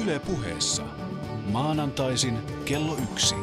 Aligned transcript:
Yle 0.00 0.18
puheessa. 0.18 0.82
Maanantaisin 1.46 2.38
kello 2.64 2.96
yksi. 3.12 3.34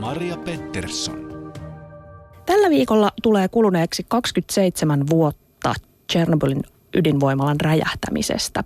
Maria 0.00 0.36
Pettersson. 0.36 1.52
Tällä 2.46 2.70
viikolla 2.70 3.10
tulee 3.22 3.48
kuluneeksi 3.48 4.06
27 4.08 5.06
vuotta 5.10 5.74
Chernobylin 6.12 6.62
ydinvoimalan 6.94 7.60
räjähtämisestä. 7.60 8.64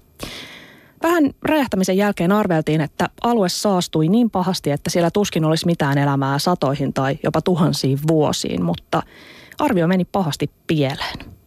Vähän 1.02 1.30
räjähtämisen 1.42 1.96
jälkeen 1.96 2.32
arveltiin, 2.32 2.80
että 2.80 3.08
alue 3.22 3.48
saastui 3.48 4.08
niin 4.08 4.30
pahasti, 4.30 4.70
että 4.70 4.90
siellä 4.90 5.10
tuskin 5.10 5.44
olisi 5.44 5.66
mitään 5.66 5.98
elämää 5.98 6.38
satoihin 6.38 6.92
tai 6.92 7.18
jopa 7.22 7.42
tuhansiin 7.42 7.98
vuosiin, 8.08 8.64
mutta 8.64 9.02
arvio 9.58 9.88
meni 9.88 10.04
pahasti 10.04 10.50
pieleen. 10.66 11.37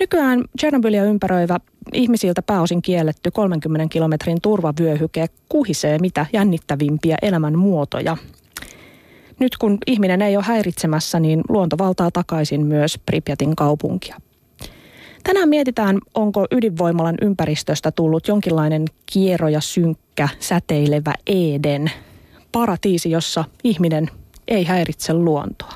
Nykyään 0.00 0.44
Tchernobylia 0.58 1.04
ympäröivä 1.04 1.56
ihmisiltä 1.92 2.42
pääosin 2.42 2.82
kielletty 2.82 3.30
30 3.30 3.92
kilometrin 3.92 4.40
turvavyöhyke 4.42 5.26
kuhisee 5.48 5.98
mitä 5.98 6.26
jännittävimpiä 6.32 7.16
elämän 7.22 7.58
muotoja. 7.58 8.16
Nyt 9.38 9.56
kun 9.56 9.78
ihminen 9.86 10.22
ei 10.22 10.36
ole 10.36 10.44
häiritsemässä, 10.44 11.20
niin 11.20 11.40
luonto 11.48 11.78
valtaa 11.78 12.10
takaisin 12.10 12.66
myös 12.66 12.98
Pripyatin 13.06 13.56
kaupunkia. 13.56 14.16
Tänään 15.22 15.48
mietitään, 15.48 15.98
onko 16.14 16.46
ydinvoimalan 16.50 17.14
ympäristöstä 17.22 17.90
tullut 17.90 18.28
jonkinlainen 18.28 18.84
kiero 19.12 19.48
ja 19.48 19.60
synkkä, 19.60 20.28
säteilevä 20.38 21.14
Eden, 21.26 21.90
paratiisi, 22.52 23.10
jossa 23.10 23.44
ihminen 23.64 24.10
ei 24.48 24.64
häiritse 24.64 25.14
luontoa. 25.14 25.72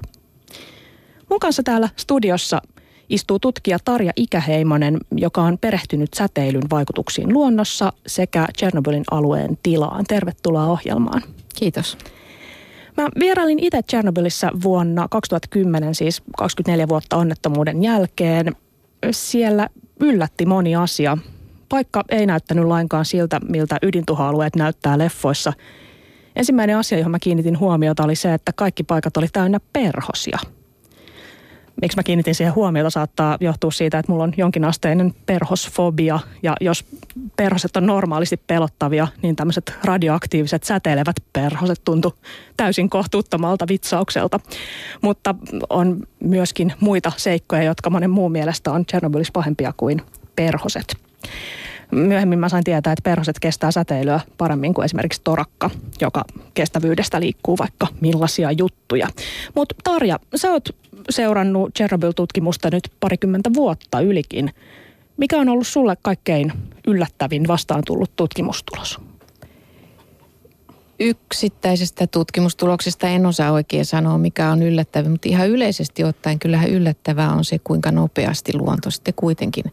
Mun 1.30 1.41
kanssa 1.41 1.62
täällä 1.62 1.88
studiossa 1.96 2.62
istuu 3.09 3.39
tutkija 3.39 3.79
Tarja 3.85 4.13
Ikäheimonen, 4.17 4.99
joka 5.16 5.43
on 5.43 5.59
perehtynyt 5.59 6.15
säteilyn 6.15 6.71
vaikutuksiin 6.71 7.33
luonnossa 7.33 7.93
sekä 8.07 8.46
Chernobylin 8.59 9.05
alueen 9.11 9.59
tilaan. 9.63 10.05
Tervetuloa 10.09 10.66
ohjelmaan. 10.66 11.23
Kiitos. 11.55 11.99
Mä 12.96 13.09
vierailin 13.21 13.59
itse 13.65 13.83
Chernobylissa 13.83 14.51
vuonna 14.63 15.09
2010, 15.11 15.95
siis 15.95 16.23
24 16.38 16.88
vuotta 16.88 17.16
onnettomuuden 17.16 17.83
jälkeen. 17.83 18.57
Siellä 19.11 19.68
yllätti 20.01 20.46
moni 20.46 20.77
asia. 20.77 21.18
Paikka 21.68 22.05
ei 22.09 22.27
näyttänyt 22.27 22.65
lainkaan 22.65 23.05
siltä, 23.05 23.41
miltä 23.49 23.79
ydintuhoalueet 23.83 24.57
näyttää 24.57 24.99
leffoissa. 24.99 25.52
Ensimmäinen 26.37 26.77
asia, 26.77 26.99
johon 26.99 27.11
mä 27.11 27.18
kiinnitin 27.18 27.59
huomiota, 27.59 28.05
oli 28.05 28.16
se, 28.16 28.35
että 28.35 28.52
kaikki 28.52 28.83
paikat 28.83 29.16
oli 29.16 29.27
täynnä 29.33 29.61
perhosia– 29.73 30.39
miksi 31.83 31.99
mä 31.99 32.03
kiinnitin 32.03 32.35
siihen 32.35 32.55
huomiota, 32.55 32.91
saattaa 32.91 33.37
johtua 33.41 33.71
siitä, 33.71 33.99
että 33.99 34.13
mulla 34.13 34.25
on 34.25 34.33
jonkinasteinen 34.37 35.15
perhosfobia. 35.27 36.19
Ja 36.43 36.57
jos 36.61 36.85
perhoset 37.37 37.77
on 37.77 37.87
normaalisti 37.87 38.37
pelottavia, 38.37 39.09
niin 39.23 39.37
tämmöiset 39.37 39.75
radioaktiiviset 39.85 40.65
säteilevät 40.65 41.17
perhoset 41.33 41.80
tuntu 41.85 42.15
täysin 42.57 42.91
kohtuuttomalta 42.91 43.69
vitsaukselta. 43.69 44.41
Mutta 45.02 45.35
on 45.71 46.01
myöskin 46.21 46.73
muita 46.80 47.13
seikkoja, 47.17 47.63
jotka 47.63 47.91
monen 47.91 48.11
muun 48.11 48.33
mielestä 48.33 48.73
on 48.73 48.87
Tchernobylissa 48.87 49.33
pahempia 49.33 49.75
kuin 49.77 50.02
perhoset. 50.37 50.97
Myöhemmin 51.93 52.38
mä 52.38 52.49
sain 52.49 52.65
tietää, 52.65 52.93
että 52.93 53.02
perhoset 53.10 53.38
kestää 53.40 53.71
säteilyä 53.71 54.21
paremmin 54.38 54.74
kuin 54.74 54.85
esimerkiksi 54.85 55.21
torakka, 55.24 55.71
joka 56.01 56.24
kestävyydestä 56.54 57.21
liikkuu 57.21 57.59
vaikka 57.59 57.87
millaisia 58.01 58.52
juttuja. 58.52 59.09
Mutta 59.54 59.74
Tarja, 59.85 60.18
sä 60.37 60.51
oot 60.51 60.68
seurannut 61.10 61.71
Chernobyl-tutkimusta 61.79 62.68
nyt 62.73 62.93
parikymmentä 63.01 63.51
vuotta 63.55 64.00
ylikin. 64.00 64.50
Mikä 65.16 65.37
on 65.37 65.49
ollut 65.49 65.66
sulle 65.66 65.97
kaikkein 66.03 66.53
yllättävin 66.87 67.49
vastaan 67.49 67.82
tullut 67.87 68.16
tutkimustulos? 68.16 69.01
Yksittäisestä 71.01 72.06
tutkimustuloksesta 72.06 73.09
en 73.09 73.27
osaa 73.27 73.53
oikein 73.53 73.84
sanoa, 73.84 74.19
mikä 74.19 74.51
on 74.51 74.62
yllättävä, 74.62 75.09
mutta 75.09 75.28
ihan 75.28 75.49
yleisesti 75.49 76.05
ottaen 76.05 76.39
kyllähän 76.39 76.71
yllättävää 76.71 77.33
on 77.33 77.45
se, 77.45 77.59
kuinka 77.65 77.91
nopeasti 77.91 78.56
luonto 78.56 78.91
sitten 78.91 79.15
kuitenkin 79.16 79.65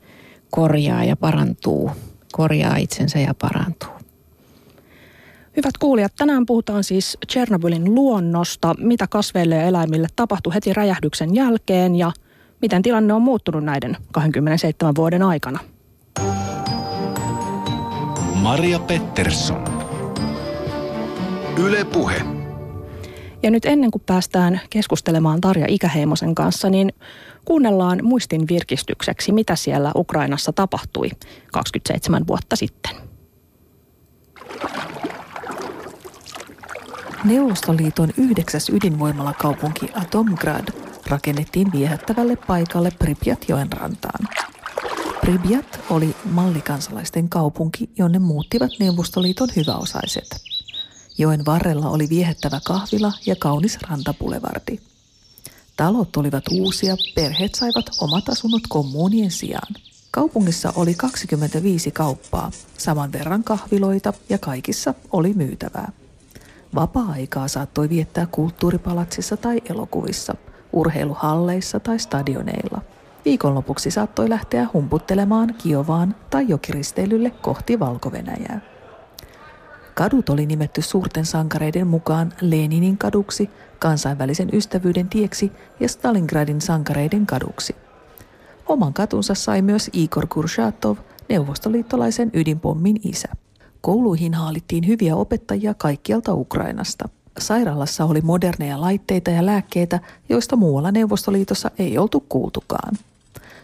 korjaa 0.51 1.03
ja 1.03 1.15
parantuu, 1.15 1.91
korjaa 2.31 2.77
itsensä 2.77 3.19
ja 3.19 3.33
parantuu. 3.33 3.89
Hyvät 5.57 5.77
kuulijat, 5.79 6.13
tänään 6.17 6.45
puhutaan 6.45 6.83
siis 6.83 7.17
Tchernobylin 7.27 7.95
luonnosta, 7.95 8.75
mitä 8.77 9.07
kasveille 9.07 9.55
ja 9.55 9.61
eläimille 9.61 10.07
tapahtui 10.15 10.53
heti 10.53 10.73
räjähdyksen 10.73 11.35
jälkeen 11.35 11.95
ja 11.95 12.11
miten 12.61 12.81
tilanne 12.81 13.13
on 13.13 13.21
muuttunut 13.21 13.63
näiden 13.63 13.97
27 14.11 14.95
vuoden 14.95 15.23
aikana. 15.23 15.59
Maria 18.35 18.79
Pettersson. 18.79 19.63
Yle 21.57 21.85
Puhe. 21.85 22.21
Ja 23.43 23.51
nyt 23.51 23.65
ennen 23.65 23.91
kuin 23.91 24.03
päästään 24.05 24.61
keskustelemaan 24.69 25.41
Tarja 25.41 25.65
Ikäheimosen 25.69 26.35
kanssa, 26.35 26.69
niin 26.69 26.93
kuunnellaan 27.45 27.99
muistin 28.03 28.47
virkistykseksi, 28.47 29.31
mitä 29.31 29.55
siellä 29.55 29.91
Ukrainassa 29.95 30.53
tapahtui 30.53 31.09
27 31.51 32.27
vuotta 32.27 32.55
sitten. 32.55 32.95
Neuvostoliiton 37.23 38.09
yhdeksäs 38.17 38.69
ydinvoimalakaupunki 38.69 39.89
Atomgrad 39.93 40.67
rakennettiin 41.07 41.71
viehättävälle 41.71 42.35
paikalle 42.35 42.91
Pripyat-joen 42.99 43.73
rantaan. 43.73 44.27
Pripyat 45.21 45.79
oli 45.89 46.15
mallikansalaisten 46.25 47.29
kaupunki, 47.29 47.89
jonne 47.97 48.19
muuttivat 48.19 48.71
Neuvostoliiton 48.79 49.49
hyväosaiset. 49.55 50.41
Joen 51.17 51.45
varrella 51.45 51.89
oli 51.89 52.09
viehättävä 52.09 52.59
kahvila 52.65 53.11
ja 53.25 53.35
kaunis 53.39 53.77
rantapulevardi. 53.81 54.90
Talot 55.81 56.17
olivat 56.17 56.43
uusia, 56.51 56.95
perheet 57.15 57.55
saivat 57.55 57.85
omat 58.01 58.29
asunnot 58.29 58.61
kommunien 58.69 59.31
sijaan. 59.31 59.75
Kaupungissa 60.11 60.73
oli 60.75 60.93
25 60.93 61.91
kauppaa, 61.91 62.51
saman 62.77 63.11
verran 63.11 63.43
kahviloita 63.43 64.13
ja 64.29 64.37
kaikissa 64.37 64.93
oli 65.11 65.33
myytävää. 65.33 65.91
Vapaa-aikaa 66.75 67.47
saattoi 67.47 67.89
viettää 67.89 68.25
kulttuuripalatsissa 68.25 69.37
tai 69.37 69.61
elokuvissa, 69.69 70.35
urheiluhalleissa 70.73 71.79
tai 71.79 71.99
stadioneilla. 71.99 72.81
Viikonlopuksi 73.25 73.91
saattoi 73.91 74.29
lähteä 74.29 74.67
humputtelemaan 74.73 75.55
Kiovaan 75.63 76.15
tai 76.29 76.45
jokiristeilylle 76.47 77.29
kohti 77.29 77.79
valko 77.79 78.09
-Venäjää. 78.09 78.59
Kadut 79.93 80.29
oli 80.29 80.45
nimetty 80.45 80.81
suurten 80.81 81.25
sankareiden 81.25 81.87
mukaan 81.87 82.33
Leninin 82.41 82.97
kaduksi, 82.97 83.49
kansainvälisen 83.79 84.49
ystävyyden 84.53 85.09
tieksi 85.09 85.51
ja 85.79 85.89
Stalingradin 85.89 86.61
sankareiden 86.61 87.25
kaduksi. 87.25 87.75
Oman 88.65 88.93
katunsa 88.93 89.35
sai 89.35 89.61
myös 89.61 89.89
Igor 89.93 90.27
Kurshatov, 90.27 90.97
neuvostoliittolaisen 91.29 92.29
ydinpommin 92.33 92.99
isä. 93.03 93.27
Kouluihin 93.81 94.33
haalittiin 94.33 94.87
hyviä 94.87 95.15
opettajia 95.15 95.73
kaikkialta 95.73 96.33
Ukrainasta. 96.33 97.09
Sairaalassa 97.39 98.05
oli 98.05 98.21
moderneja 98.21 98.81
laitteita 98.81 99.31
ja 99.31 99.45
lääkkeitä, 99.45 99.99
joista 100.29 100.55
muualla 100.55 100.91
Neuvostoliitossa 100.91 101.71
ei 101.79 101.97
oltu 101.97 102.25
kuultukaan. 102.29 102.97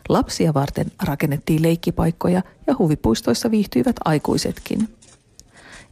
Lapsia 0.09 0.53
varten 0.53 0.91
rakennettiin 1.03 1.63
leikkipaikkoja 1.63 2.41
ja 2.67 2.75
huvipuistoissa 2.79 3.51
viihtyivät 3.51 3.95
aikuisetkin. 4.05 4.89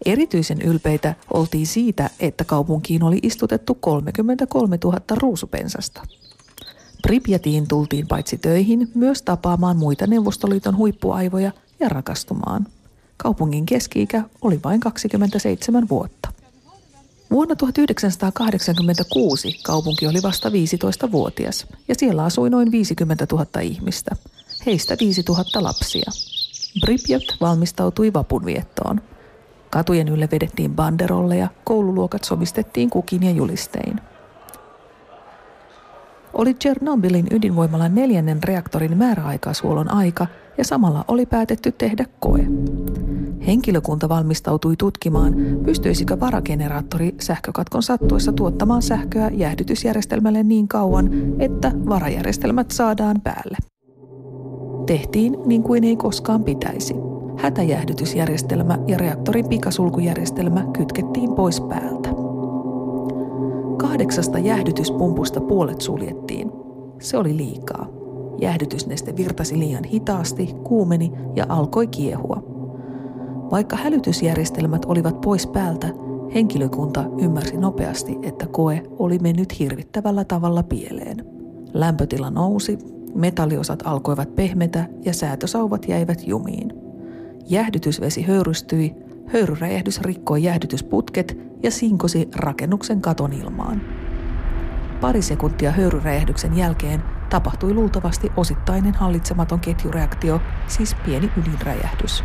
Erityisen 0.05 0.61
ylpeitä 0.61 1.15
oltiin 1.33 1.67
siitä, 1.67 2.09
että 2.19 2.43
kaupunkiin 2.43 3.03
oli 3.03 3.19
istutettu 3.23 3.75
33 3.75 4.77
000 4.83 4.99
ruusupensasta. 5.21 6.01
Pripyatiin 7.01 7.67
tultiin 7.67 8.07
paitsi 8.07 8.37
töihin, 8.37 8.91
myös 8.95 9.21
tapaamaan 9.21 9.77
muita 9.77 10.07
Neuvostoliiton 10.07 10.77
huippuaivoja 10.77 11.51
ja 11.79 11.89
rakastumaan. 11.89 12.67
Kaupungin 13.17 13.65
keski-ikä 13.65 14.23
oli 14.41 14.59
vain 14.63 14.79
27 14.79 15.89
vuotta. 15.89 16.29
Vuonna 17.31 17.55
1986 17.55 19.59
kaupunki 19.63 20.07
oli 20.07 20.23
vasta 20.23 20.49
15-vuotias 20.49 21.67
ja 21.87 21.95
siellä 21.97 22.23
asui 22.23 22.49
noin 22.49 22.71
50 22.71 23.27
000 23.31 23.61
ihmistä, 23.61 24.15
heistä 24.65 24.97
5 24.99 25.23
000 25.29 25.43
lapsia. 25.55 26.11
Pripyat 26.81 27.23
valmistautui 27.41 28.13
vapunviettoon. 28.13 29.01
Katujen 29.69 30.07
ylle 30.07 30.29
vedettiin 30.31 30.75
banderolleja, 30.75 31.47
koululuokat 31.63 32.23
sovistettiin 32.23 32.89
kukin 32.89 33.23
ja 33.23 33.31
julistein. 33.31 33.99
Oli 36.33 36.53
Chernobylin 36.53 37.27
ydinvoimalan 37.31 37.95
neljännen 37.95 38.43
reaktorin 38.43 38.97
määräaikaisuolon 38.97 39.91
aika 39.91 40.27
ja 40.57 40.63
samalla 40.63 41.05
oli 41.07 41.25
päätetty 41.25 41.71
tehdä 41.71 42.05
koe. 42.19 42.47
Henkilökunta 43.47 44.09
valmistautui 44.09 44.75
tutkimaan, 44.77 45.35
pystyisikö 45.65 46.19
varageneraattori 46.19 47.15
sähkökatkon 47.21 47.83
sattuessa 47.83 48.33
tuottamaan 48.33 48.81
sähköä 48.81 49.29
jäähdytysjärjestelmälle 49.33 50.43
niin 50.43 50.67
kauan, 50.67 51.09
että 51.39 51.71
varajärjestelmät 51.89 52.71
saadaan 52.71 53.21
päälle. 53.21 53.57
Tehtiin 54.85 55.37
niin 55.45 55.63
kuin 55.63 55.83
ei 55.83 55.95
koskaan 55.95 56.43
pitäisi. 56.43 56.95
Hätäjäähdytysjärjestelmä 57.45 58.77
ja 58.87 58.97
reaktorin 58.97 59.47
pikasulkujärjestelmä 59.47 60.65
kytkettiin 60.77 61.35
pois 61.35 61.61
päältä. 61.61 62.09
Kahdeksasta 63.77 64.39
jäähdytyspumpusta 64.39 65.41
puolet 65.41 65.81
suljettiin. 65.81 66.51
Se 66.99 67.17
oli 67.17 67.37
liikaa. 67.37 67.87
Jäähdytysneste 68.41 69.15
virtasi 69.15 69.59
liian 69.59 69.83
hitaasti, 69.83 70.55
kuumeni 70.63 71.11
ja 71.35 71.45
alkoi 71.49 71.87
kiehua. 71.87 72.43
Vaikka 73.51 73.75
hälytysjärjestelmät 73.75 74.85
olivat 74.85 75.21
pois 75.21 75.47
päältä, 75.47 75.87
henkilökunta 76.33 77.03
ymmärsi 77.21 77.57
nopeasti, 77.57 78.17
että 78.23 78.47
koe 78.47 78.83
oli 78.99 79.19
mennyt 79.19 79.59
hirvittävällä 79.59 80.23
tavalla 80.23 80.63
pieleen. 80.63 81.17
Lämpötila 81.73 82.29
nousi, 82.29 82.77
metalliosat 83.15 83.79
alkoivat 83.83 84.35
pehmetä 84.35 84.85
ja 85.05 85.13
säätösauvat 85.13 85.87
jäivät 85.87 86.27
jumiin. 86.27 86.84
Jäähdytysvesi 87.45 88.27
höyrystyi, 88.27 88.95
höyryräjähdys 89.33 90.01
rikkoi 90.01 90.43
jäähdytysputket 90.43 91.37
ja 91.63 91.71
sinkosi 91.71 92.29
rakennuksen 92.35 93.01
katon 93.01 93.33
ilmaan. 93.33 93.81
Pari 95.01 95.21
sekuntia 95.21 95.71
höyryräjähdyksen 95.71 96.57
jälkeen 96.57 97.03
tapahtui 97.29 97.73
luultavasti 97.73 98.31
osittainen 98.37 98.93
hallitsematon 98.93 99.59
ketjureaktio, 99.59 100.41
siis 100.67 100.95
pieni 101.05 101.31
ydinräjähdys. 101.37 102.23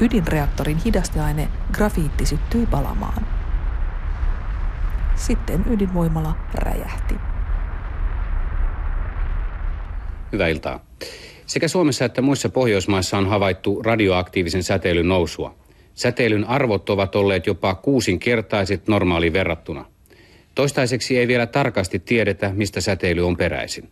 Ydinreaktorin 0.00 0.76
hidasteaine 0.76 1.48
grafiitti 1.72 2.26
syttyi 2.26 2.66
palamaan. 2.66 3.26
Sitten 5.14 5.64
ydinvoimala 5.70 6.34
räjähti. 6.54 7.14
Hyvää 10.32 10.48
iltaa. 10.48 10.80
Sekä 11.52 11.68
Suomessa 11.68 12.04
että 12.04 12.22
muissa 12.22 12.48
Pohjoismaissa 12.48 13.18
on 13.18 13.28
havaittu 13.28 13.82
radioaktiivisen 13.82 14.62
säteilyn 14.62 15.08
nousua. 15.08 15.54
Säteilyn 15.94 16.44
arvot 16.44 16.90
ovat 16.90 17.16
olleet 17.16 17.46
jopa 17.46 17.74
kuusinkertaiset 17.74 18.88
normaaliin 18.88 19.32
verrattuna. 19.32 19.84
Toistaiseksi 20.54 21.18
ei 21.18 21.28
vielä 21.28 21.46
tarkasti 21.46 21.98
tiedetä, 21.98 22.50
mistä 22.54 22.80
säteily 22.80 23.26
on 23.26 23.36
peräisin. 23.36 23.90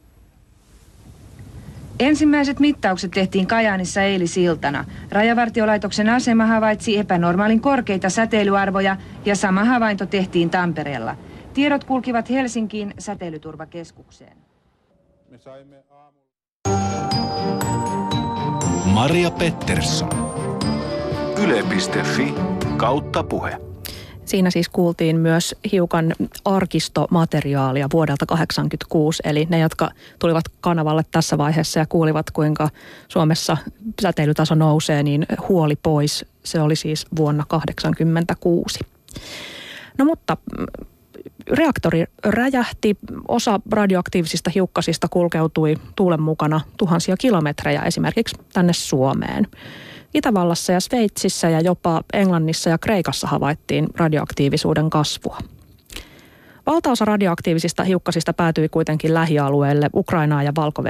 Ensimmäiset 1.99 2.61
mittaukset 2.61 3.11
tehtiin 3.11 3.47
Kajaanissa 3.47 4.03
eilisiltana. 4.03 4.85
Rajavartiolaitoksen 5.11 6.09
asema 6.09 6.47
havaitsi 6.47 6.99
epänormaalin 6.99 7.61
korkeita 7.61 8.11
säteilyarvoja 8.11 8.97
ja 9.25 9.37
sama 9.37 9.65
havainto 9.65 10.07
tehtiin 10.07 10.51
Tampereella. 10.51 11.17
Tiedot 11.55 11.85
kulkivat 11.85 12.31
Helsinkiin 12.31 12.95
säteilyturvakeskukseen. 12.99 14.37
Me 15.31 15.39
saimme 15.39 15.77
Maria 19.01 19.31
Pettersson. 19.31 20.09
Yle.fi 21.43 22.35
kautta 22.77 23.25
puhe. 23.25 23.57
Siinä 24.25 24.51
siis 24.51 24.69
kuultiin 24.69 25.17
myös 25.17 25.55
hiukan 25.73 26.13
arkistomateriaalia 26.45 27.89
vuodelta 27.93 28.27
1986, 28.27 29.23
eli 29.25 29.47
ne, 29.51 29.59
jotka 29.59 29.91
tulivat 30.19 30.45
kanavalle 30.61 31.03
tässä 31.11 31.39
vaiheessa 31.39 31.81
ja 31.81 31.87
kuulivat, 31.87 32.31
kuinka 32.31 32.69
Suomessa 33.09 33.57
säteilytaso 34.03 34.55
nousee, 34.55 35.03
niin 35.03 35.27
huoli 35.49 35.77
pois. 35.83 36.25
Se 36.45 36.61
oli 36.61 36.77
siis 36.77 37.07
vuonna 37.17 37.45
1986. 37.49 38.79
No 39.99 40.05
mutta 40.05 40.37
reaktori 41.53 42.05
räjähti, 42.25 42.97
osa 43.29 43.61
radioaktiivisista 43.73 44.51
hiukkasista 44.55 45.09
kulkeutui 45.09 45.77
tuulen 45.97 46.23
mukana 46.23 46.61
tuhansia 46.77 47.17
kilometrejä 47.17 47.83
esimerkiksi 47.83 48.37
tänne 48.53 48.73
Suomeen. 48.73 49.47
Itävallassa 50.15 50.73
ja 50.73 50.81
Sveitsissä 50.81 51.51
ja 51.51 51.61
jopa 51.61 52.03
Englannissa 52.13 52.71
ja 52.71 52.79
Kreikassa 52.79 53.27
havaittiin 53.27 53.87
radioaktiivisuuden 53.97 54.91
kasvua. 54.91 55.39
Valtaosa 56.67 57.05
radioaktiivisista 57.05 57.85
hiukkasista 57.85 58.33
päätyi 58.33 58.69
kuitenkin 58.69 59.15
lähialueelle, 59.15 59.91
Ukrainaan 59.95 60.45
ja 60.45 60.53
valko. 60.57 60.83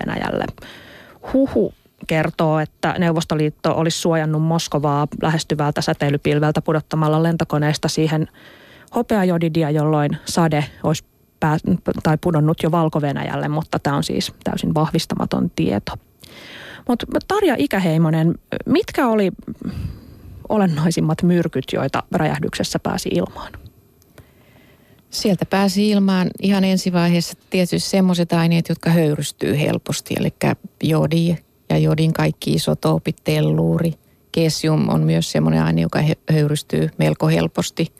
Huhu 1.32 1.74
kertoo, 2.06 2.58
että 2.58 2.94
Neuvostoliitto 2.98 3.74
olisi 3.76 3.98
suojannut 3.98 4.42
Moskovaa 4.42 5.08
lähestyvältä 5.22 5.80
säteilypilveltä 5.80 6.62
pudottamalla 6.62 7.22
lentokoneesta 7.22 7.88
siihen 7.88 8.28
hopeajodidia, 8.94 9.70
jolloin 9.70 10.16
sade 10.24 10.64
olisi 10.82 11.04
pää, 11.40 11.58
tai 12.02 12.18
pudonnut 12.20 12.62
jo 12.62 12.70
valko 12.70 13.00
mutta 13.48 13.78
tämä 13.78 13.96
on 13.96 14.04
siis 14.04 14.32
täysin 14.44 14.74
vahvistamaton 14.74 15.50
tieto. 15.56 15.92
Mutta 16.88 17.06
Tarja 17.28 17.54
Ikäheimonen, 17.58 18.34
mitkä 18.66 19.08
oli 19.08 19.30
olennaisimmat 20.48 21.22
myrkyt, 21.22 21.64
joita 21.72 22.02
räjähdyksessä 22.12 22.78
pääsi 22.78 23.08
ilmaan? 23.08 23.52
Sieltä 25.10 25.46
pääsi 25.46 25.90
ilmaan 25.90 26.30
ihan 26.42 26.64
ensivaiheessa 26.64 27.38
tietysti 27.50 27.90
semmoiset 27.90 28.32
aineet, 28.32 28.68
jotka 28.68 28.90
höyrystyy 28.90 29.60
helposti, 29.60 30.14
eli 30.18 30.34
jodi 30.82 31.36
ja 31.70 31.78
jodin 31.78 32.12
kaikki 32.12 32.52
isotoopit, 32.52 33.16
telluuri. 33.24 33.92
Kesium 34.32 34.88
on 34.88 35.02
myös 35.02 35.32
semmoinen 35.32 35.62
aine, 35.62 35.80
joka 35.80 36.00
höyrystyy 36.32 36.88
melko 36.98 37.28
helposti. 37.28 37.92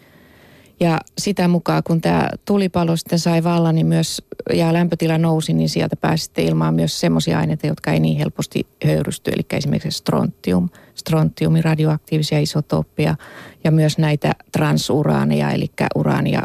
Ja 0.81 1.01
sitä 1.19 1.49
mukaan, 1.49 1.83
kun 1.83 2.01
tämä 2.01 2.29
tulipalo 2.45 2.97
sitten 2.97 3.19
sai 3.19 3.45
vallan 3.45 3.75
niin 3.75 3.87
myös, 3.87 4.23
ja 4.55 4.73
lämpötila 4.73 5.19
nousi, 5.19 5.53
niin 5.53 5.69
sieltä 5.69 5.97
pääsi 5.97 6.25
sitten 6.25 6.45
ilmaan 6.45 6.75
myös 6.75 7.01
semmoisia 7.01 7.39
aineita, 7.39 7.67
jotka 7.67 7.93
ei 7.93 8.01
niin 8.01 8.19
helposti 8.19 8.67
höyrysty. 8.85 9.31
Eli 9.31 9.47
esimerkiksi 9.53 9.99
strontium, 9.99 10.69
strontiumin 10.95 11.65
radioaktiivisia 11.65 12.41
isotoppia 12.41 13.17
ja 13.65 13.71
myös 13.71 13.99
näitä 13.99 14.33
transuraaneja, 14.53 15.51
eli 15.51 15.71
uraania 15.95 16.43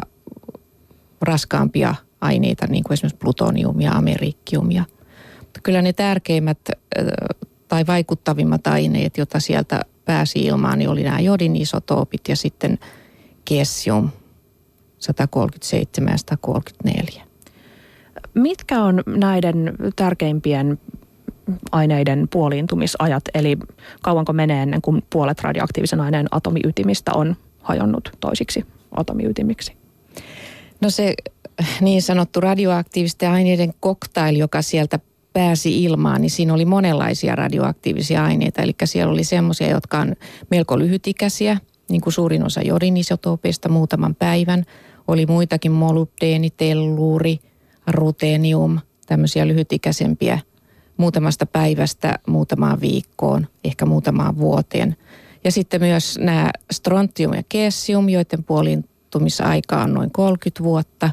raskaampia 1.20 1.94
aineita, 2.20 2.66
niin 2.66 2.84
kuin 2.84 2.92
esimerkiksi 2.92 3.18
plutoniumia, 3.18 3.92
amerikkiumia. 3.92 4.84
Mutta 5.40 5.60
kyllä 5.62 5.82
ne 5.82 5.92
tärkeimmät 5.92 6.58
tai 7.68 7.86
vaikuttavimmat 7.86 8.66
aineet, 8.66 9.18
joita 9.18 9.40
sieltä 9.40 9.80
pääsi 10.04 10.38
ilmaan, 10.38 10.78
niin 10.78 10.88
oli 10.88 11.02
nämä 11.02 11.20
jodin 11.20 11.56
isotoopit 11.56 12.28
ja 12.28 12.36
sitten 12.36 12.78
kesium, 13.44 14.10
137 15.06 16.12
ja 16.12 16.18
134. 16.18 17.22
Mitkä 18.34 18.82
on 18.82 19.02
näiden 19.06 19.74
tärkeimpien 19.96 20.78
aineiden 21.72 22.28
puoliintumisajat, 22.32 23.24
eli 23.34 23.58
kauanko 24.02 24.32
menee 24.32 24.62
ennen 24.62 24.82
kuin 24.82 25.02
puolet 25.10 25.40
radioaktiivisen 25.40 26.00
aineen 26.00 26.26
atomiytimistä 26.30 27.12
on 27.14 27.36
hajonnut 27.62 28.10
toisiksi 28.20 28.66
atomiytimiksi? 28.96 29.76
No 30.80 30.90
se 30.90 31.14
niin 31.80 32.02
sanottu 32.02 32.40
radioaktiivisten 32.40 33.30
aineiden 33.30 33.74
koktail, 33.80 34.36
joka 34.36 34.62
sieltä 34.62 34.98
pääsi 35.32 35.84
ilmaan, 35.84 36.20
niin 36.20 36.30
siinä 36.30 36.54
oli 36.54 36.64
monenlaisia 36.64 37.36
radioaktiivisia 37.36 38.24
aineita. 38.24 38.62
Eli 38.62 38.74
siellä 38.84 39.12
oli 39.12 39.24
semmoisia, 39.24 39.70
jotka 39.70 39.98
on 39.98 40.14
melko 40.50 40.78
lyhytikäisiä, 40.78 41.58
niin 41.88 42.00
kuin 42.00 42.12
suurin 42.12 42.44
osa 42.44 42.62
jodinisotoopeista 42.62 43.68
muutaman 43.68 44.14
päivän– 44.14 44.64
oli 45.08 45.26
muitakin 45.26 45.72
molybdeeni, 45.72 46.50
telluuri, 46.50 47.38
rutenium, 47.86 48.78
tämmöisiä 49.06 49.46
lyhytikäisempiä 49.48 50.38
muutamasta 50.96 51.46
päivästä 51.46 52.18
muutamaan 52.26 52.80
viikkoon, 52.80 53.46
ehkä 53.64 53.86
muutamaan 53.86 54.38
vuoteen. 54.38 54.96
Ja 55.44 55.52
sitten 55.52 55.80
myös 55.80 56.18
nämä 56.18 56.50
strontium 56.72 57.34
ja 57.34 57.42
kesium, 57.48 58.08
joiden 58.08 58.44
puolintumisaika 58.44 59.82
on 59.82 59.94
noin 59.94 60.10
30 60.10 60.64
vuotta. 60.64 61.10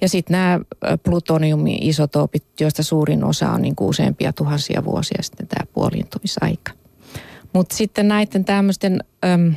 Ja 0.00 0.08
sitten 0.08 0.32
nämä 0.32 0.60
plutonium-isotoopit, 1.02 2.44
joista 2.60 2.82
suurin 2.82 3.24
osa 3.24 3.50
on 3.50 3.62
niin 3.62 3.74
useampia 3.80 4.32
tuhansia 4.32 4.84
vuosia 4.84 5.22
sitten 5.22 5.48
tämä 5.48 5.66
puolintumisaika. 5.72 6.72
Mutta 7.52 7.76
sitten 7.76 8.08
näiden 8.08 8.44
tämmöisten... 8.44 9.04
Äm, 9.24 9.54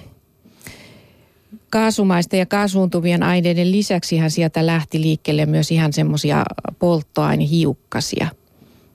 kaasumaisten 1.74 2.40
ja 2.40 2.46
kaasuuntuvien 2.46 3.24
aineiden 3.24 3.72
lisäksi 3.72 4.20
sieltä 4.28 4.66
lähti 4.66 5.02
liikkeelle 5.02 5.46
myös 5.46 5.72
ihan 5.72 5.94
semmoisia 5.94 6.44
polttoainehiukkasia, 6.80 8.28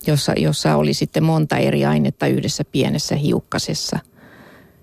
jossa, 0.07 0.33
jossa 0.37 0.77
oli 0.77 0.95
sitten 0.95 1.23
monta 1.23 1.57
eri 1.57 1.85
ainetta 1.85 2.27
yhdessä 2.27 2.65
pienessä 2.65 3.17
hiukkasessa. 3.17 3.99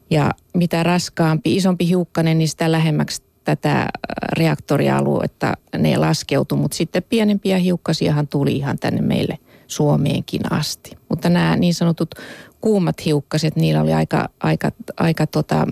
Ja 0.09 0.31
mitä 0.53 0.83
raskaampi, 0.83 1.55
isompi 1.55 1.87
hiukkanen, 1.87 2.37
niin 2.37 2.47
sitä 2.47 2.71
lähemmäksi 2.71 3.23
tätä 3.43 3.89
reaktorialuetta 4.37 5.53
ne 5.77 5.97
laskeutui, 5.97 6.57
mutta 6.57 6.77
sitten 6.77 7.03
pienempiä 7.03 7.57
hiukkasiahan 7.57 8.27
tuli 8.27 8.55
ihan 8.55 8.79
tänne 8.79 9.01
meille 9.01 9.39
Suomeenkin 9.67 10.51
asti. 10.51 10.91
Mutta 11.09 11.29
nämä 11.29 11.55
niin 11.55 11.73
sanotut 11.73 12.15
kuumat 12.61 13.05
hiukkaset, 13.05 13.55
niillä 13.55 13.81
oli 13.81 13.93
aika, 13.93 14.29
aika, 14.39 14.71
aika 14.97 15.27
tota, 15.27 15.67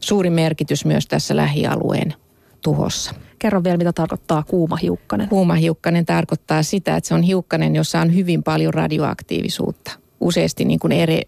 suuri 0.00 0.30
merkitys 0.30 0.84
myös 0.84 1.06
tässä 1.06 1.36
lähialueen 1.36 2.14
tuhossa. 2.62 3.14
Kerro 3.38 3.64
vielä, 3.64 3.76
mitä 3.76 3.92
tarkoittaa 3.92 4.42
kuuma 4.42 4.76
hiukkanen. 4.76 5.28
Kuuma 5.28 5.54
hiukkanen 5.54 6.06
tarkoittaa 6.06 6.62
sitä, 6.62 6.96
että 6.96 7.08
se 7.08 7.14
on 7.14 7.22
hiukkanen, 7.22 7.76
jossa 7.76 8.00
on 8.00 8.14
hyvin 8.14 8.42
paljon 8.42 8.74
radioaktiivisuutta. 8.74 9.90
useasti 10.20 10.64
niin 10.64 10.78
kuin 10.78 10.92
eri, 10.92 11.20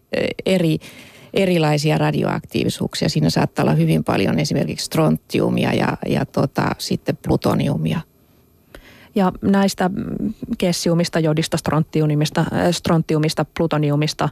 eri, 0.46 0.78
erilaisia 1.34 1.98
radioaktiivisuuksia. 1.98 3.08
Siinä 3.08 3.30
saattaa 3.30 3.62
olla 3.62 3.74
hyvin 3.74 4.04
paljon 4.04 4.38
esimerkiksi 4.38 4.86
strontiumia 4.86 5.72
ja, 5.72 5.96
ja 6.08 6.26
tota, 6.26 6.70
sitten 6.78 7.18
plutoniumia. 7.26 8.00
Ja 9.14 9.32
näistä 9.42 9.90
kessiumista, 10.58 11.18
jodista, 11.18 11.56
strontiumista, 11.56 12.44
strontiumista 12.70 13.44
plutoniumista, 13.58 14.28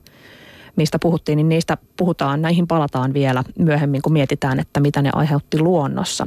mistä 0.76 0.98
puhuttiin, 0.98 1.36
niin 1.36 1.48
niistä 1.48 1.76
puhutaan, 1.96 2.42
näihin 2.42 2.66
palataan 2.66 3.14
vielä 3.14 3.44
myöhemmin, 3.58 4.02
kun 4.02 4.12
mietitään, 4.12 4.60
että 4.60 4.80
mitä 4.80 5.02
ne 5.02 5.10
aiheutti 5.12 5.58
luonnossa. 5.58 6.26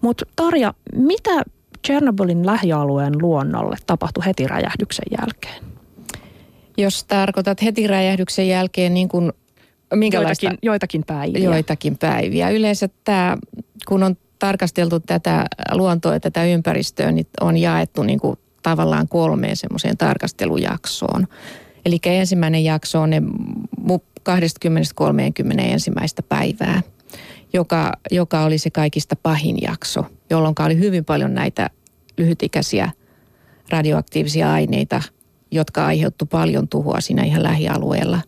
Mutta 0.00 0.26
Tarja, 0.36 0.74
mitä 0.96 1.42
Chernobylin 1.86 2.46
lähialueen 2.46 3.22
luonnolle 3.22 3.76
tapahtui 3.86 4.24
heti 4.24 4.46
räjähdyksen 4.46 5.06
jälkeen? 5.20 5.64
Jos 6.76 7.04
tarkoitat 7.04 7.62
heti 7.62 7.86
räjähdyksen 7.86 8.48
jälkeen 8.48 8.94
niin 8.94 9.08
kuin 9.08 9.32
minkälaista? 9.94 10.46
Joitakin, 10.46 10.58
joitakin 10.68 11.04
päiviä. 11.06 11.44
Joitakin 11.44 11.98
päiviä. 11.98 12.50
Yleensä 12.50 12.88
tämä, 13.04 13.36
kun 13.88 14.02
on 14.02 14.16
tarkasteltu 14.38 15.00
tätä 15.00 15.46
luontoa 15.72 16.12
ja 16.12 16.20
tätä 16.20 16.44
ympäristöä, 16.44 17.12
niin 17.12 17.26
on 17.40 17.56
jaettu 17.56 18.02
niin 18.02 18.20
kuin 18.20 18.38
tavallaan 18.62 19.08
kolmeen 19.08 19.56
semmoiseen 19.56 19.96
tarkastelujaksoon. 19.96 21.26
Eli 21.86 21.98
ensimmäinen 22.04 22.64
jakso 22.64 23.00
on 23.00 23.10
ne 23.10 23.22
20-30 23.90 23.92
ensimmäistä 25.58 26.22
päivää, 26.22 26.82
joka, 27.52 27.92
joka 28.10 28.42
oli 28.42 28.58
se 28.58 28.70
kaikista 28.70 29.16
pahin 29.16 29.62
jakso, 29.62 30.04
jolloin 30.30 30.54
oli 30.64 30.78
hyvin 30.78 31.04
paljon 31.04 31.34
näitä 31.34 31.70
lyhytikäisiä 32.18 32.90
radioaktiivisia 33.70 34.52
aineita, 34.52 35.02
jotka 35.50 35.86
aiheuttu 35.86 36.26
paljon 36.26 36.68
tuhoa 36.68 37.00
siinä 37.00 37.22
ihan 37.22 37.42
lähialueella. 37.42 38.20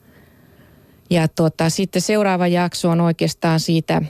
Ja 1.11 1.29
tuota, 1.29 1.71
sitten 1.71 2.03
seuraava 2.03 2.47
jakso 2.47 2.91
on 2.91 3.01
oikeastaan 3.01 3.61
siitä 3.61 4.03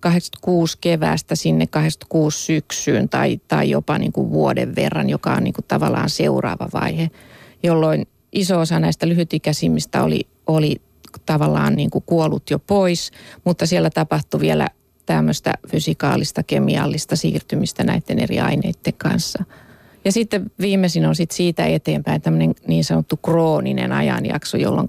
86 0.00 0.78
keväästä 0.80 1.34
sinne 1.34 1.66
86 1.66 2.38
syksyyn 2.38 3.08
tai, 3.08 3.40
tai 3.48 3.70
jopa 3.70 3.98
niin 3.98 4.12
kuin 4.12 4.30
vuoden 4.30 4.74
verran, 4.74 5.10
joka 5.10 5.32
on 5.32 5.44
niin 5.44 5.54
kuin 5.54 5.64
tavallaan 5.68 6.10
seuraava 6.10 6.68
vaihe, 6.72 7.10
jolloin 7.62 8.06
iso 8.32 8.60
osa 8.60 8.80
näistä 8.80 9.08
lyhytikäisimmistä 9.08 10.02
oli, 10.02 10.20
oli 10.46 10.80
tavallaan 11.26 11.76
niin 11.76 11.90
kuin 11.90 12.04
kuollut 12.06 12.50
jo 12.50 12.58
pois, 12.58 13.10
mutta 13.44 13.66
siellä 13.66 13.90
tapahtui 13.90 14.40
vielä 14.40 14.68
tämmöistä 15.06 15.54
fysikaalista, 15.68 16.42
kemiallista 16.42 17.16
siirtymistä 17.16 17.84
näiden 17.84 18.18
eri 18.18 18.40
aineiden 18.40 18.94
kanssa. 18.98 19.44
Ja 20.04 20.12
sitten 20.12 20.50
viimeisin 20.60 21.06
on 21.06 21.16
sitten 21.16 21.36
siitä 21.36 21.66
eteenpäin 21.66 22.22
tämmöinen 22.22 22.54
niin 22.66 22.84
sanottu 22.84 23.16
krooninen 23.16 23.92
ajanjakso, 23.92 24.56
jolloin 24.56 24.88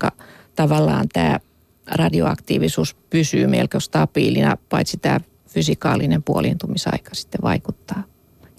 tavallaan 0.56 1.06
tämä 1.14 1.40
radioaktiivisuus 1.92 2.96
pysyy 3.10 3.48
melko 3.48 3.80
stabiilina, 3.80 4.58
paitsi 4.70 4.98
tämä 4.98 5.20
fysikaalinen 5.48 6.24
puoliintumisaika 6.24 7.10
sitten 7.14 7.42
vaikuttaa. 7.44 8.04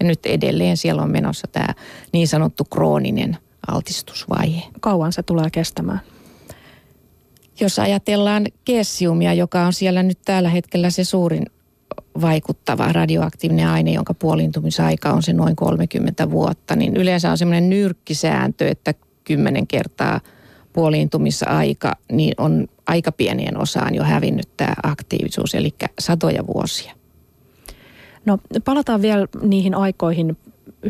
Ja 0.01 0.07
nyt 0.07 0.27
edelleen 0.27 0.77
siellä 0.77 1.03
on 1.03 1.11
menossa 1.11 1.47
tämä 1.53 1.75
niin 2.13 2.29
sanottu 2.29 2.65
krooninen 2.65 3.37
altistusvaihe. 3.69 4.63
Kauan 4.81 5.13
se 5.13 5.23
tulee 5.23 5.51
kestämään? 5.53 6.01
Jos 7.61 7.79
ajatellaan 7.79 8.47
kessiumia, 8.65 9.35
joka 9.35 9.67
on 9.67 9.73
siellä 9.73 10.03
nyt 10.03 10.19
tällä 10.25 10.49
hetkellä 10.49 10.91
se 10.91 11.05
suurin 11.05 11.47
vaikuttava 12.21 12.93
radioaktiivinen 12.93 13.69
aine, 13.69 13.93
jonka 13.93 14.15
puoliintumisaika 14.15 15.13
on 15.13 15.23
se 15.23 15.33
noin 15.33 15.57
30 15.57 16.31
vuotta, 16.31 16.77
niin 16.77 16.97
yleensä 16.97 17.31
on 17.31 17.39
semmoinen 17.39 17.71
nyrkkisääntö, 17.71 18.69
että 18.69 18.95
kymmenen 19.25 19.67
kertaa 19.67 20.21
puoliintumisaika, 20.73 21.93
niin 22.13 22.35
on 22.39 22.67
aika 22.87 23.13
pienien 23.13 23.59
osaan 23.59 23.95
jo 23.95 24.03
hävinnyt 24.05 24.49
tämä 24.57 24.75
aktiivisuus, 24.83 25.55
eli 25.55 25.75
satoja 25.99 26.47
vuosia. 26.47 26.93
No 28.25 28.39
palataan 28.65 29.03
vielä 29.03 29.27
niihin 29.43 29.75
aikoihin 29.75 30.37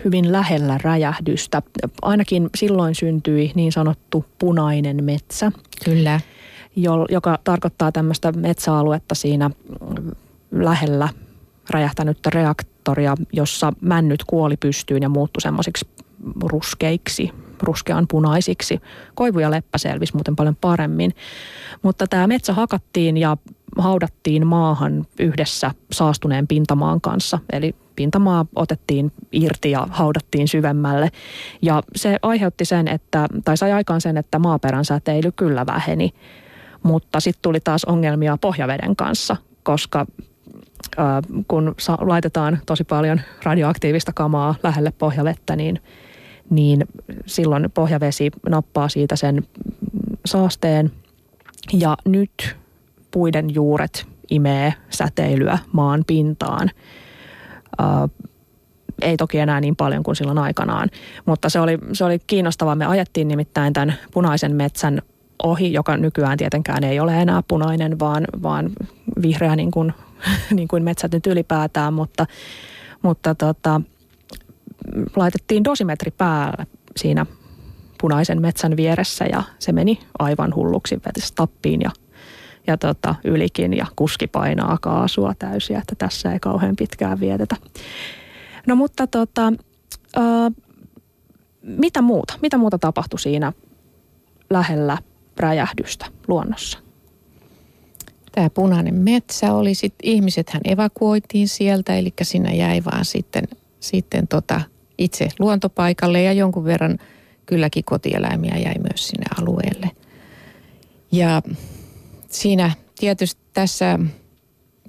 hyvin 0.05 0.33
lähellä 0.33 0.79
räjähdystä. 0.83 1.63
Ainakin 2.03 2.51
silloin 2.57 2.95
syntyi 2.95 3.53
niin 3.55 3.73
sanottu 3.73 4.25
punainen 4.39 5.05
metsä. 5.05 5.53
Kyllä. 5.85 6.21
joka 7.11 7.39
tarkoittaa 7.45 7.93
tämmöistä 7.93 8.33
metsäaluetta 8.33 9.15
siinä 9.15 9.51
lähellä 10.53 11.09
räjähtänyttä 11.71 12.31
reaktoria, 12.31 13.15
jossa 13.33 13.73
männyt 13.81 14.25
kuoli 14.25 14.57
pystyyn 14.57 15.03
ja 15.03 15.09
muuttui 15.09 15.41
semmoisiksi 15.41 15.87
ruskeiksi, 16.43 17.31
ruskean 17.63 18.07
punaisiksi. 18.11 18.81
Koivu 19.15 19.39
ja 19.39 19.51
leppä 19.51 19.79
selvisi 19.79 20.15
muuten 20.15 20.37
paljon 20.37 20.57
paremmin. 20.61 21.15
Mutta 21.83 22.07
tämä 22.07 22.27
metsä 22.27 22.53
hakattiin 22.53 23.17
ja 23.17 23.37
haudattiin 23.79 24.47
maahan 24.47 25.07
yhdessä 25.19 25.71
saastuneen 25.93 26.47
pintamaan 26.47 27.01
kanssa. 27.01 27.39
Eli 27.53 27.75
pintamaa 27.97 28.47
otettiin 28.55 29.13
irti 29.33 29.71
ja 29.71 29.87
haudattiin 29.91 30.49
syvemmälle. 30.49 31.11
Ja 31.63 31.83
se 31.97 32.17
aiheutti 32.23 32.65
sen, 32.65 32.89
että, 32.89 33.27
tai 33.45 33.57
sai 33.57 33.73
aikaan 33.73 34.01
sen, 34.01 34.17
että 34.17 34.39
maaperän 34.39 34.85
säteily 34.85 35.33
kyllä 35.33 35.67
väheni. 35.67 36.11
Mutta 36.83 37.21
sitten 37.21 37.43
tuli 37.43 37.61
taas 37.61 37.85
ongelmia 37.85 38.39
pohjaveden 38.41 38.97
kanssa, 38.97 39.37
koska 39.63 40.07
äh, 40.99 41.07
kun 41.49 41.75
sa- 41.79 41.99
laitetaan 42.01 42.59
tosi 42.67 42.85
paljon 42.85 43.21
radioaktiivista 43.43 44.13
kamaa 44.13 44.55
lähelle 44.63 44.93
pohjavettä, 44.99 45.57
niin, 45.57 45.81
niin 46.51 46.85
silloin 47.27 47.71
pohjavesi 47.75 48.31
nappaa 48.49 48.89
siitä 48.89 49.17
sen 49.17 49.47
saasteen. 50.25 50.93
Ja 51.73 51.97
nyt 52.05 52.57
puiden 53.11 53.55
juuret 53.55 54.07
imee 54.31 54.75
säteilyä 54.91 55.59
maan 55.73 56.05
pintaan. 56.07 56.71
Uh, 57.83 58.29
ei 59.03 59.17
toki 59.17 59.39
enää 59.39 59.61
niin 59.61 59.77
paljon 59.77 60.03
kuin 60.03 60.17
silloin 60.17 60.39
aikanaan, 60.39 60.91
mutta 61.27 61.49
se 61.49 61.61
oli, 61.61 61.79
se 61.93 62.05
oli 62.05 62.19
kiinnostavaa. 62.27 62.75
Me 62.75 62.87
ajettiin 62.87 63.29
nimittäin 63.29 63.73
tämän 63.73 63.95
punaisen 64.13 64.57
metsän 64.57 65.03
ohi, 65.43 65.73
joka 65.73 65.97
nykyään 65.97 66.39
tietenkään 66.39 66.85
ei 66.85 67.01
ole 67.01 67.23
enää 67.23 67.43
punainen, 67.49 67.99
vaan, 67.99 68.25
vaan 68.43 68.71
vihreä 69.23 69.57
niin 69.57 69.71
kuin, 69.71 69.93
niin 70.57 70.69
kuin 70.69 70.85
metsät 70.85 71.13
nyt 71.13 71.27
ylipäätään, 71.27 71.95
mutta, 71.95 72.27
mutta 73.03 73.35
tota, 73.35 73.81
laitettiin 75.17 75.65
dosimetri 75.65 76.11
päälle 76.11 76.67
siinä 76.97 77.27
punaisen 78.01 78.43
metsän 78.43 78.77
vieressä 78.77 79.25
ja 79.25 79.43
se 79.59 79.73
meni 79.73 80.01
aivan 80.19 80.55
hulluksi, 80.55 80.95
veti 80.95 81.21
tappiin 81.35 81.81
ja 81.81 81.91
ja 82.67 82.77
tota, 82.77 83.15
ylikin 83.25 83.75
ja 83.75 83.87
kuski 83.97 84.27
painaa 84.27 84.79
kaasua 84.81 85.35
täysiä, 85.39 85.79
että 85.79 85.95
tässä 85.99 86.33
ei 86.33 86.41
kauhean 86.41 86.77
pitkään 86.77 87.21
vietetä. 87.21 87.57
No 88.67 88.77
mutta 88.77 89.07
tota, 89.07 89.53
ää, 90.17 90.51
mitä 91.63 92.03
muuta? 92.03 92.35
Mitä 92.43 92.59
muuta 92.59 92.79
tapahtui 92.79 93.19
siinä 93.19 93.53
lähellä 94.51 94.99
räjähdystä 95.37 96.07
luonnossa? 96.29 96.79
Tämä 98.33 98.51
punainen 98.51 98.95
metsä 98.95 99.55
oli 99.55 99.75
sitten, 99.75 100.11
ihmisethän 100.11 100.63
evakuoitiin 100.65 101.49
sieltä, 101.49 101.97
eli 101.97 102.13
sinä 102.23 102.53
jäi 102.53 102.85
vaan 102.85 103.05
sitten, 103.05 103.45
sitten 103.81 104.29
tota 104.29 104.61
itse 104.99 105.29
luontopaikalle 105.39 106.23
ja 106.23 106.33
jonkun 106.33 106.65
verran 106.65 106.99
kylläkin 107.47 107.85
kotieläimiä 107.85 108.57
jäi 108.57 108.75
myös 108.79 109.09
sinne 109.09 109.27
alueelle. 109.41 109.91
Ja 111.13 111.43
siinä 112.35 112.71
tietysti 112.99 113.41
tässä 113.53 113.99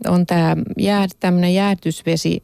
on 0.08 0.26
tämä 0.26 0.56
jää, 0.78 1.08
tämmöinen 1.20 1.54
jäätysvesi 1.54 2.44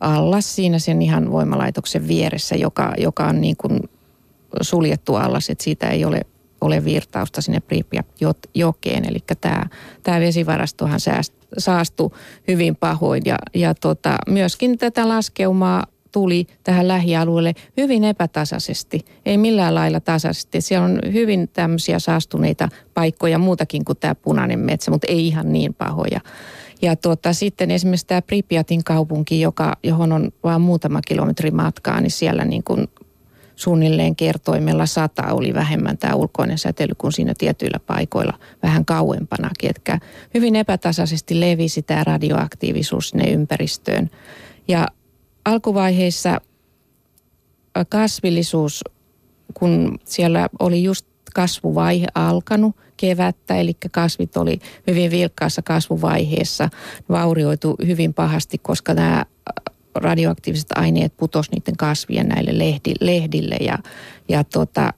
allas 0.00 0.56
siinä 0.56 0.78
sen 0.78 1.02
ihan 1.02 1.30
voimalaitoksen 1.30 2.08
vieressä, 2.08 2.56
joka, 2.56 2.94
joka 2.98 3.26
on 3.26 3.40
niin 3.40 3.56
kuin 3.56 3.80
suljettu 4.60 5.14
allas, 5.14 5.50
että 5.50 5.64
siitä 5.64 5.88
ei 5.88 6.04
ole, 6.04 6.20
ole 6.60 6.84
virtausta 6.84 7.40
sinne 7.40 7.60
Pripyat-jokeen. 7.60 9.04
Eli 9.08 9.18
tämä, 9.40 9.66
tämä 10.02 10.20
vesivarastohan 10.20 11.00
sääst, 11.00 11.32
saastui 11.58 12.10
hyvin 12.48 12.76
pahoin 12.76 13.22
ja, 13.24 13.38
ja 13.54 13.74
tota, 13.74 14.18
myöskin 14.28 14.78
tätä 14.78 15.08
laskeumaa 15.08 15.86
tuli 16.12 16.46
tähän 16.64 16.88
lähialueelle 16.88 17.54
hyvin 17.76 18.04
epätasaisesti, 18.04 19.00
ei 19.26 19.38
millään 19.38 19.74
lailla 19.74 20.00
tasaisesti. 20.00 20.60
Siellä 20.60 20.84
on 20.84 20.98
hyvin 21.12 21.48
tämmöisiä 21.52 21.98
saastuneita 21.98 22.68
paikkoja 22.94 23.38
muutakin 23.38 23.84
kuin 23.84 23.98
tämä 23.98 24.14
punainen 24.14 24.58
metsä, 24.58 24.90
mutta 24.90 25.06
ei 25.10 25.26
ihan 25.26 25.52
niin 25.52 25.74
pahoja. 25.74 26.20
Ja 26.82 26.96
tuota, 26.96 27.32
sitten 27.32 27.70
esimerkiksi 27.70 28.06
tämä 28.06 28.22
Pripyatin 28.22 28.84
kaupunki, 28.84 29.40
joka, 29.40 29.76
johon 29.82 30.12
on 30.12 30.30
vain 30.44 30.60
muutama 30.60 31.00
kilometri 31.08 31.50
matkaa, 31.50 32.00
niin 32.00 32.10
siellä 32.10 32.44
niin 32.44 32.64
kuin 32.64 32.88
suunnilleen 33.56 34.16
kertoimella 34.16 34.86
sata 34.86 35.32
oli 35.32 35.54
vähemmän 35.54 35.98
tämä 35.98 36.14
ulkoinen 36.14 36.58
säteily 36.58 36.94
kuin 36.98 37.12
siinä 37.12 37.32
tietyillä 37.38 37.78
paikoilla 37.86 38.38
vähän 38.62 38.84
kauempanakin. 38.84 39.70
Etkä 39.70 39.98
hyvin 40.34 40.56
epätasaisesti 40.56 41.40
levisi 41.40 41.82
tämä 41.82 42.04
radioaktiivisuus 42.04 43.08
sinne 43.08 43.30
ympäristöön. 43.30 44.10
Ja 44.68 44.88
alkuvaiheissa 45.48 46.40
kasvillisuus, 47.88 48.84
kun 49.54 49.98
siellä 50.04 50.48
oli 50.58 50.82
just 50.82 51.06
kasvuvaihe 51.34 52.06
alkanut 52.14 52.76
kevättä, 52.96 53.56
eli 53.56 53.76
kasvit 53.90 54.36
oli 54.36 54.58
hyvin 54.86 55.10
vilkkaassa 55.10 55.62
kasvuvaiheessa, 55.62 56.68
vaurioitu 57.08 57.76
hyvin 57.86 58.14
pahasti, 58.14 58.58
koska 58.58 58.94
nämä 58.94 59.24
radioaktiiviset 59.94 60.72
aineet 60.74 61.16
putos 61.16 61.50
niiden 61.50 61.76
kasvien 61.76 62.28
näille 62.28 62.58
lehdi, 62.58 62.94
lehdille 63.00 63.56
ja, 63.60 63.78
ja 64.28 64.44
tota, 64.44 64.92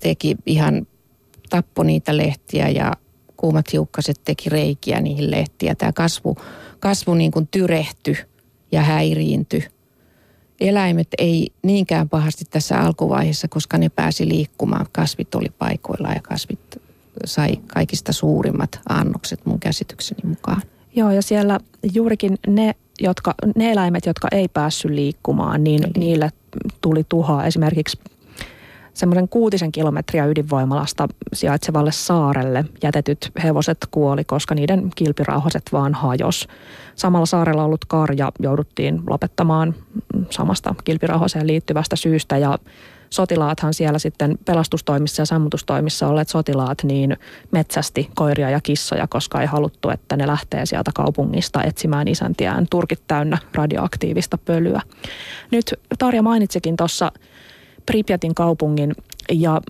teki 0.00 0.36
ihan, 0.46 0.86
tappo 1.50 1.82
niitä 1.82 2.16
lehtiä 2.16 2.68
ja 2.68 2.92
kuumat 3.36 3.72
hiukkaset 3.72 4.20
teki 4.24 4.50
reikiä 4.50 5.00
niihin 5.00 5.30
lehtiä. 5.30 5.74
Tämä 5.74 5.92
kasvu, 5.92 6.36
kasvu 6.80 7.14
niin 7.14 7.30
kuin 7.30 7.48
tyrehtyi 7.50 8.16
ja 8.72 8.82
häiriintyi. 8.82 9.64
Eläimet 10.60 11.08
ei 11.18 11.48
niinkään 11.62 12.08
pahasti 12.08 12.44
tässä 12.50 12.80
alkuvaiheessa, 12.80 13.48
koska 13.48 13.78
ne 13.78 13.88
pääsi 13.88 14.28
liikkumaan. 14.28 14.86
Kasvit 14.92 15.34
oli 15.34 15.48
paikoilla 15.58 16.08
ja 16.08 16.20
kasvit 16.22 16.60
sai 17.24 17.56
kaikista 17.66 18.12
suurimmat 18.12 18.80
annokset 18.88 19.46
mun 19.46 19.60
käsitykseni 19.60 20.20
mukaan. 20.24 20.62
Joo, 20.96 21.10
ja 21.10 21.22
siellä 21.22 21.60
juurikin 21.94 22.38
ne, 22.46 22.74
jotka, 23.00 23.34
ne 23.56 23.72
eläimet, 23.72 24.06
jotka 24.06 24.28
ei 24.32 24.48
päässyt 24.48 24.90
liikkumaan, 24.90 25.64
niin 25.64 25.84
Eli. 25.84 25.92
niille 25.96 26.30
tuli 26.80 27.04
tuhoa. 27.08 27.44
Esimerkiksi 27.44 27.98
semmoisen 28.94 29.28
kuutisen 29.28 29.72
kilometriä 29.72 30.26
ydinvoimalasta 30.26 31.08
sijaitsevalle 31.32 31.92
saarelle 31.92 32.64
jätetyt 32.82 33.30
hevoset 33.42 33.78
kuoli, 33.90 34.24
koska 34.24 34.54
niiden 34.54 34.90
kilpirauhaset 34.94 35.62
vaan 35.72 35.94
hajos. 35.94 36.48
Samalla 36.94 37.26
saarella 37.26 37.64
ollut 37.64 37.84
karja 37.84 38.32
jouduttiin 38.40 39.02
lopettamaan 39.06 39.74
samasta 40.30 40.74
kilpirauhaseen 40.84 41.46
liittyvästä 41.46 41.96
syystä 41.96 42.38
ja 42.38 42.58
sotilaathan 43.10 43.74
siellä 43.74 43.98
sitten 43.98 44.38
pelastustoimissa 44.44 45.22
ja 45.22 45.26
sammutustoimissa 45.26 46.08
olleet 46.08 46.28
sotilaat 46.28 46.78
niin 46.84 47.16
metsästi 47.50 48.10
koiria 48.14 48.50
ja 48.50 48.60
kissoja, 48.60 49.06
koska 49.06 49.40
ei 49.40 49.46
haluttu, 49.46 49.90
että 49.90 50.16
ne 50.16 50.26
lähtee 50.26 50.66
sieltä 50.66 50.90
kaupungista 50.94 51.62
etsimään 51.62 52.08
isäntiään 52.08 52.66
turkit 52.70 53.02
täynnä 53.06 53.38
radioaktiivista 53.54 54.38
pölyä. 54.38 54.80
Nyt 55.50 55.74
Tarja 55.98 56.22
mainitsikin 56.22 56.76
tuossa 56.76 57.12
Pripyatin 57.86 58.34
kaupungin 58.34 58.94
ja 59.32 59.60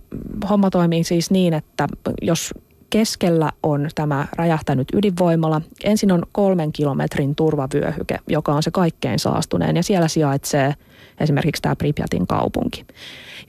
homma 0.50 0.71
toimii 0.71 1.04
siis 1.04 1.31
niin, 1.31 1.54
että 1.54 1.88
jos 2.23 2.54
keskellä 2.90 3.50
on 3.62 3.88
tämä 3.95 4.26
räjähtänyt 4.37 4.88
ydinvoimala. 4.92 5.61
Ensin 5.85 6.12
on 6.12 6.23
kolmen 6.33 6.73
kilometrin 6.73 7.35
turvavyöhyke, 7.35 8.19
joka 8.28 8.52
on 8.52 8.62
se 8.62 8.71
kaikkein 8.71 9.19
saastuneen 9.19 9.76
ja 9.76 9.83
siellä 9.83 10.09
sijaitsee 10.09 10.75
esimerkiksi 11.21 11.62
tämä 11.62 11.76
Pripyatin 11.76 12.26
kaupunki. 12.26 12.87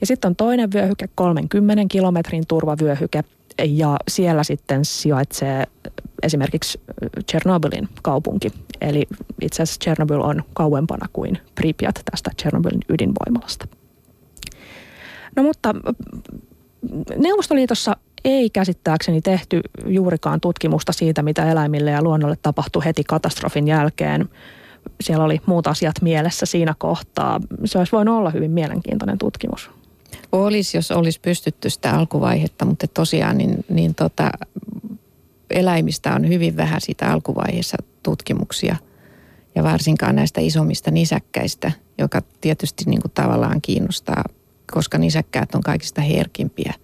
Ja 0.00 0.06
sitten 0.06 0.28
on 0.28 0.36
toinen 0.36 0.72
vyöhyke, 0.72 1.08
30 1.14 1.82
kilometrin 1.88 2.44
turvavyöhyke 2.48 3.24
ja 3.66 3.96
siellä 4.08 4.44
sitten 4.44 4.84
sijaitsee 4.84 5.64
esimerkiksi 6.22 6.80
Chernobylin 7.30 7.88
kaupunki. 8.02 8.48
Eli 8.80 9.06
itse 9.40 9.62
asiassa 9.62 9.80
Chernobyl 9.84 10.20
on 10.20 10.42
kauempana 10.54 11.06
kuin 11.12 11.38
Pripyat 11.54 12.00
tästä 12.10 12.30
Chernobylin 12.40 12.82
ydinvoimalasta. 12.88 13.66
No 15.36 15.42
mutta 15.42 15.74
Neuvostoliitossa 17.16 17.96
ei 18.24 18.50
käsittääkseni 18.50 19.20
tehty 19.20 19.60
juurikaan 19.86 20.40
tutkimusta 20.40 20.92
siitä, 20.92 21.22
mitä 21.22 21.50
eläimille 21.50 21.90
ja 21.90 22.02
luonnolle 22.02 22.36
tapahtui 22.42 22.84
heti 22.84 23.04
katastrofin 23.04 23.68
jälkeen. 23.68 24.28
Siellä 25.00 25.24
oli 25.24 25.40
muut 25.46 25.66
asiat 25.66 25.94
mielessä 26.02 26.46
siinä 26.46 26.74
kohtaa. 26.78 27.40
Se 27.64 27.78
olisi 27.78 27.92
voinut 27.92 28.16
olla 28.18 28.30
hyvin 28.30 28.50
mielenkiintoinen 28.50 29.18
tutkimus. 29.18 29.70
Olisi, 30.32 30.76
jos 30.76 30.90
olisi 30.90 31.20
pystytty 31.20 31.70
sitä 31.70 31.90
alkuvaihetta, 31.90 32.64
mutta 32.64 32.86
tosiaan 32.88 33.38
niin, 33.38 33.64
niin 33.68 33.94
tota, 33.94 34.30
eläimistä 35.50 36.14
on 36.14 36.28
hyvin 36.28 36.56
vähän 36.56 36.80
siitä 36.80 37.12
alkuvaiheessa 37.12 37.76
tutkimuksia. 38.02 38.76
Ja 39.54 39.62
varsinkaan 39.62 40.16
näistä 40.16 40.40
isommista 40.40 40.90
nisäkkäistä, 40.90 41.72
joka 41.98 42.22
tietysti 42.40 42.84
niin 42.86 43.02
kuin 43.02 43.12
tavallaan 43.14 43.60
kiinnostaa 43.60 44.24
koska 44.72 44.98
nisäkkäät 44.98 45.54
on 45.54 45.62
kaikista 45.62 46.00
herkimpiä 46.00 46.74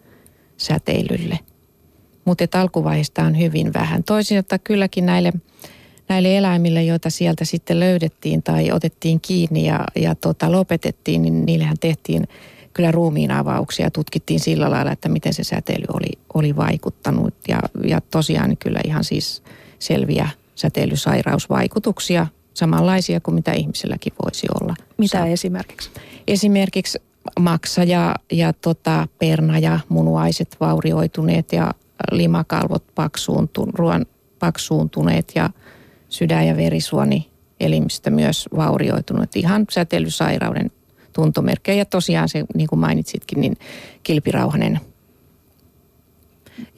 säteilylle. 0.56 1.38
Mutta 2.24 2.60
alkuvaiheesta 2.60 3.22
on 3.22 3.38
hyvin 3.38 3.72
vähän. 3.74 4.04
Toisaalta 4.04 4.58
kylläkin 4.58 5.06
näille, 5.06 5.32
näille 6.08 6.36
eläimille, 6.36 6.84
joita 6.84 7.10
sieltä 7.10 7.44
sitten 7.44 7.80
löydettiin 7.80 8.42
tai 8.42 8.72
otettiin 8.72 9.20
kiinni 9.20 9.66
ja, 9.66 9.84
ja 9.96 10.14
tota, 10.14 10.52
lopetettiin, 10.52 11.22
niin 11.22 11.46
niillähän 11.46 11.76
tehtiin 11.80 12.28
kyllä 12.74 12.90
ruumiin 12.90 13.30
avauksia. 13.30 13.90
Tutkittiin 13.90 14.40
sillä 14.40 14.70
lailla, 14.70 14.92
että 14.92 15.08
miten 15.08 15.34
se 15.34 15.44
säteily 15.44 15.84
oli, 15.92 16.10
oli 16.34 16.56
vaikuttanut. 16.56 17.34
Ja, 17.48 17.60
ja 17.84 18.00
tosiaan 18.00 18.56
kyllä 18.56 18.80
ihan 18.84 19.04
siis 19.04 19.42
selviä 19.78 20.28
säteilysairausvaikutuksia, 20.54 22.26
samanlaisia 22.54 23.20
kuin 23.20 23.34
mitä 23.34 23.52
ihmisilläkin 23.52 24.12
voisi 24.24 24.46
olla. 24.60 24.74
Mitä 24.98 25.18
Sa- 25.18 25.26
esimerkiksi? 25.26 25.90
Esimerkiksi 26.28 26.98
maksa 27.40 27.84
ja, 27.84 28.14
ja 28.32 28.52
tota, 28.52 29.08
perna 29.18 29.58
ja 29.58 29.80
munuaiset 29.88 30.56
vaurioituneet 30.60 31.52
ja 31.52 31.74
limakalvot 32.12 32.84
paksuuntu, 32.94 33.68
ruoan 33.74 34.06
paksuuntuneet 34.38 35.32
ja 35.34 35.50
sydän- 36.08 36.46
ja 36.46 36.56
verisuoni 36.56 37.30
elimistö 37.60 38.10
myös 38.10 38.48
vaurioitunut. 38.56 39.36
Ihan 39.36 39.66
säteilysairauden 39.70 40.70
tuntomerkkejä 41.12 41.78
ja 41.78 41.84
tosiaan 41.84 42.28
se, 42.28 42.44
niin 42.54 42.68
kuin 42.68 42.80
mainitsitkin, 42.80 43.40
niin 43.40 43.56
kilpirauhanen. 44.02 44.80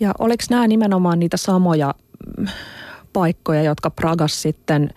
Ja 0.01 0.15
oliko 0.19 0.45
nämä 0.51 0.69
nimenomaan 0.69 1.19
niitä 1.19 1.37
samoja 1.37 1.95
paikkoja, 3.13 3.63
jotka 3.63 3.91
Pragas 3.91 4.43
sitten– 4.43 4.91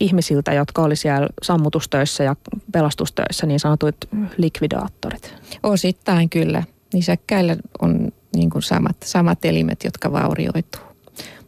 ihmisiltä, 0.00 0.52
jotka 0.52 0.82
oli 0.82 0.96
siellä 0.96 1.28
sammutustöissä 1.42 2.24
ja 2.24 2.36
pelastustöissä, 2.72 3.46
niin 3.46 3.60
sanotut 3.60 3.96
likvidaattorit? 4.36 5.34
Osittain 5.62 6.30
kyllä. 6.30 6.62
Nisäkkäillä 6.94 7.56
on 7.82 8.12
niin 8.36 8.50
kuin 8.50 8.62
samat, 8.62 8.96
samat 9.04 9.44
elimet, 9.44 9.84
jotka 9.84 10.12
vaurioituu. 10.12 10.80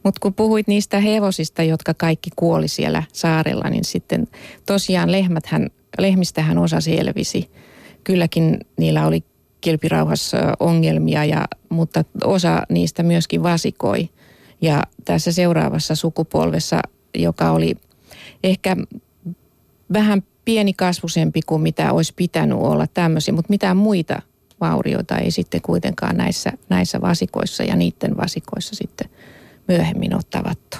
Mutta 0.05 0.19
kun 0.21 0.35
puhuit 0.35 0.69
niistä 0.69 1.01
hevosista, 1.01 1.63
jotka 1.63 1.95
kaikki 1.95 2.31
kuoli 2.37 2.69
siellä 2.69 3.03
saarella, 3.13 3.71
niin 3.71 3.85
sitten 3.85 4.29
tosiaan 4.67 5.13
lehmäthän, 5.13 5.67
lehmistähän 5.99 6.59
osa 6.59 6.81
selvisi. 6.81 7.51
Kylläkin 8.05 8.59
niillä 8.77 9.07
oli 9.07 9.25
kilpirauhassa 9.61 10.39
ongelmia, 10.61 11.25
ja, 11.25 11.45
mutta 11.69 12.05
osa 12.25 12.63
niistä 12.69 13.03
myöskin 13.03 13.43
vasikoi. 13.43 14.09
Ja 14.61 14.83
tässä 15.05 15.33
seuraavassa 15.33 15.95
sukupolvessa, 15.95 16.81
joka 17.15 17.51
oli 17.51 17.77
ehkä 18.43 18.77
vähän 19.93 20.23
pienikasvusempi 20.45 21.41
kuin 21.47 21.63
mitä 21.63 21.93
olisi 21.93 22.13
pitänyt 22.17 22.59
olla 22.59 22.87
tämmöisiä, 22.87 23.35
mutta 23.35 23.51
mitään 23.51 23.77
muita 23.77 24.23
vaurioita 24.61 25.19
ei 25.19 25.31
sitten 25.31 25.63
kuitenkaan 25.63 26.17
näissä, 26.17 26.53
näissä 26.69 27.01
vasikoissa 27.01 27.65
ja 27.65 27.77
niiden 27.77 28.17
vasikoissa 28.17 28.77
sitten 28.77 29.11
myöhemmin 29.69 30.15
ole 30.15 30.23
tavattu. 30.31 30.77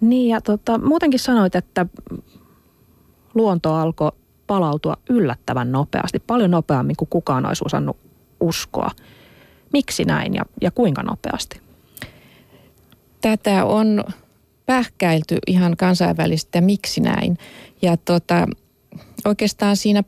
Niin 0.00 0.28
ja 0.28 0.40
tota, 0.40 0.78
muutenkin 0.78 1.20
sanoit, 1.20 1.54
että 1.54 1.86
luonto 3.34 3.74
alkoi 3.74 4.12
palautua 4.46 4.96
yllättävän 5.08 5.72
nopeasti, 5.72 6.18
paljon 6.18 6.50
nopeammin 6.50 6.96
kuin 6.96 7.08
kukaan 7.08 7.46
olisi 7.46 7.62
osannut 7.66 7.96
uskoa. 8.40 8.90
Miksi 9.72 10.04
näin 10.04 10.34
ja, 10.34 10.42
ja 10.60 10.70
kuinka 10.70 11.02
nopeasti? 11.02 11.60
Tätä 13.20 13.64
on 13.64 14.04
pähkäilty 14.66 15.38
ihan 15.46 15.76
kansainvälistä, 15.76 16.60
miksi 16.60 17.00
näin. 17.00 17.38
Ja 17.82 17.96
tota, 17.96 18.46
oikeastaan 19.24 19.76
siinä 19.76 20.02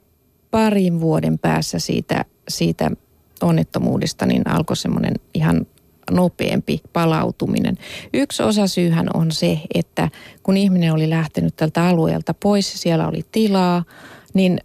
parin 0.50 1.00
vuoden 1.00 1.38
päässä 1.38 1.78
siitä, 1.78 2.24
siitä 2.48 2.90
onnettomuudesta 3.42 4.26
niin 4.26 4.50
alkoi 4.50 4.76
semmoinen 4.76 5.14
ihan 5.34 5.66
nopeampi 6.10 6.80
palautuminen. 6.92 7.78
Yksi 8.14 8.42
osa 8.42 8.66
syyhän 8.66 9.08
on 9.14 9.32
se, 9.32 9.60
että 9.74 10.08
kun 10.42 10.56
ihminen 10.56 10.92
oli 10.92 11.10
lähtenyt 11.10 11.56
tältä 11.56 11.88
alueelta 11.88 12.34
pois, 12.34 12.82
siellä 12.82 13.08
oli 13.08 13.24
tilaa, 13.32 13.84
niin 14.34 14.60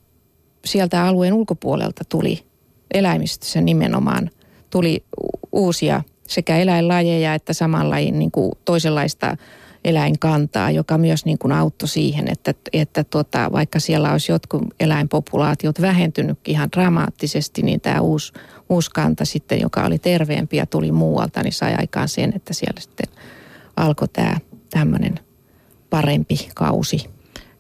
sieltä 0.66 1.06
alueen 1.06 1.34
ulkopuolelta 1.34 2.04
tuli 2.10 2.46
eläimistössä 2.94 3.62
nimenomaan 3.62 4.30
tuli 4.70 5.04
uusia 5.52 6.04
sekä 6.28 6.58
eläinlajeja 6.58 7.34
että 7.34 7.54
samanlajin 7.54 8.20
niin 8.20 8.32
kuin 8.32 8.52
toisenlaista 8.66 9.38
eläinkantaa, 9.84 10.72
joka 10.72 10.98
myös 10.98 11.26
niin 11.26 11.38
kuin 11.38 11.52
auttoi 11.52 11.88
siihen, 11.88 12.32
että, 12.32 12.54
että 12.74 13.04
tota, 13.04 13.50
vaikka 13.52 13.80
siellä 13.80 14.12
olisi 14.12 14.32
jotkut 14.32 14.62
eläinpopulaatiot 14.80 15.82
vähentynyt 15.82 16.40
ihan 16.48 16.70
dramaattisesti, 16.72 17.62
niin 17.62 17.82
tämä 17.82 18.02
uusi, 18.02 18.34
uusi 18.70 18.92
kanta 18.94 19.26
sitten, 19.26 19.62
joka 19.62 19.86
oli 19.86 20.00
terveempi 20.00 20.58
ja 20.58 20.66
tuli 20.66 20.92
muualta, 20.92 21.44
niin 21.44 21.54
sai 21.54 21.76
aikaan 21.78 22.10
sen, 22.10 22.34
että 22.36 22.54
siellä 22.54 22.82
sitten 22.82 23.08
alkoi 23.76 24.08
tämä 24.08 24.38
tämmöinen 24.70 25.20
parempi 25.90 26.50
kausi. 26.56 27.13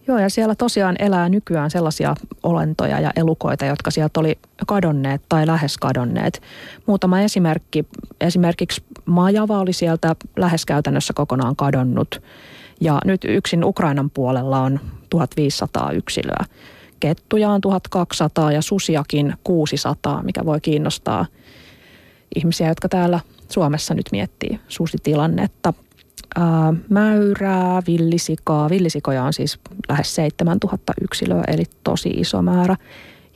Joo, 0.07 0.17
ja 0.17 0.29
siellä 0.29 0.55
tosiaan 0.55 0.95
elää 0.99 1.29
nykyään 1.29 1.71
sellaisia 1.71 2.15
olentoja 2.43 2.99
ja 2.99 3.11
elukoita, 3.15 3.65
jotka 3.65 3.91
sieltä 3.91 4.19
oli 4.19 4.39
kadonneet 4.67 5.21
tai 5.29 5.47
lähes 5.47 5.77
kadonneet. 5.77 6.41
Muutama 6.85 7.19
esimerkki. 7.19 7.85
Esimerkiksi 8.21 8.83
majava 9.05 9.59
oli 9.59 9.73
sieltä 9.73 10.15
lähes 10.37 10.65
käytännössä 10.65 11.13
kokonaan 11.13 11.55
kadonnut. 11.55 12.21
Ja 12.81 12.99
nyt 13.05 13.21
yksin 13.25 13.63
Ukrainan 13.63 14.09
puolella 14.09 14.59
on 14.61 14.79
1500 15.09 15.91
yksilöä. 15.91 16.45
Kettuja 16.99 17.49
on 17.49 17.61
1200 17.61 18.51
ja 18.51 18.61
susiakin 18.61 19.33
600, 19.43 20.23
mikä 20.23 20.45
voi 20.45 20.61
kiinnostaa 20.61 21.25
ihmisiä, 22.35 22.67
jotka 22.67 22.89
täällä 22.89 23.19
Suomessa 23.49 23.93
nyt 23.93 24.05
miettii 24.11 24.59
susitilannetta. 24.67 25.73
Ää, 26.35 26.73
mäyrää, 26.89 27.81
villisikaa. 27.87 28.69
Villisikoja 28.69 29.23
on 29.23 29.33
siis 29.33 29.59
lähes 29.89 30.15
7000 30.15 30.93
yksilöä, 31.01 31.43
eli 31.47 31.63
tosi 31.83 32.09
iso 32.09 32.41
määrä. 32.41 32.75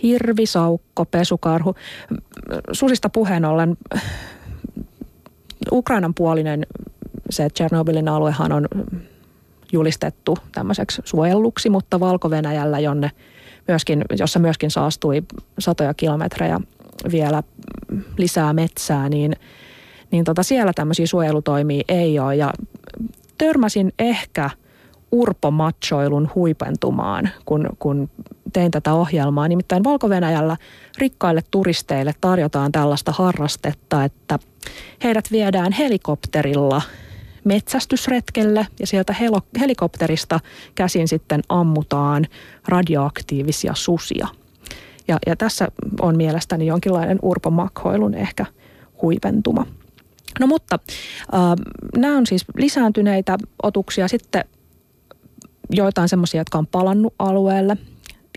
Hirvi, 0.04 0.46
saukko, 0.46 1.06
pesukarhu. 1.06 1.76
Susista 2.72 3.10
puheen 3.10 3.46
ollen 3.46 3.78
Ukrainan 5.72 6.14
puolinen 6.14 6.66
se 7.30 7.50
Tchernobylin 7.50 8.08
aluehan 8.08 8.52
on 8.52 8.68
julistettu 9.72 10.38
tämmöiseksi 10.52 11.02
suojelluksi, 11.06 11.70
mutta 11.70 12.00
Valko-Venäjällä, 12.00 12.80
jonne 12.80 13.12
myöskin, 13.68 14.02
jossa 14.20 14.40
myöskin 14.40 14.72
saastui 14.72 15.24
satoja 15.60 15.94
kilometrejä 15.94 16.60
vielä 17.12 17.44
lisää 18.18 18.54
metsää, 18.54 19.10
niin, 19.10 19.36
niin 20.12 20.24
tota 20.24 20.44
siellä 20.44 20.74
tämmöisiä 20.74 21.08
suojelutoimia 21.08 21.84
ei 21.88 22.20
ole. 22.20 22.36
Ja 22.36 22.54
törmäsin 23.38 23.94
ehkä 24.00 24.50
urpomatsoilun 25.12 26.30
huipentumaan, 26.36 27.30
kun, 27.46 27.70
kun 27.80 28.10
tein 28.54 28.72
tätä 28.72 28.94
ohjelmaa. 28.94 29.48
Nimittäin 29.48 29.84
valko 29.84 30.10
rikkaille 30.98 31.42
turisteille 31.52 32.14
tarjotaan 32.22 32.72
tällaista 32.72 33.12
harrastetta, 33.12 34.04
että 34.04 34.40
heidät 35.04 35.32
viedään 35.32 35.72
helikopterilla 35.72 36.82
metsästysretkelle 37.44 38.68
ja 38.80 38.88
sieltä 38.88 39.16
helikopterista 39.60 40.40
käsin 40.76 41.08
sitten 41.08 41.42
ammutaan 41.50 42.26
radioaktiivisia 42.68 43.74
susia. 43.76 44.28
Ja, 45.08 45.18
ja 45.28 45.36
tässä 45.36 45.68
on 46.02 46.18
mielestäni 46.18 46.66
jonkinlainen 46.68 47.20
urpomakhoilun 47.22 48.14
ehkä 48.14 48.46
huipentuma. 49.02 49.66
No 50.40 50.48
mutta 50.48 50.80
äh, 51.34 51.40
nämä 51.98 52.18
on 52.18 52.28
siis 52.28 52.46
lisääntyneitä 52.58 53.38
otuksia. 53.64 54.08
Sitten 54.08 54.46
joitain 55.70 56.10
semmoisia, 56.10 56.42
jotka 56.42 56.58
on 56.58 56.68
palannut 56.68 57.14
alueelle. 57.20 57.78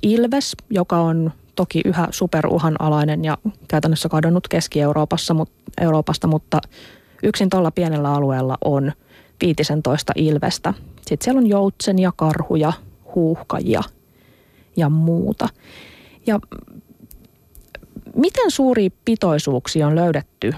Ilves, 0.02 0.56
joka 0.70 1.00
on 1.00 1.32
toki 1.56 1.80
yhä 1.84 2.08
superuhanalainen 2.10 3.24
ja 3.24 3.38
käytännössä 3.68 4.08
kadonnut 4.08 4.48
Keski-Euroopassa, 4.48 5.34
mutta, 5.34 5.54
Euroopasta, 5.80 6.26
mutta 6.26 6.60
yksin 7.22 7.50
tuolla 7.50 7.70
pienellä 7.70 8.14
alueella 8.14 8.58
on 8.64 8.92
15 9.40 10.12
ilvestä. 10.16 10.74
Sitten 10.96 11.24
siellä 11.24 11.38
on 11.38 11.46
joutsenia, 11.46 12.12
karhuja, 12.16 12.72
huuhkajia 13.14 13.82
ja 14.76 14.88
muuta. 14.88 15.48
Ja 16.26 16.40
miten 18.16 18.50
suuria 18.50 18.90
pitoisuuksia 19.04 19.86
on 19.86 19.96
löydetty 19.96 20.54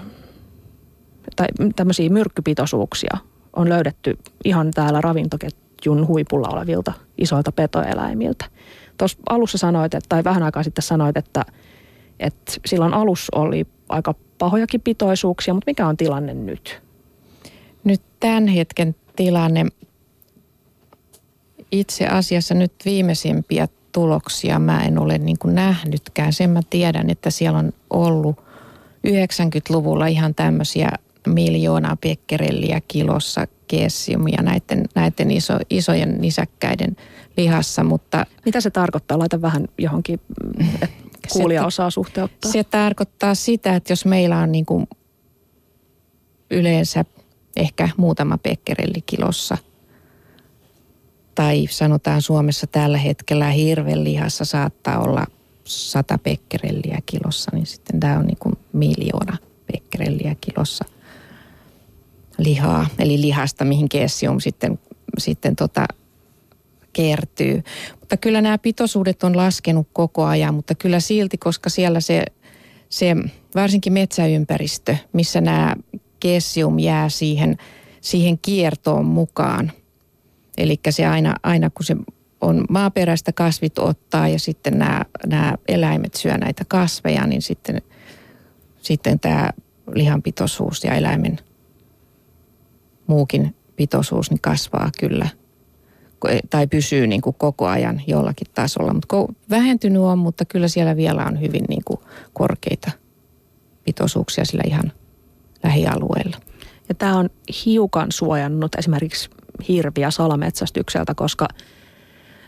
tai 1.35 1.47
tämmöisiä 1.75 2.09
myrkkypitoisuuksia 2.09 3.17
on 3.55 3.69
löydetty 3.69 4.17
ihan 4.45 4.71
täällä 4.71 5.01
ravintoketjun 5.01 6.07
huipulla 6.07 6.47
olevilta 6.47 6.93
isoilta 7.17 7.51
petoeläimiltä. 7.51 8.45
Tuossa 8.97 9.17
alussa 9.29 9.57
sanoit, 9.57 9.93
että, 9.93 10.09
tai 10.09 10.23
vähän 10.23 10.43
aikaa 10.43 10.63
sitten 10.63 10.83
sanoit, 10.83 11.17
että, 11.17 11.45
että 12.19 12.53
silloin 12.65 12.93
alus 12.93 13.29
oli 13.35 13.67
aika 13.89 14.15
pahojakin 14.37 14.81
pitoisuuksia, 14.81 15.53
mutta 15.53 15.69
mikä 15.69 15.87
on 15.87 15.97
tilanne 15.97 16.33
nyt? 16.33 16.81
Nyt 17.83 18.01
tämän 18.19 18.47
hetken 18.47 18.95
tilanne, 19.15 19.65
itse 21.71 22.07
asiassa 22.07 22.53
nyt 22.53 22.73
viimeisimpiä 22.85 23.67
tuloksia 23.91 24.59
mä 24.59 24.83
en 24.83 24.99
ole 24.99 25.17
niin 25.17 25.39
kuin 25.39 25.55
nähnytkään. 25.55 26.33
Sen 26.33 26.49
mä 26.49 26.61
tiedän, 26.69 27.09
että 27.09 27.29
siellä 27.29 27.59
on 27.59 27.73
ollut 27.89 28.35
90-luvulla 29.07 30.07
ihan 30.07 30.35
tämmöisiä 30.35 30.89
miljoonaa 31.29 31.95
pekkerelliä 31.95 32.81
kilossa 32.87 33.47
kessiumia 33.67 34.41
näiden, 34.41 34.85
näiden 34.95 35.31
iso, 35.31 35.53
isojen 35.69 36.21
nisäkkäiden 36.21 36.95
lihassa, 37.37 37.83
mutta... 37.83 38.25
Mitä 38.45 38.61
se 38.61 38.69
tarkoittaa? 38.69 39.19
Laita 39.19 39.41
vähän 39.41 39.67
johonkin, 39.77 40.19
että 40.73 40.87
kuulija 41.33 41.61
se, 41.61 41.67
osaa 41.67 41.89
suhteuttaa. 41.89 42.51
Se 42.51 42.63
tarkoittaa 42.63 43.35
sitä, 43.35 43.75
että 43.75 43.91
jos 43.91 44.05
meillä 44.05 44.37
on 44.37 44.51
niin 44.51 44.65
kuin 44.65 44.87
yleensä 46.51 47.05
ehkä 47.55 47.89
muutama 47.97 48.37
pekkerelli 48.37 49.01
kilossa, 49.05 49.57
tai 51.35 51.67
sanotaan 51.69 52.21
Suomessa 52.21 52.67
tällä 52.67 52.97
hetkellä 52.97 53.49
hirven 53.49 54.03
lihassa 54.03 54.45
saattaa 54.45 54.99
olla 54.99 55.27
sata 55.63 56.17
pekkerelliä 56.17 56.99
kilossa, 57.05 57.51
niin 57.53 57.65
sitten 57.65 57.99
tämä 57.99 58.17
on 58.17 58.25
niin 58.25 58.37
kuin 58.39 58.55
miljoona 58.73 59.37
pekkerelliä 59.71 60.35
kilossa– 60.41 60.85
lihaa, 62.43 62.87
eli 62.99 63.21
lihasta, 63.21 63.65
mihin 63.65 63.89
kessium 63.89 64.39
sitten, 64.39 64.79
sitten 65.17 65.55
tota, 65.55 65.85
kertyy. 66.93 67.63
Mutta 67.99 68.17
kyllä 68.17 68.41
nämä 68.41 68.57
pitoisuudet 68.57 69.23
on 69.23 69.37
laskenut 69.37 69.87
koko 69.93 70.25
ajan, 70.25 70.53
mutta 70.53 70.75
kyllä 70.75 70.99
silti, 70.99 71.37
koska 71.37 71.69
siellä 71.69 71.99
se, 71.99 72.25
se 72.89 73.15
varsinkin 73.55 73.93
metsäympäristö, 73.93 74.95
missä 75.13 75.41
nämä 75.41 75.75
kessium 76.19 76.79
jää 76.79 77.09
siihen, 77.09 77.57
siihen 78.01 78.39
kiertoon 78.41 79.05
mukaan. 79.05 79.71
Eli 80.57 80.79
se 80.89 81.05
aina, 81.05 81.35
aina 81.43 81.69
kun 81.69 81.85
se 81.85 81.95
on 82.41 82.65
maaperäistä 82.69 83.31
kasvit 83.31 83.79
ottaa 83.79 84.27
ja 84.27 84.39
sitten 84.39 84.79
nämä, 84.79 85.01
nämä 85.25 85.55
eläimet 85.67 86.13
syö 86.13 86.37
näitä 86.37 86.63
kasveja, 86.67 87.27
niin 87.27 87.41
sitten, 87.41 87.81
sitten 88.81 89.19
tämä 89.19 89.49
lihanpitoisuus 89.93 90.83
ja 90.83 90.95
eläimen 90.95 91.37
muukin 93.07 93.55
pitoisuus 93.75 94.29
niin 94.29 94.41
kasvaa 94.41 94.89
kyllä 94.99 95.27
tai 96.49 96.67
pysyy 96.67 97.07
niin 97.07 97.21
kuin 97.21 97.35
koko 97.39 97.67
ajan 97.67 98.01
jollakin 98.07 98.47
tasolla. 98.53 98.93
Mutta 98.93 99.07
vähentynyt 99.49 100.01
on, 100.01 100.17
mutta 100.17 100.45
kyllä 100.45 100.67
siellä 100.67 100.95
vielä 100.95 101.25
on 101.25 101.41
hyvin 101.41 101.63
niin 101.69 101.81
kuin 101.85 101.99
korkeita 102.33 102.91
pitoisuuksia 103.83 104.45
sillä 104.45 104.63
ihan 104.65 104.91
lähialueella. 105.63 106.37
Ja 106.89 106.95
tämä 106.95 107.17
on 107.17 107.29
hiukan 107.65 108.11
suojannut 108.11 108.75
esimerkiksi 108.75 109.29
hirviä 109.67 110.11
salametsästykseltä, 110.11 111.15
koska 111.15 111.47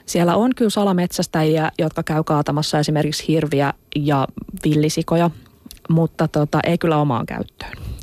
siellä 0.06 0.36
on 0.36 0.52
kyllä 0.56 0.70
salametsästäjiä, 0.70 1.72
jotka 1.80 2.04
käy 2.04 2.24
kaatamassa 2.24 2.80
esimerkiksi 2.80 3.28
hirviä 3.28 3.74
ja 3.96 4.28
villisikoja, 4.66 5.30
mutta 5.90 6.28
tota, 6.28 6.60
ei 6.64 6.78
kyllä 6.78 6.98
omaan 6.98 7.26
käyttöön 7.26 7.95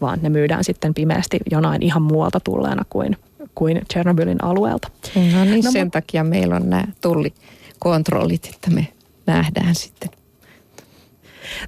vaan 0.00 0.18
ne 0.22 0.28
myydään 0.28 0.64
sitten 0.64 0.94
pimeästi 0.94 1.38
jonain 1.50 1.82
ihan 1.82 2.02
muualta 2.02 2.40
tulleena 2.40 2.82
kuin, 2.90 3.16
kuin 3.54 3.80
Chernobylin 3.92 4.44
alueelta. 4.44 4.88
No 5.34 5.44
niin, 5.44 5.64
no, 5.64 5.70
sen 5.70 5.86
mu- 5.86 5.90
takia 5.90 6.24
meillä 6.24 6.56
on 6.56 6.70
nämä 6.70 6.84
tullikontrollit, 7.00 8.50
että 8.54 8.70
me 8.70 8.86
nähdään 9.26 9.74
sitten. 9.74 10.10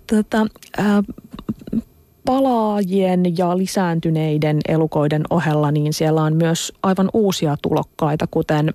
Tota, 0.06 0.46
äh, 0.78 0.86
palaajien 2.24 3.38
ja 3.38 3.58
lisääntyneiden 3.58 4.58
elukoiden 4.68 5.22
ohella, 5.30 5.70
niin 5.70 5.92
siellä 5.92 6.22
on 6.22 6.36
myös 6.36 6.72
aivan 6.82 7.10
uusia 7.12 7.56
tulokkaita, 7.62 8.26
kuten 8.30 8.74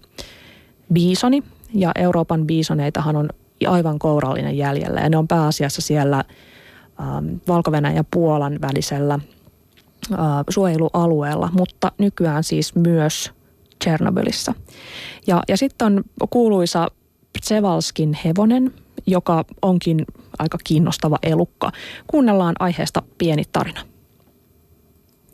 biisoni. 0.93 1.43
Ja 1.73 1.91
Euroopan 1.95 2.47
biisoneitahan 2.47 3.15
on 3.15 3.29
aivan 3.67 3.99
kourallinen 3.99 4.57
jäljellä 4.57 5.01
ja 5.01 5.09
ne 5.09 5.17
on 5.17 5.27
pääasiassa 5.27 5.81
siellä– 5.81 6.23
valko 7.47 7.71
ja 7.95 8.03
Puolan 8.11 8.61
välisellä 8.61 9.13
äh, 9.13 10.19
suojelualueella, 10.49 11.49
mutta 11.59 11.91
nykyään 11.97 12.43
siis 12.43 12.75
myös 12.75 13.31
Tchernobylissa. 13.79 14.53
Ja, 15.27 15.43
ja 15.47 15.57
sitten 15.57 15.85
on 15.85 16.03
kuuluisa 16.29 16.87
Tsevalskin 17.41 18.17
hevonen, 18.25 18.73
joka 19.07 19.45
onkin 19.61 20.05
aika 20.39 20.57
kiinnostava 20.63 21.17
elukka. 21.23 21.71
Kuunnellaan 22.07 22.55
aiheesta 22.59 23.01
pieni 23.17 23.43
tarina. 23.51 23.81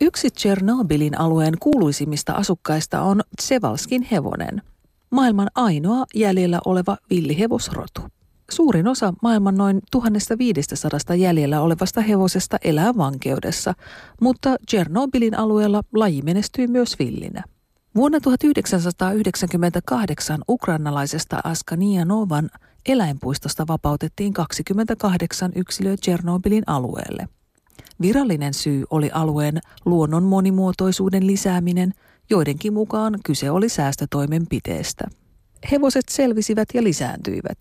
Yksi 0.02 0.30
Tchernobylin 0.30 1.20
alueen 1.20 1.54
kuuluisimmista 1.60 2.34
asukkaista 2.34 3.02
on 3.02 3.22
Tsevalskin 3.42 4.08
hevonen, 4.12 4.62
maailman 5.10 5.48
ainoa 5.56 6.06
jäljellä 6.16 6.60
oleva 6.66 6.98
villihevosrotu. 7.10 8.02
Suurin 8.50 8.88
osa 8.88 9.14
maailman 9.22 9.56
noin 9.56 9.82
1500 9.92 11.16
jäljellä 11.16 11.62
olevasta 11.62 12.02
hevosesta 12.02 12.58
elää 12.64 12.98
vankeudessa, 12.98 13.74
mutta 14.22 14.56
Tchernobylin 14.66 15.38
alueella 15.38 15.82
laji 15.94 16.22
menestyy 16.22 16.68
myös 16.68 17.00
villinä. 17.00 17.44
Vuonna 17.96 18.20
1998 18.20 20.42
ukrainalaisesta 20.50 21.40
Askania 21.44 22.06
Novan 22.06 22.50
eläinpuistosta 22.88 23.68
vapautettiin 23.68 24.34
28 24.34 25.52
yksilöä 25.56 25.98
Tchernobylin 25.98 26.64
alueelle. 26.68 27.28
Virallinen 28.02 28.54
syy 28.54 28.84
oli 28.90 29.10
alueen 29.14 29.60
luonnon 29.86 30.24
monimuotoisuuden 30.24 31.28
lisääminen, 31.28 31.94
joidenkin 32.30 32.74
mukaan 32.74 33.20
kyse 33.26 33.52
oli 33.52 33.70
säästötoimenpiteestä. 33.70 35.08
Hevoset 35.72 36.10
selvisivät 36.10 36.70
ja 36.74 36.84
lisääntyivät, 36.84 37.58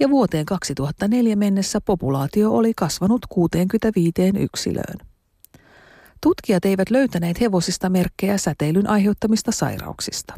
ja 0.00 0.10
vuoteen 0.10 0.46
2004 0.46 1.36
mennessä 1.36 1.80
populaatio 1.80 2.50
oli 2.52 2.72
kasvanut 2.76 3.26
65 3.28 4.12
yksilöön. 4.38 4.98
Tutkijat 6.20 6.64
eivät 6.64 6.90
löytäneet 6.90 7.40
hevosista 7.40 7.88
merkkejä 7.88 8.38
säteilyn 8.38 8.90
aiheuttamista 8.90 9.52
sairauksista. 9.52 10.34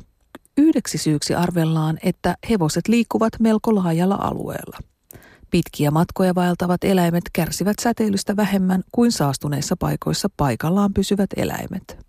Yhdeksi 0.59 0.99
syyksi 0.99 1.35
arvellaan, 1.35 1.99
että 2.03 2.35
hevoset 2.51 2.89
liikkuvat 2.89 3.33
melko 3.41 3.75
laajalla 3.75 4.19
alueella. 4.21 4.79
Pitkiä 5.51 5.91
matkoja 5.91 6.35
vaeltavat 6.35 6.85
eläimet 6.85 7.25
kärsivät 7.33 7.77
säteilystä 7.83 8.37
vähemmän 8.37 8.83
kuin 8.93 9.13
saastuneissa 9.13 9.77
paikoissa 9.77 10.29
paikallaan 10.37 10.95
pysyvät 10.95 11.31
eläimet. 11.37 12.05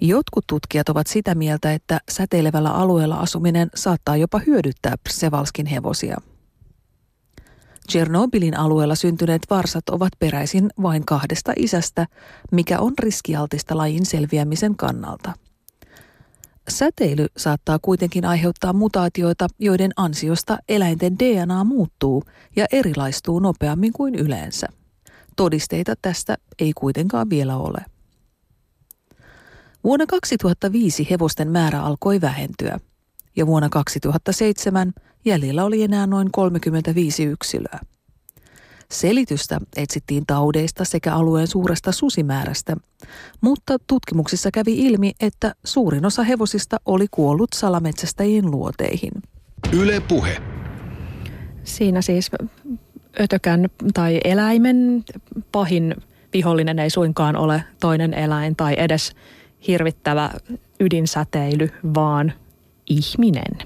Jotkut 0.00 0.44
tutkijat 0.46 0.88
ovat 0.88 1.06
sitä 1.06 1.34
mieltä, 1.34 1.72
että 1.72 2.00
säteilevällä 2.10 2.70
alueella 2.70 3.16
asuminen 3.16 3.70
saattaa 3.74 4.16
jopa 4.16 4.40
hyödyttää 4.46 4.94
Psevalskin 5.04 5.66
hevosia– 5.66 6.16
Tchernobylin 7.88 8.58
alueella 8.58 8.94
syntyneet 8.94 9.42
varsat 9.50 9.88
ovat 9.88 10.12
peräisin 10.18 10.70
vain 10.82 11.06
kahdesta 11.06 11.52
isästä, 11.56 12.06
mikä 12.52 12.80
on 12.80 12.92
riskialtista 12.98 13.76
lajin 13.76 14.06
selviämisen 14.06 14.76
kannalta. 14.76 15.32
Säteily 16.68 17.26
saattaa 17.36 17.78
kuitenkin 17.82 18.24
aiheuttaa 18.24 18.72
mutaatioita, 18.72 19.48
joiden 19.58 19.90
ansiosta 19.96 20.58
eläinten 20.68 21.18
DNA 21.18 21.64
muuttuu 21.64 22.22
ja 22.56 22.66
erilaistuu 22.72 23.38
nopeammin 23.38 23.92
kuin 23.92 24.14
yleensä. 24.14 24.66
Todisteita 25.36 25.94
tästä 26.02 26.36
ei 26.58 26.72
kuitenkaan 26.72 27.30
vielä 27.30 27.56
ole. 27.56 27.84
Vuonna 29.84 30.06
2005 30.06 31.06
hevosten 31.10 31.50
määrä 31.50 31.82
alkoi 31.82 32.20
vähentyä 32.20 32.78
ja 33.36 33.46
vuonna 33.46 33.68
2007 33.68 34.92
jäljellä 35.24 35.64
oli 35.64 35.82
enää 35.82 36.06
noin 36.06 36.32
35 36.32 37.24
yksilöä. 37.24 37.78
Selitystä 38.90 39.60
etsittiin 39.76 40.26
taudeista 40.26 40.84
sekä 40.84 41.14
alueen 41.14 41.46
suuresta 41.46 41.92
susimäärästä, 41.92 42.76
mutta 43.40 43.76
tutkimuksissa 43.86 44.50
kävi 44.50 44.78
ilmi, 44.78 45.12
että 45.20 45.54
suurin 45.64 46.06
osa 46.06 46.22
hevosista 46.22 46.76
oli 46.86 47.06
kuollut 47.10 47.48
salametsästäjien 47.54 48.50
luoteihin. 48.50 49.12
Yle 49.72 50.00
Puhe. 50.00 50.42
Siinä 51.64 52.02
siis 52.02 52.30
ötökän 53.20 53.68
tai 53.94 54.20
eläimen 54.24 55.04
pahin 55.52 55.94
vihollinen 56.32 56.78
ei 56.78 56.90
suinkaan 56.90 57.36
ole 57.36 57.64
toinen 57.80 58.14
eläin 58.14 58.56
tai 58.56 58.74
edes 58.78 59.12
hirvittävä 59.66 60.30
ydinsäteily, 60.80 61.68
vaan 61.94 62.32
ihminen. 62.86 63.58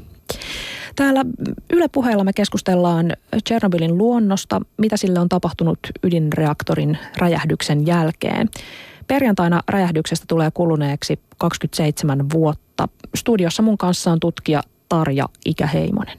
Täällä 0.97 1.25
Yle 1.73 1.89
puheella 1.89 2.25
me 2.25 2.33
keskustellaan 2.33 3.13
Tchernobylin 3.45 3.99
luonnosta, 3.99 4.61
mitä 4.77 4.97
sille 4.97 5.21
on 5.21 5.29
tapahtunut 5.29 5.79
ydinreaktorin 6.03 6.99
räjähdyksen 7.19 7.87
jälkeen. 7.87 8.49
Perjantaina 9.07 9.63
räjähdyksestä 9.69 10.25
tulee 10.29 10.51
kuluneeksi 10.51 11.21
27 11.39 12.31
vuotta. 12.33 12.89
Studiossa 13.15 13.63
mun 13.63 13.79
kanssa 13.79 14.13
on 14.13 14.21
tutkija 14.21 14.63
Tarja 14.89 15.29
Ikäheimonen. 15.45 16.19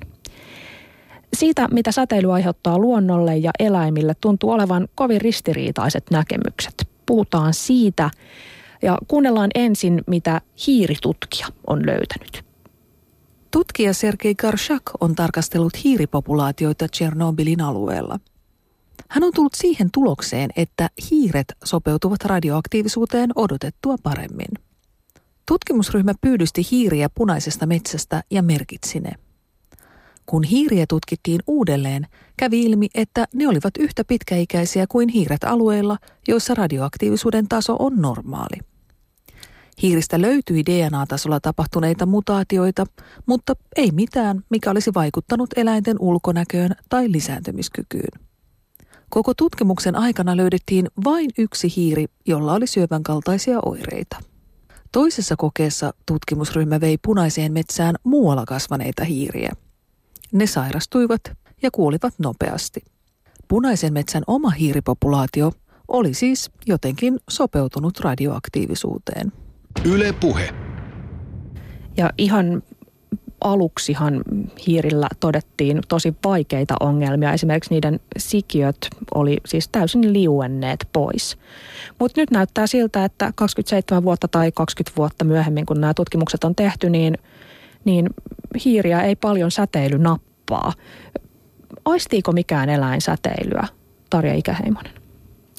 Siitä, 1.34 1.68
mitä 1.72 1.92
säteily 1.92 2.34
aiheuttaa 2.34 2.80
luonnolle 2.80 3.38
ja 3.38 3.52
eläimille, 3.60 4.14
tuntuu 4.22 4.52
olevan 4.52 4.88
kovin 4.96 5.22
ristiriitaiset 5.22 6.04
näkemykset. 6.12 6.88
Puhutaan 7.06 7.54
siitä 7.54 8.10
ja 8.84 8.98
kuunnellaan 9.08 9.50
ensin, 9.56 10.02
mitä 10.08 10.41
hiiritutkija 10.67 11.48
on 11.67 11.86
löytänyt. 11.86 12.46
Tutkija 13.52 13.93
Sergei 13.93 14.36
Karshak 14.36 14.84
on 15.00 15.15
tarkastellut 15.15 15.84
hiiripopulaatioita 15.84 16.88
Tchernobylin 16.88 17.62
alueella. 17.62 18.19
Hän 19.10 19.24
on 19.24 19.32
tullut 19.36 19.54
siihen 19.54 19.89
tulokseen, 19.93 20.50
että 20.56 20.89
hiiret 21.12 21.54
sopeutuvat 21.63 22.26
radioaktiivisuuteen 22.26 23.30
odotettua 23.36 23.96
paremmin. 24.04 24.48
Tutkimusryhmä 25.48 26.13
pyydysti 26.22 26.67
hiiriä 26.72 27.10
punaisesta 27.10 27.65
metsästä 27.65 28.24
ja 28.32 28.43
merkitsi 28.43 29.00
ne. 29.00 29.12
Kun 30.26 30.43
hiiriä 30.43 30.86
tutkittiin 30.89 31.39
uudelleen, 31.48 32.08
kävi 32.38 32.63
ilmi, 32.63 32.88
että 32.96 33.28
ne 33.34 33.48
olivat 33.48 33.78
yhtä 33.80 34.04
pitkäikäisiä 34.04 34.86
kuin 34.89 35.10
hiiret 35.10 35.43
alueilla, 35.43 35.98
joissa 36.28 36.54
radioaktiivisuuden 36.54 37.48
taso 37.48 37.76
on 37.80 38.02
normaali. 38.02 38.73
Hiiristä 39.82 40.22
löytyi 40.22 40.66
DNA-tasolla 40.66 41.40
tapahtuneita 41.40 42.06
mutaatioita, 42.06 42.86
mutta 43.26 43.54
ei 43.76 43.92
mitään, 43.92 44.44
mikä 44.50 44.72
olisi 44.72 44.94
vaikuttanut 44.94 45.50
eläinten 45.56 45.98
ulkonäköön 46.00 46.72
tai 46.90 47.12
lisääntymiskykyyn. 47.12 48.20
Koko 49.10 49.34
tutkimuksen 49.34 49.96
aikana 49.96 50.38
löydettiin 50.38 50.88
vain 51.04 51.30
yksi 51.38 51.74
hiiri, 51.76 52.06
jolla 52.26 52.54
oli 52.54 52.68
syövän 52.68 53.04
kaltaisia 53.04 53.60
oireita. 53.66 54.18
Toisessa 54.92 55.36
kokeessa 55.36 55.94
tutkimusryhmä 56.06 56.82
vei 56.82 56.98
punaiseen 56.98 57.54
metsään 57.54 57.96
muualla 58.04 58.46
kasvaneita 58.46 59.04
hiiriä. 59.04 59.52
Ne 60.32 60.48
sairastuivat 60.48 61.22
ja 61.62 61.72
kuolivat 61.72 62.14
nopeasti. 62.18 62.82
Punaisen 63.48 63.94
metsän 63.94 64.24
oma 64.28 64.50
hiiripopulaatio 64.50 65.52
oli 65.88 66.14
siis 66.14 66.52
jotenkin 66.66 67.20
sopeutunut 67.30 68.00
radioaktiivisuuteen. 68.00 69.42
Yle 69.86 70.14
Puhe. 70.14 70.50
Ja 71.98 72.10
ihan 72.18 72.64
aluksihan 73.44 74.24
hiirillä 74.68 75.08
todettiin 75.20 75.82
tosi 75.88 76.14
vaikeita 76.24 76.76
ongelmia. 76.80 77.34
Esimerkiksi 77.34 77.74
niiden 77.74 78.00
sikiöt 78.18 78.78
oli 79.16 79.38
siis 79.46 79.68
täysin 79.68 80.14
liuenneet 80.14 80.88
pois. 80.94 81.38
Mutta 82.00 82.22
nyt 82.22 82.32
näyttää 82.32 82.68
siltä, 82.68 83.06
että 83.06 83.32
27 83.36 84.04
vuotta 84.04 84.28
tai 84.28 84.52
20 84.52 84.98
vuotta 84.98 85.26
myöhemmin, 85.26 85.66
kun 85.66 85.82
nämä 85.82 85.94
tutkimukset 85.94 86.44
on 86.44 86.56
tehty, 86.56 86.90
niin, 86.90 87.18
niin 87.86 88.10
hiiriä 88.66 89.02
ei 89.02 89.16
paljon 89.16 89.52
säteily 89.52 89.98
nappaa. 89.98 90.74
Aistiiko 91.86 92.32
mikään 92.32 92.70
eläin 92.70 93.02
säteilyä, 93.02 93.68
Tarja 94.10 94.34
Ikäheimonen? 94.34 94.94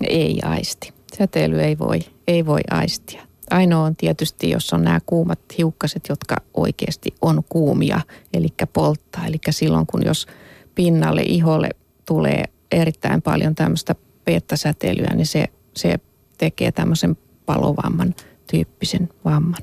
Ei 0.08 0.38
aisti. 0.42 0.92
Säteily 1.18 1.60
ei 1.60 1.78
voi, 1.78 2.00
ei 2.28 2.46
voi 2.46 2.60
aistia. 2.70 3.22
Ainoa 3.50 3.84
on 3.84 3.96
tietysti, 3.96 4.50
jos 4.50 4.72
on 4.72 4.82
nämä 4.82 5.00
kuumat 5.06 5.38
hiukkaset, 5.58 6.02
jotka 6.08 6.36
oikeasti 6.54 7.14
on 7.22 7.42
kuumia, 7.48 8.00
eli 8.34 8.48
polttaa. 8.72 9.26
Eli 9.26 9.38
silloin, 9.50 9.86
kun 9.86 10.06
jos 10.06 10.26
pinnalle, 10.74 11.22
iholle 11.22 11.68
tulee 12.06 12.44
erittäin 12.72 13.22
paljon 13.22 13.54
tämmöistä 13.54 13.94
peettasäteilyä, 14.24 15.14
niin 15.14 15.26
se, 15.26 15.44
se 15.76 15.98
tekee 16.38 16.72
tämmöisen 16.72 17.16
palovamman 17.46 18.14
tyyppisen 18.50 19.08
vamman. 19.24 19.62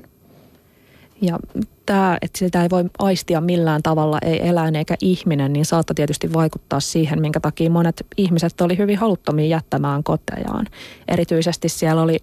Ja 1.22 1.38
tämä, 1.86 2.18
että 2.22 2.38
sitä 2.38 2.62
ei 2.62 2.70
voi 2.70 2.84
aistia 2.98 3.40
millään 3.40 3.82
tavalla, 3.82 4.18
ei 4.22 4.48
eläin 4.48 4.76
eikä 4.76 4.94
ihminen, 5.00 5.52
niin 5.52 5.64
saattaa 5.64 5.94
tietysti 5.94 6.32
vaikuttaa 6.32 6.80
siihen, 6.80 7.20
minkä 7.20 7.40
takia 7.40 7.70
monet 7.70 8.06
ihmiset 8.16 8.60
oli 8.60 8.78
hyvin 8.78 8.98
haluttomia 8.98 9.46
jättämään 9.46 10.04
kotejaan. 10.04 10.66
Erityisesti 11.08 11.68
siellä 11.68 12.02
oli 12.02 12.18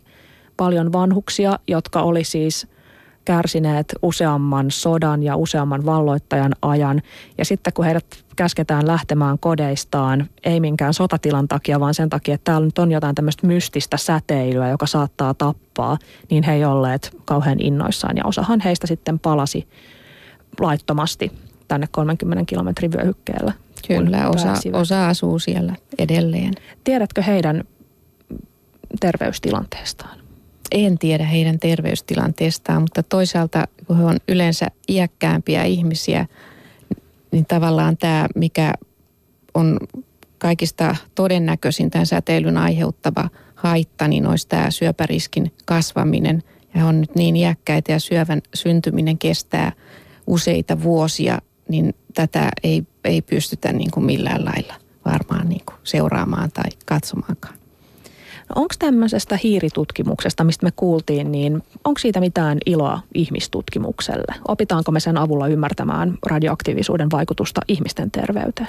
paljon 0.60 0.94
vanhuksia, 0.94 1.60
jotka 1.68 2.02
oli 2.02 2.24
siis 2.24 2.68
kärsineet 3.26 3.96
useamman 4.02 4.72
sodan 4.72 5.24
ja 5.24 5.36
useamman 5.36 5.86
valloittajan 5.86 6.56
ajan. 6.62 7.02
Ja 7.38 7.46
sitten 7.46 7.74
kun 7.74 7.86
heidät 7.86 8.06
käsketään 8.36 8.88
lähtemään 8.88 9.40
kodeistaan, 9.40 10.30
ei 10.44 10.60
minkään 10.60 10.94
sotatilan 10.94 11.48
takia, 11.48 11.80
vaan 11.80 11.94
sen 11.94 12.10
takia, 12.10 12.36
että 12.36 12.52
täällä 12.52 12.66
nyt 12.66 12.78
on 12.78 12.92
jotain 12.92 13.16
tämmöistä 13.16 13.48
mystistä 13.48 13.98
säteilyä, 13.98 14.70
joka 14.70 14.86
saattaa 14.86 15.34
tappaa, 15.34 15.98
niin 16.30 16.44
he 16.44 16.54
ei 16.54 16.66
olleet 16.66 17.18
kauhean 17.26 17.58
innoissaan. 17.62 18.18
Ja 18.18 18.26
osahan 18.26 18.60
heistä 18.60 18.88
sitten 18.88 19.20
palasi 19.20 19.68
laittomasti 20.60 21.32
tänne 21.68 21.88
30 21.92 22.46
kilometrin 22.46 22.92
vyöhykkeellä. 22.92 23.54
Kyllä, 23.88 24.30
osa, 24.30 24.54
osa 24.74 25.08
asuu 25.08 25.40
siellä 25.40 25.76
edelleen. 25.98 26.54
Tiedätkö 26.84 27.22
heidän 27.22 27.64
terveystilanteestaan? 29.00 30.29
En 30.72 30.98
tiedä 30.98 31.26
heidän 31.26 31.60
terveystilanteestaan, 31.60 32.82
mutta 32.82 33.04
toisaalta 33.04 33.68
kun 33.88 33.98
he 33.98 34.04
on 34.04 34.18
yleensä 34.28 34.68
iäkkäämpiä 34.90 35.64
ihmisiä, 35.64 36.26
niin 37.32 37.46
tavallaan 37.46 37.98
tämä, 37.98 38.28
mikä 38.36 38.74
on 39.54 39.78
kaikista 40.38 40.96
todennäköisin 41.16 41.90
tämän 41.90 42.06
säteilyn 42.06 42.58
aiheuttava 42.58 43.30
haitta, 43.56 44.08
niin 44.08 44.28
olisi 44.28 44.48
tämä 44.48 44.72
syöpäriskin 44.72 45.52
kasvaminen 45.66 46.44
ja 46.76 46.86
on 46.86 47.02
nyt 47.02 47.16
niin 47.16 47.36
iäkkäitä 47.36 47.92
ja 47.92 48.00
syövän 48.00 48.42
syntyminen 48.54 49.18
kestää 49.18 49.72
useita 50.28 50.84
vuosia, 50.84 51.40
niin 51.70 51.96
tätä 52.14 52.50
ei, 52.64 52.84
ei 53.04 53.22
pystytä 53.22 53.74
niin 53.74 53.92
kuin 53.92 54.06
millään 54.06 54.46
lailla 54.46 54.74
varmaan 55.06 55.50
niin 55.50 55.66
kuin 55.66 55.78
seuraamaan 55.84 56.52
tai 56.52 56.70
katsomaankaan. 56.86 57.59
No 58.50 58.62
onko 58.62 58.76
tämmöisestä 58.80 59.40
hiiritutkimuksesta, 59.44 60.44
mistä 60.44 60.66
me 60.66 60.72
kuultiin, 60.76 61.32
niin 61.32 61.64
onko 61.84 62.00
siitä 62.00 62.20
mitään 62.20 62.58
iloa 62.66 63.00
ihmistutkimukselle? 63.14 64.36
Opitaanko 64.48 64.92
me 64.92 65.00
sen 65.00 65.18
avulla 65.18 65.48
ymmärtämään 65.48 66.18
radioaktiivisuuden 66.26 67.12
vaikutusta 67.12 67.62
ihmisten 67.68 68.12
terveyteen? 68.12 68.68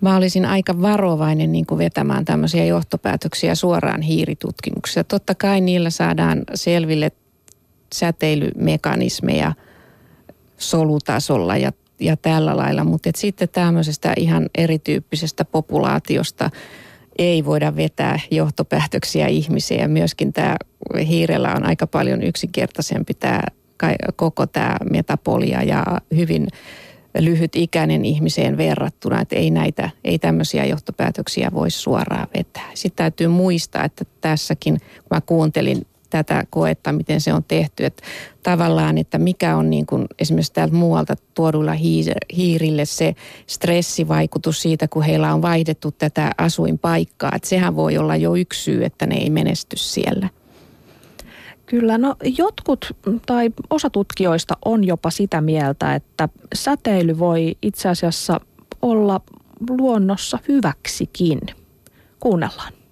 Mä 0.00 0.16
olisin 0.16 0.44
aika 0.46 0.82
varovainen 0.82 1.52
niin 1.52 1.66
kuin 1.66 1.78
vetämään 1.78 2.24
tämmöisiä 2.24 2.64
johtopäätöksiä 2.64 3.54
suoraan 3.54 4.02
hiiritutkimuksessa. 4.02 5.04
Totta 5.04 5.34
kai 5.34 5.60
niillä 5.60 5.90
saadaan 5.90 6.42
selville 6.54 7.12
säteilymekanismeja 7.94 9.52
solutasolla 10.58 11.56
ja, 11.56 11.72
ja 12.00 12.16
tällä 12.16 12.56
lailla, 12.56 12.84
mutta 12.84 13.10
sitten 13.16 13.48
tämmöisestä 13.48 14.12
ihan 14.16 14.48
erityyppisestä 14.54 15.44
populaatiosta 15.44 16.50
ei 17.18 17.44
voida 17.44 17.76
vetää 17.76 18.20
johtopäätöksiä 18.30 19.26
ihmisiä. 19.26 19.78
Ja 19.78 19.88
myöskin 19.88 20.32
tämä 20.32 20.56
hiirellä 21.06 21.54
on 21.54 21.66
aika 21.66 21.86
paljon 21.86 22.22
yksinkertaisempi 22.22 23.14
tämä 23.14 23.40
koko 24.16 24.46
tämä 24.46 24.76
metapolia 24.90 25.62
ja 25.62 25.84
hyvin 26.16 26.48
lyhyt 27.18 27.56
ikäinen 27.56 28.04
ihmiseen 28.04 28.56
verrattuna, 28.56 29.20
että 29.20 29.36
ei 29.36 29.50
näitä, 29.50 29.90
ei 30.04 30.18
tämmöisiä 30.18 30.64
johtopäätöksiä 30.64 31.50
voi 31.54 31.70
suoraan 31.70 32.28
vetää. 32.36 32.70
Sitten 32.74 32.96
täytyy 32.96 33.28
muistaa, 33.28 33.84
että 33.84 34.04
tässäkin, 34.20 34.78
kun 34.78 35.08
mä 35.10 35.20
kuuntelin 35.20 35.86
tätä 36.14 36.44
koetta, 36.50 36.92
miten 36.92 37.20
se 37.20 37.32
on 37.32 37.44
tehty, 37.44 37.84
että 37.84 38.02
tavallaan, 38.42 38.98
että 38.98 39.18
mikä 39.18 39.56
on 39.56 39.70
niin 39.70 39.86
kuin 39.86 40.06
esimerkiksi 40.18 40.52
täältä 40.52 40.74
muualta 40.74 41.14
tuodulla 41.34 41.72
hiirille 42.36 42.84
se 42.84 43.14
stressivaikutus 43.46 44.62
siitä, 44.62 44.88
kun 44.88 45.02
heillä 45.02 45.34
on 45.34 45.42
vaihdettu 45.42 45.92
tätä 45.92 46.32
asuinpaikkaa, 46.38 47.32
että 47.36 47.48
sehän 47.48 47.76
voi 47.76 47.98
olla 47.98 48.16
jo 48.16 48.34
yksi 48.34 48.62
syy, 48.62 48.84
että 48.84 49.06
ne 49.06 49.16
ei 49.16 49.30
menesty 49.30 49.76
siellä. 49.76 50.28
Kyllä, 51.66 51.98
no 51.98 52.16
jotkut 52.38 52.96
tai 53.26 53.50
osa 53.70 53.90
tutkijoista 53.90 54.54
on 54.64 54.84
jopa 54.84 55.10
sitä 55.10 55.40
mieltä, 55.40 55.94
että 55.94 56.28
säteily 56.54 57.18
voi 57.18 57.56
itse 57.62 57.88
asiassa 57.88 58.40
olla 58.82 59.20
luonnossa 59.70 60.38
hyväksikin. 60.48 61.40
Kuunnellaan. 62.20 62.83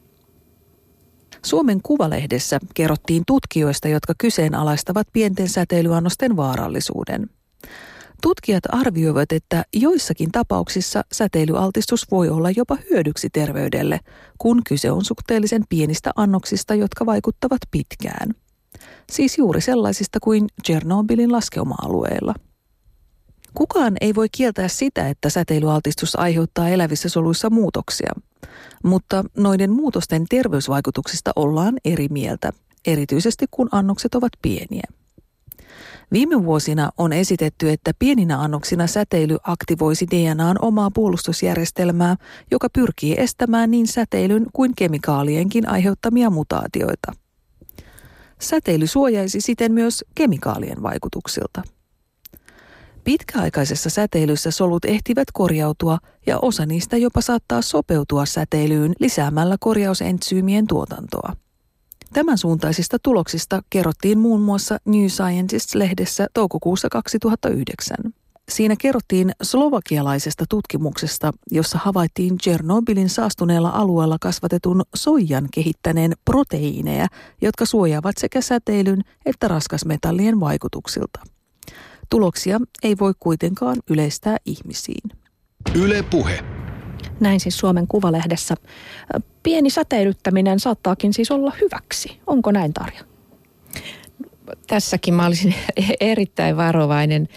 Suomen 1.45 1.81
Kuvalehdessä 1.83 2.59
kerrottiin 2.75 3.23
tutkijoista, 3.27 3.89
jotka 3.89 4.15
kyseenalaistavat 4.19 5.07
pienten 5.13 5.49
säteilyannosten 5.49 6.37
vaarallisuuden. 6.37 7.31
Tutkijat 8.23 8.65
arvioivat, 8.69 9.33
että 9.33 9.65
joissakin 9.73 10.33
tapauksissa 10.33 11.05
säteilyaltistus 11.13 12.11
voi 12.11 12.29
olla 12.29 12.51
jopa 12.51 12.79
hyödyksi 12.91 13.31
terveydelle, 13.31 14.01
kun 14.39 14.61
kyse 14.69 14.91
on 14.91 15.05
suhteellisen 15.05 15.63
pienistä 15.69 16.11
annoksista, 16.17 16.75
jotka 16.75 17.07
vaikuttavat 17.07 17.61
pitkään– 17.71 18.35
siis 19.13 19.39
juuri 19.39 19.61
sellaisista 19.61 20.19
kuin 20.21 20.47
Tchernobylin 20.63 21.33
laskeuma-alueella. 21.33 22.35
Kukaan 23.55 23.97
ei 24.01 24.15
voi 24.15 24.29
kieltää 24.29 24.69
sitä, 24.69 25.09
että 25.09 25.31
säteilyaltistus 25.31 26.19
aiheuttaa 26.19 26.69
elävissä 26.69 27.09
soluissa 27.09 27.51
muutoksia, 27.51 28.13
mutta 28.85 29.25
noiden 29.37 29.71
muutosten 29.71 30.25
terveysvaikutuksista 30.31 31.31
ollaan 31.37 31.75
eri 31.85 32.09
mieltä, 32.11 32.53
erityisesti 32.87 33.47
kun 33.51 33.69
annokset 33.73 34.15
ovat 34.15 34.33
pieniä. 34.43 34.83
Viime 36.13 36.45
vuosina 36.45 36.91
on 36.99 37.13
esitetty, 37.13 37.71
että 37.71 37.93
pieninä 37.99 38.41
annoksina 38.41 38.87
säteily 38.87 39.37
aktivoisi 39.43 40.07
DNAn 40.11 40.57
omaa 40.63 40.91
puolustusjärjestelmää, 40.91 42.17
joka 42.51 42.69
pyrkii 42.71 43.15
estämään 43.19 43.71
niin 43.71 43.87
säteilyn 43.87 44.47
kuin 44.53 44.73
kemikaalienkin 44.77 45.69
aiheuttamia 45.69 46.31
mutaatioita. 46.31 47.13
Säteily 48.41 48.87
suojaisi 48.87 49.41
siten 49.41 49.73
myös 49.73 50.05
kemikaalien 50.15 50.83
vaikutuksilta. 50.83 51.63
Pitkäaikaisessa 53.05 53.91
säteilyssä 53.91 54.51
solut 54.51 54.85
ehtivät 54.85 55.29
korjautua 55.33 55.99
ja 56.27 56.39
osa 56.43 56.67
niistä 56.67 56.97
jopa 56.97 57.21
saattaa 57.21 57.63
sopeutua 57.63 58.27
säteilyyn 58.27 58.93
lisäämällä 59.01 59.57
korjausentsyymien 59.61 60.67
tuotantoa. 60.67 61.37
Tämän 62.13 62.39
suuntaisista 62.39 62.99
tuloksista 63.03 63.63
kerrottiin 63.71 64.19
muun 64.19 64.41
muassa 64.41 64.79
New 64.85 65.07
Scientist-lehdessä 65.07 66.27
toukokuussa 66.35 66.89
2009. 66.89 67.97
Siinä 68.49 68.75
kerrottiin 68.79 69.33
slovakialaisesta 69.43 70.45
tutkimuksesta, 70.49 71.33
jossa 71.51 71.79
havaittiin 71.79 72.39
Tchernobylin 72.39 73.09
saastuneella 73.09 73.71
alueella 73.71 74.17
kasvatetun 74.21 74.83
soijan 74.95 75.49
kehittäneen 75.55 76.13
proteiineja, 76.25 77.07
jotka 77.43 77.67
suojaavat 77.67 78.19
sekä 78.19 78.41
säteilyn 78.41 79.03
että 79.27 79.49
raskasmetallien 79.49 80.41
vaikutuksilta. 80.41 81.32
Tuloksia 82.13 82.61
ei 82.83 82.97
voi 83.01 83.13
kuitenkaan 83.21 83.77
yleistää 83.91 84.37
ihmisiin. 84.47 85.11
Yle 85.75 86.03
Puhe. 86.03 86.45
Näin 87.21 87.41
siis 87.41 87.59
Suomen 87.59 87.87
Kuvalehdessä. 87.87 88.55
Pieni 89.43 89.71
säteilyttäminen 89.71 90.61
saattaakin 90.61 91.13
siis 91.13 91.31
olla 91.31 91.53
hyväksi. 91.61 92.21
Onko 92.27 92.53
näin 92.53 92.73
Tarja? 92.73 93.01
Tässäkin 94.67 95.15
mä 95.15 95.27
olisin 95.27 95.55
erittäin 96.01 96.57
varovainen 96.57 97.29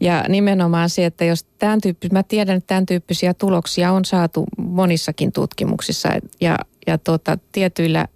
ja 0.00 0.24
nimenomaan 0.28 0.90
se, 0.90 1.04
että 1.04 1.24
jos 1.24 1.44
tämän 1.58 1.80
tyyppisiä, 1.80 2.18
mä 2.18 2.22
tiedän, 2.22 2.56
että 2.56 2.66
tämän 2.66 2.86
tyyppisiä 2.86 3.34
tuloksia 3.34 3.92
on 3.92 4.04
saatu 4.04 4.44
monissakin 4.58 5.32
tutkimuksissa 5.32 6.08
ja, 6.40 6.58
ja 6.86 6.98
tuota, 6.98 7.38
tietyillä 7.52 8.06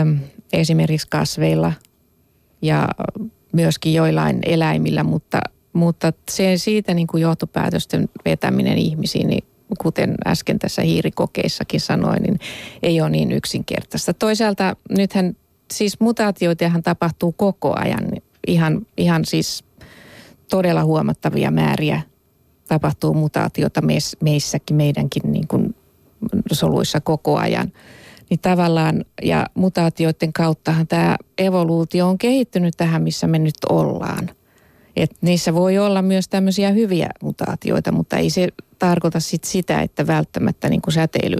äm, 0.00 0.18
esimerkiksi 0.52 1.06
kasveilla 1.10 1.72
ja 2.62 2.88
myöskin 3.54 3.94
joillain 3.94 4.38
eläimillä, 4.46 5.02
mutta, 5.02 5.40
mutta 5.72 6.12
se 6.30 6.56
siitä 6.56 6.94
niin 6.94 7.06
kuin 7.06 7.20
johtopäätösten 7.20 8.08
vetäminen 8.24 8.78
ihmisiin, 8.78 9.28
niin 9.28 9.44
kuten 9.78 10.14
äsken 10.26 10.58
tässä 10.58 10.82
hiirikokeissakin 10.82 11.80
sanoin, 11.80 12.22
niin 12.22 12.38
ei 12.82 13.00
ole 13.00 13.10
niin 13.10 13.32
yksinkertaista. 13.32 14.14
Toisaalta 14.14 14.76
nythän 14.90 15.36
siis 15.72 16.00
mutaatioitahan 16.00 16.82
tapahtuu 16.82 17.32
koko 17.32 17.74
ajan, 17.78 18.08
ihan, 18.46 18.86
ihan 18.96 19.24
siis 19.24 19.64
todella 20.50 20.84
huomattavia 20.84 21.50
määriä 21.50 22.02
tapahtuu 22.68 23.14
mutaatiota 23.14 23.80
meissäkin, 24.20 24.76
meidänkin 24.76 25.22
niin 25.32 25.48
kuin 25.48 25.74
soluissa 26.52 27.00
koko 27.00 27.36
ajan. 27.36 27.72
Niin 28.30 28.40
tavallaan, 28.40 29.04
ja 29.22 29.46
mutaatioiden 29.54 30.32
kauttahan 30.32 30.86
tämä 30.86 31.16
evoluutio 31.38 32.08
on 32.08 32.18
kehittynyt 32.18 32.74
tähän, 32.76 33.02
missä 33.02 33.26
me 33.26 33.38
nyt 33.38 33.54
ollaan. 33.68 34.30
Et 34.96 35.10
niissä 35.20 35.54
voi 35.54 35.78
olla 35.78 36.02
myös 36.02 36.28
tämmöisiä 36.28 36.70
hyviä 36.70 37.10
mutaatioita, 37.22 37.92
mutta 37.92 38.16
ei 38.16 38.30
se 38.30 38.48
tarkoita 38.78 39.20
sit 39.20 39.44
sitä, 39.44 39.82
että 39.82 40.06
välttämättä 40.06 40.68
niin 40.68 40.82
kuin 40.82 40.94
säteily, 40.94 41.36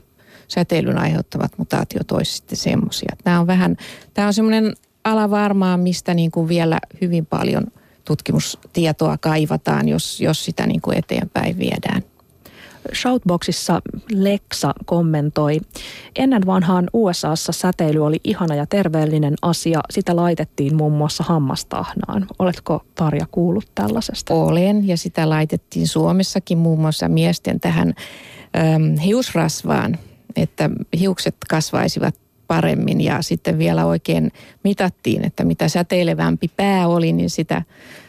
säteilyn 0.49 0.99
aiheuttavat 0.99 1.59
mutaatiot 1.59 2.13
olisi 2.13 2.33
sitten 2.33 2.59
semmoisia. 2.59 3.17
Tämä 3.25 3.41
on 3.41 3.47
vähän, 3.47 3.77
tämä 4.15 4.27
on 4.27 4.35
semmoinen 4.35 4.75
ala 5.05 5.31
varmaan, 5.31 5.81
mistä 5.81 6.15
niin 6.15 6.31
kuin 6.31 6.49
vielä 6.49 6.79
hyvin 7.01 7.27
paljon– 7.27 7.67
tutkimustietoa 8.05 9.19
kaivataan, 9.19 9.89
jos, 9.89 10.21
jos 10.21 10.45
sitä 10.45 10.67
niin 10.67 10.81
kuin 10.81 10.99
eteenpäin 10.99 11.59
viedään. 11.59 12.03
Shoutboxissa 12.95 13.83
Lexa 14.13 14.73
kommentoi, 14.85 15.61
ennen 16.17 16.47
vanhaan 16.47 16.91
USAssa 16.93 17.53
säteily 17.53 18.05
oli 18.07 18.21
ihana 18.25 18.55
ja 18.55 18.67
terveellinen 18.67 19.35
asia. 19.43 19.81
Sitä 19.91 20.17
laitettiin 20.17 20.77
muun 20.77 20.93
muassa 20.93 21.25
hammastahnaan. 21.25 22.27
Oletko 22.39 22.85
Tarja 22.95 23.27
kuullut 23.31 23.67
tällaisesta? 23.75 24.35
Olen 24.35 24.89
ja 24.89 24.97
sitä 24.97 25.29
laitettiin 25.29 25.89
Suomessakin 25.89 26.59
muun 26.59 26.81
muassa 26.81 27.09
miesten 27.09 27.61
tähän 27.61 27.95
äm, 28.57 28.99
hiusrasvaan, 28.99 29.99
että 30.37 30.71
hiukset 30.99 31.37
kasvaisivat 31.51 32.15
paremmin 32.47 33.01
ja 33.01 33.23
sitten 33.23 33.59
vielä 33.59 33.87
oikein 33.87 34.33
mitattiin, 34.65 35.25
että 35.25 35.45
mitä 35.45 35.69
säteilevämpi 35.69 36.51
pää 36.57 36.89
oli, 36.89 37.13
niin 37.13 37.31
sitä, 37.31 37.63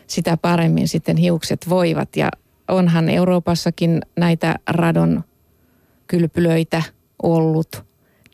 sitä 0.08 0.38
paremmin 0.38 0.88
sitten 0.88 1.18
hiukset 1.18 1.70
voivat. 1.70 2.16
Ja 2.16 2.30
onhan 2.68 3.10
Euroopassakin 3.10 4.02
näitä 4.18 4.56
radon 4.70 5.24
kylpylöitä 6.08 6.84
ollut, 7.24 7.86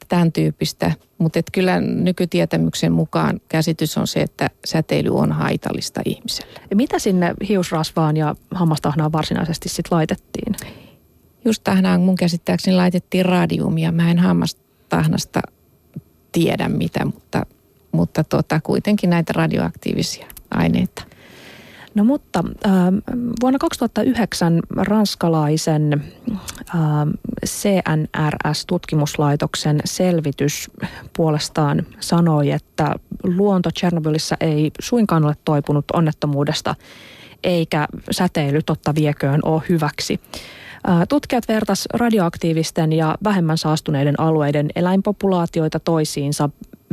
tämän 0.09 0.31
tyyppistä. 0.31 0.91
Mutta 1.17 1.39
kyllä 1.51 1.81
nykytietämyksen 1.81 2.91
mukaan 2.91 3.41
käsitys 3.49 3.97
on 3.97 4.07
se, 4.07 4.21
että 4.21 4.49
säteily 4.65 5.09
on 5.09 5.31
haitallista 5.31 6.01
ihmiselle. 6.05 6.59
Ja 6.69 6.75
mitä 6.75 6.99
sinne 6.99 7.33
hiusrasvaan 7.49 8.17
ja 8.17 8.35
hammastahnaan 8.51 9.11
varsinaisesti 9.11 9.69
sitten 9.69 9.97
laitettiin? 9.97 10.55
Just 11.45 11.63
tahnaan 11.63 12.01
mun 12.01 12.15
käsittääkseni 12.15 12.77
laitettiin 12.77 13.25
radiumia. 13.25 13.91
Mä 13.91 14.11
en 14.11 14.19
hammastahnasta 14.19 15.41
tiedä 16.31 16.69
mitä, 16.69 17.05
mutta 17.05 17.45
mutta 17.91 18.23
tota, 18.23 18.59
kuitenkin 18.63 19.09
näitä 19.09 19.33
radioaktiivisia 19.33 20.27
aineita. 20.51 21.03
No 21.95 22.03
mutta 22.03 22.43
äh, 22.65 22.71
vuonna 23.41 23.59
2009 23.59 24.59
ranskalaisen 24.75 26.03
äh, 26.75 26.81
CNRS-tutkimuslaitoksen 27.45 29.81
selvitys 29.85 30.71
puolestaan 31.15 31.85
sanoi, 31.99 32.51
että 32.51 32.95
luonto 33.23 33.71
Tchernobylissa 33.71 34.35
ei 34.39 34.71
suinkaan 34.79 35.25
ole 35.25 35.35
toipunut 35.45 35.85
onnettomuudesta 35.93 36.75
eikä 37.43 37.87
säteily 38.11 38.61
totta 38.61 38.95
vieköön 38.95 39.39
ole 39.43 39.61
hyväksi. 39.69 40.19
Äh, 40.89 41.01
tutkijat 41.09 41.47
vertas 41.47 41.87
radioaktiivisten 41.93 42.93
ja 42.93 43.17
vähemmän 43.23 43.57
saastuneiden 43.57 44.19
alueiden 44.19 44.69
eläinpopulaatioita 44.75 45.79
toisiinsa. 45.79 46.49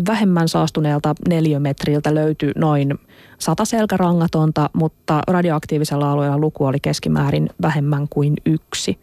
Vähemmän 0.07 0.49
saastuneelta 0.49 1.15
neliömetriltä 1.29 2.15
löytyi 2.15 2.53
noin 2.57 2.99
sata 3.39 3.65
selkärangatonta, 3.65 4.71
mutta 4.73 5.21
radioaktiivisella 5.29 6.13
alueella 6.13 6.39
luku 6.39 6.65
oli 6.65 6.81
keskimäärin 6.83 7.51
vähemmän 7.63 8.09
kuin 8.11 8.35
yksi. 8.47 8.99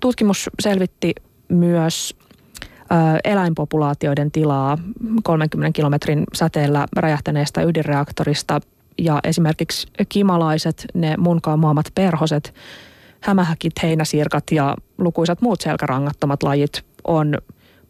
Tutkimus 0.00 0.50
selvitti 0.60 1.14
myös 1.48 2.16
eläinpopulaatioiden 3.24 4.30
tilaa 4.30 4.78
30 5.22 5.76
kilometrin 5.76 6.24
säteellä 6.34 6.86
räjähtäneestä 6.96 7.62
ydinreaktorista 7.62 8.60
ja 8.98 9.20
esimerkiksi 9.24 9.88
kimalaiset, 10.08 10.86
ne 10.94 11.16
munkaamaamat 11.16 11.86
perhoset, 11.94 12.54
hämähäkit, 13.20 13.72
heinäsirkat 13.82 14.44
ja 14.50 14.76
lukuisat 14.98 15.40
muut 15.40 15.60
selkärangattomat 15.60 16.42
lajit 16.42 16.84
on 17.04 17.38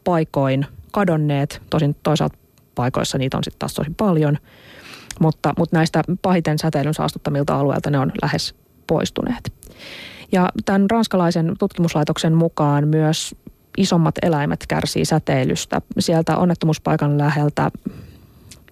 paikoin 0.04 0.66
kadonneet. 0.92 1.62
Tosin 1.70 1.96
toisaalta 2.02 2.38
paikoissa 2.74 3.18
niitä 3.18 3.36
on 3.36 3.44
sitten 3.44 3.58
taas 3.58 3.74
tosi 3.74 3.90
paljon– 3.96 4.38
mutta, 5.20 5.52
mutta 5.58 5.76
näistä 5.76 6.02
pahiten 6.22 6.58
säteilyn 6.58 6.94
saastuttamilta 6.94 7.56
alueilta 7.56 7.90
ne 7.90 7.98
on 7.98 8.12
lähes 8.22 8.54
poistuneet. 8.86 9.52
Ja 10.32 10.48
tämän 10.64 10.90
ranskalaisen 10.90 11.54
tutkimuslaitoksen 11.58 12.34
mukaan 12.34 12.88
myös 12.88 13.34
isommat 13.76 14.14
eläimet 14.22 14.64
kärsii 14.68 15.04
säteilystä. 15.04 15.80
Sieltä 15.98 16.36
onnettomuuspaikan 16.36 17.18
läheltä 17.18 17.70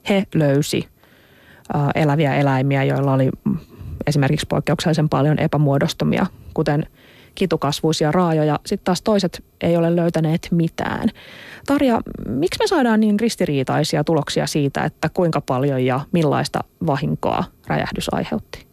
he 0.09 0.26
löysi 0.34 0.88
eläviä 1.95 2.34
eläimiä, 2.34 2.84
joilla 2.84 3.12
oli 3.12 3.30
esimerkiksi 4.07 4.47
poikkeuksellisen 4.49 5.09
paljon 5.09 5.38
epämuodostumia, 5.38 6.26
kuten 6.55 6.86
kitukasvuisia 7.35 8.12
raajoja. 8.12 8.61
Sitten 8.66 8.85
taas 8.85 9.03
toiset 9.03 9.45
ei 9.61 9.76
ole 9.76 9.97
löytäneet 9.97 10.49
mitään. 10.51 11.09
Tarja, 11.66 12.01
miksi 12.28 12.59
me 12.59 12.66
saadaan 12.66 13.01
niin 13.01 13.20
ristiriitaisia 13.20 14.05
tuloksia 14.05 14.47
siitä, 14.47 14.85
että 14.85 15.09
kuinka 15.09 15.41
paljon 15.41 15.85
ja 15.85 16.01
millaista 16.12 16.61
vahinkoa 16.87 17.45
räjähdys 17.66 18.14
aiheutti? 18.14 18.66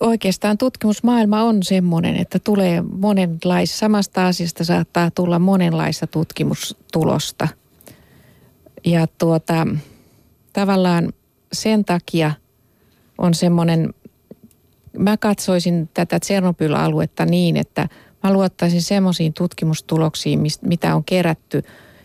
Oikeastaan 0.00 0.58
tutkimusmaailma 0.58 1.42
on 1.42 1.62
semmoinen, 1.62 2.16
että 2.16 2.38
tulee 2.38 2.82
monenlaista, 2.82 3.76
samasta 3.76 4.26
asiasta 4.26 4.64
saattaa 4.64 5.10
tulla 5.10 5.38
monenlaista 5.38 6.06
tutkimustulosta. 6.06 7.48
Ja 8.84 9.06
tuota, 9.18 9.66
tavallaan 10.52 11.12
sen 11.52 11.84
takia 11.84 12.32
on 13.18 13.34
semmoinen 13.34 13.94
mä 14.98 15.16
katsoisin 15.16 15.88
tätä 15.94 16.20
Tsernobyl-aluetta 16.20 17.24
niin, 17.24 17.56
että 17.56 17.88
mä 18.22 18.32
luottaisin 18.32 18.82
semmoisiin 18.82 19.32
tutkimustuloksiin, 19.32 20.40
mitä 20.62 20.94
on 20.94 21.04
kerätty, 21.04 21.62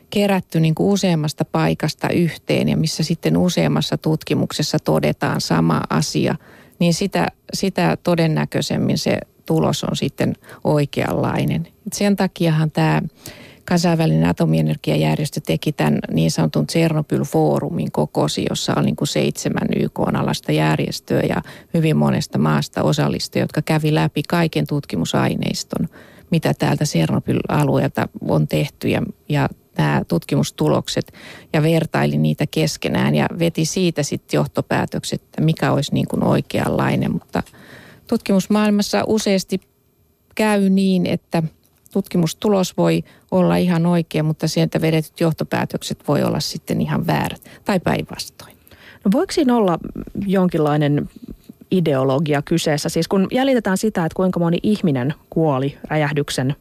kerätty 0.10 0.60
niin 0.60 0.76
kuin 0.76 0.94
useammasta 0.94 1.46
paikasta 1.46 2.10
yhteen 2.10 2.70
ja 2.70 2.78
missä 2.78 3.04
sitten 3.04 3.38
useammassa 3.38 3.98
tutkimuksessa 3.98 4.78
todetaan 4.80 5.42
sama 5.42 5.82
asia, 5.90 6.36
niin 6.80 6.94
sitä, 6.94 7.28
sitä 7.54 7.98
todennäköisemmin 8.04 8.98
se 8.98 9.20
tulos 9.46 9.84
on 9.84 9.96
sitten 9.96 10.34
oikeanlainen. 10.64 11.68
Et 11.88 11.94
sen 11.94 12.16
takiahan 12.16 12.72
tämä 12.72 13.02
kansainvälinen 13.68 14.30
atomienergiajärjestö 14.30 15.41
teki 15.45 15.72
tämän 15.72 15.99
niin 16.11 16.32
sanotun 16.32 16.68
Tsernobyl-foorumin 16.68 17.91
kokosi, 17.91 18.45
jossa 18.49 18.74
on 18.78 18.86
niin 18.86 18.95
kuin 18.95 19.07
seitsemän 19.07 19.68
YK-alasta 19.76 20.51
järjestöä 20.51 21.22
ja 21.22 21.41
hyvin 21.74 21.97
monesta 21.97 22.38
maasta 22.38 22.84
osallistujia, 22.84 23.43
jotka 23.43 23.61
kävi 23.61 23.95
läpi 23.95 24.24
kaiken 24.30 24.68
tutkimusaineiston, 24.68 25.88
mitä 26.32 26.53
täältä 26.53 26.84
Tsernobyl-alueelta 26.84 28.07
on 28.22 28.47
tehty 28.47 28.88
ja, 28.88 29.01
ja 29.30 29.49
nämä 29.78 30.01
tutkimustulokset 30.07 31.13
ja 31.53 31.61
vertaili 31.61 32.18
niitä 32.18 32.45
keskenään 32.51 33.15
ja 33.15 33.28
veti 33.39 33.65
siitä 33.65 34.03
sitten 34.03 34.38
johtopäätökset, 34.38 35.22
että 35.22 35.41
mikä 35.41 35.72
olisi 35.72 35.93
niin 35.93 36.07
kuin 36.07 36.24
oikeanlainen. 36.24 37.11
Mutta 37.11 37.43
tutkimusmaailmassa 38.07 39.03
useasti 39.07 39.61
käy 40.36 40.70
niin, 40.70 41.05
että– 41.05 41.43
tutkimustulos 41.92 42.78
voi 42.78 43.04
olla 43.32 43.56
ihan 43.56 43.86
oikea, 43.86 44.24
mutta 44.24 44.48
sieltä 44.48 44.82
vedetyt 44.82 45.20
johtopäätökset 45.20 46.08
voi 46.08 46.24
olla 46.24 46.40
sitten 46.40 46.82
ihan 46.82 47.08
väärät 47.08 47.42
tai 47.66 47.80
päinvastoin. 47.80 48.58
No 49.06 49.12
voiko 49.12 49.32
siinä 49.32 49.56
olla 49.56 49.80
jonkinlainen 50.26 51.10
ideologia 51.72 52.42
kyseessä? 52.42 52.90
Siis 52.90 53.08
kun 53.08 53.28
jäljitetään 53.32 53.78
sitä, 53.78 54.06
että 54.06 54.16
kuinka 54.16 54.40
moni 54.40 54.58
ihminen 54.64 55.14
kuoli 55.30 55.78
räjähdyksen 55.84 56.56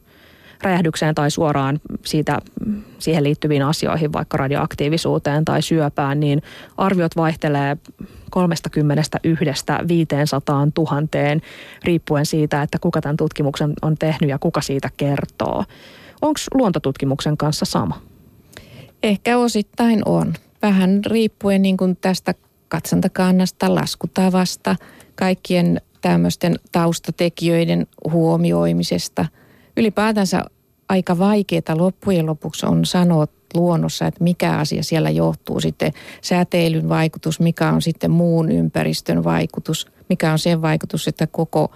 räjähdykseen 0.61 1.15
tai 1.15 1.31
suoraan 1.31 1.79
siitä, 2.05 2.39
siihen 2.99 3.23
liittyviin 3.23 3.63
asioihin, 3.63 4.13
vaikka 4.13 4.37
radioaktiivisuuteen 4.37 5.45
tai 5.45 5.61
syöpään, 5.61 6.19
niin 6.19 6.41
arviot 6.77 7.15
vaihtelee 7.15 7.77
31 8.31 9.11
500 9.87 10.67
000 10.77 11.01
riippuen 11.83 12.25
siitä, 12.25 12.61
että 12.61 12.77
kuka 12.81 13.01
tämän 13.01 13.17
tutkimuksen 13.17 13.73
on 13.81 13.97
tehnyt 13.97 14.29
ja 14.29 14.39
kuka 14.39 14.61
siitä 14.61 14.89
kertoo. 14.97 15.63
Onko 16.21 16.39
luontotutkimuksen 16.53 17.37
kanssa 17.37 17.65
sama? 17.65 18.01
Ehkä 19.03 19.37
osittain 19.37 20.01
on. 20.05 20.33
Vähän 20.61 21.01
riippuen 21.05 21.61
niin 21.61 21.77
kuin 21.77 21.97
tästä 22.01 22.33
katsontakannasta, 22.67 23.75
laskutavasta, 23.75 24.75
kaikkien 25.15 25.81
tämmöisten 26.01 26.55
taustatekijöiden 26.71 27.87
huomioimisesta– 28.11 29.25
ylipäätänsä 29.77 30.43
aika 30.89 31.19
vaikeaa 31.19 31.77
loppujen 31.77 32.25
lopuksi 32.25 32.65
on 32.65 32.85
sanoa 32.85 33.27
luonnossa, 33.53 34.07
että 34.07 34.23
mikä 34.23 34.57
asia 34.57 34.83
siellä 34.83 35.09
johtuu 35.09 35.59
sitten 35.59 35.93
säteilyn 36.21 36.89
vaikutus, 36.89 37.39
mikä 37.39 37.69
on 37.69 37.81
sitten 37.81 38.11
muun 38.11 38.51
ympäristön 38.51 39.23
vaikutus, 39.23 39.87
mikä 40.09 40.31
on 40.31 40.39
sen 40.39 40.61
vaikutus, 40.61 41.07
että 41.07 41.27
koko 41.27 41.71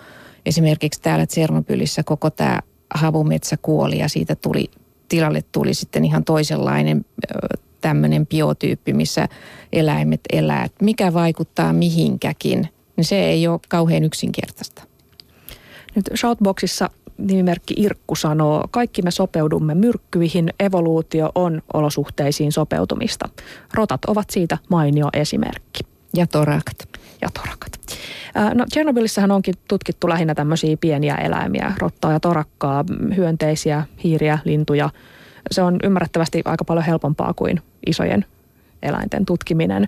esimerkiksi 0.46 1.02
täällä 1.02 1.26
Tsernobylissä 1.26 2.04
koko 2.04 2.30
tämä 2.30 2.60
havumetsä 2.94 3.58
kuoli 3.62 3.98
ja 3.98 4.10
siitä 4.10 4.36
tuli, 4.36 4.72
tilalle 5.10 5.44
tuli 5.52 5.74
sitten 5.74 6.06
ihan 6.06 6.24
toisenlainen 6.24 7.06
tämmöinen 7.82 8.28
biotyyppi, 8.28 8.94
missä 8.94 9.28
eläimet 9.74 10.22
elää. 10.34 10.68
Mikä 10.82 11.14
vaikuttaa 11.14 11.74
mihinkäkin, 11.74 12.70
niin 12.98 13.06
se 13.06 13.26
ei 13.26 13.48
ole 13.48 13.60
kauhean 13.70 14.04
yksinkertaista. 14.04 14.84
Nyt 15.96 16.10
Shoutboxissa 16.16 16.90
nimimerkki 17.28 17.74
Irkku 17.78 18.16
sanoo, 18.16 18.68
kaikki 18.72 19.02
me 19.02 19.12
sopeudumme 19.12 19.76
myrkkyihin, 19.76 20.54
evoluutio 20.60 21.32
on 21.36 21.62
olosuhteisiin 21.74 22.52
sopeutumista. 22.52 23.30
Rotat 23.74 24.06
ovat 24.06 24.30
siitä 24.30 24.58
mainio 24.70 25.10
esimerkki. 25.14 25.84
Ja 26.16 26.28
torakat. 26.28 26.76
Ja 27.22 27.30
torakat. 27.34 27.72
No 28.54 28.66
Tchernobylissähän 28.66 29.32
onkin 29.32 29.54
tutkittu 29.68 30.10
lähinnä 30.10 30.36
tämmöisiä 30.36 30.78
pieniä 30.78 31.16
eläimiä, 31.16 31.74
rottaa 31.80 32.12
ja 32.12 32.20
torakkaa, 32.20 32.86
hyönteisiä, 33.16 33.84
hiiriä, 34.04 34.40
lintuja. 34.46 34.90
Se 35.52 35.62
on 35.62 35.78
ymmärrettävästi 35.84 36.42
aika 36.46 36.64
paljon 36.64 36.86
helpompaa 36.86 37.34
kuin 37.34 37.62
isojen 37.88 38.26
eläinten 38.84 39.26
tutkiminen. 39.26 39.88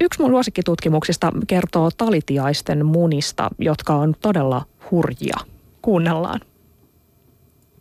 Yksi 0.00 0.22
mun 0.22 0.30
luosikkitutkimuksista 0.30 1.32
kertoo 1.46 1.90
talitiaisten 1.96 2.86
munista, 2.86 3.50
jotka 3.58 3.94
on 3.94 4.14
todella 4.20 4.64
hurjia. 4.90 5.36
Kuunnellaan. 5.82 6.40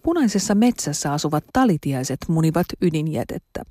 Punaisessa 0.04 0.56
metsässä 0.56 1.14
asuvat 1.14 1.43
talitiaiset 1.54 2.20
munivat 2.28 2.68
ydinjätettä. 2.82 3.64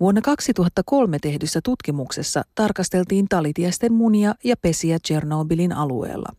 Vuonna 0.00 0.20
2003 0.20 1.18
tehdyssä 1.18 1.60
tutkimuksessa 1.64 2.42
tarkasteltiin 2.54 3.28
talitiaisten 3.28 3.92
munia 3.92 4.34
ja 4.44 4.56
pesiä 4.62 4.98
Tchernobylin 4.98 5.72
alueella. 5.72 6.32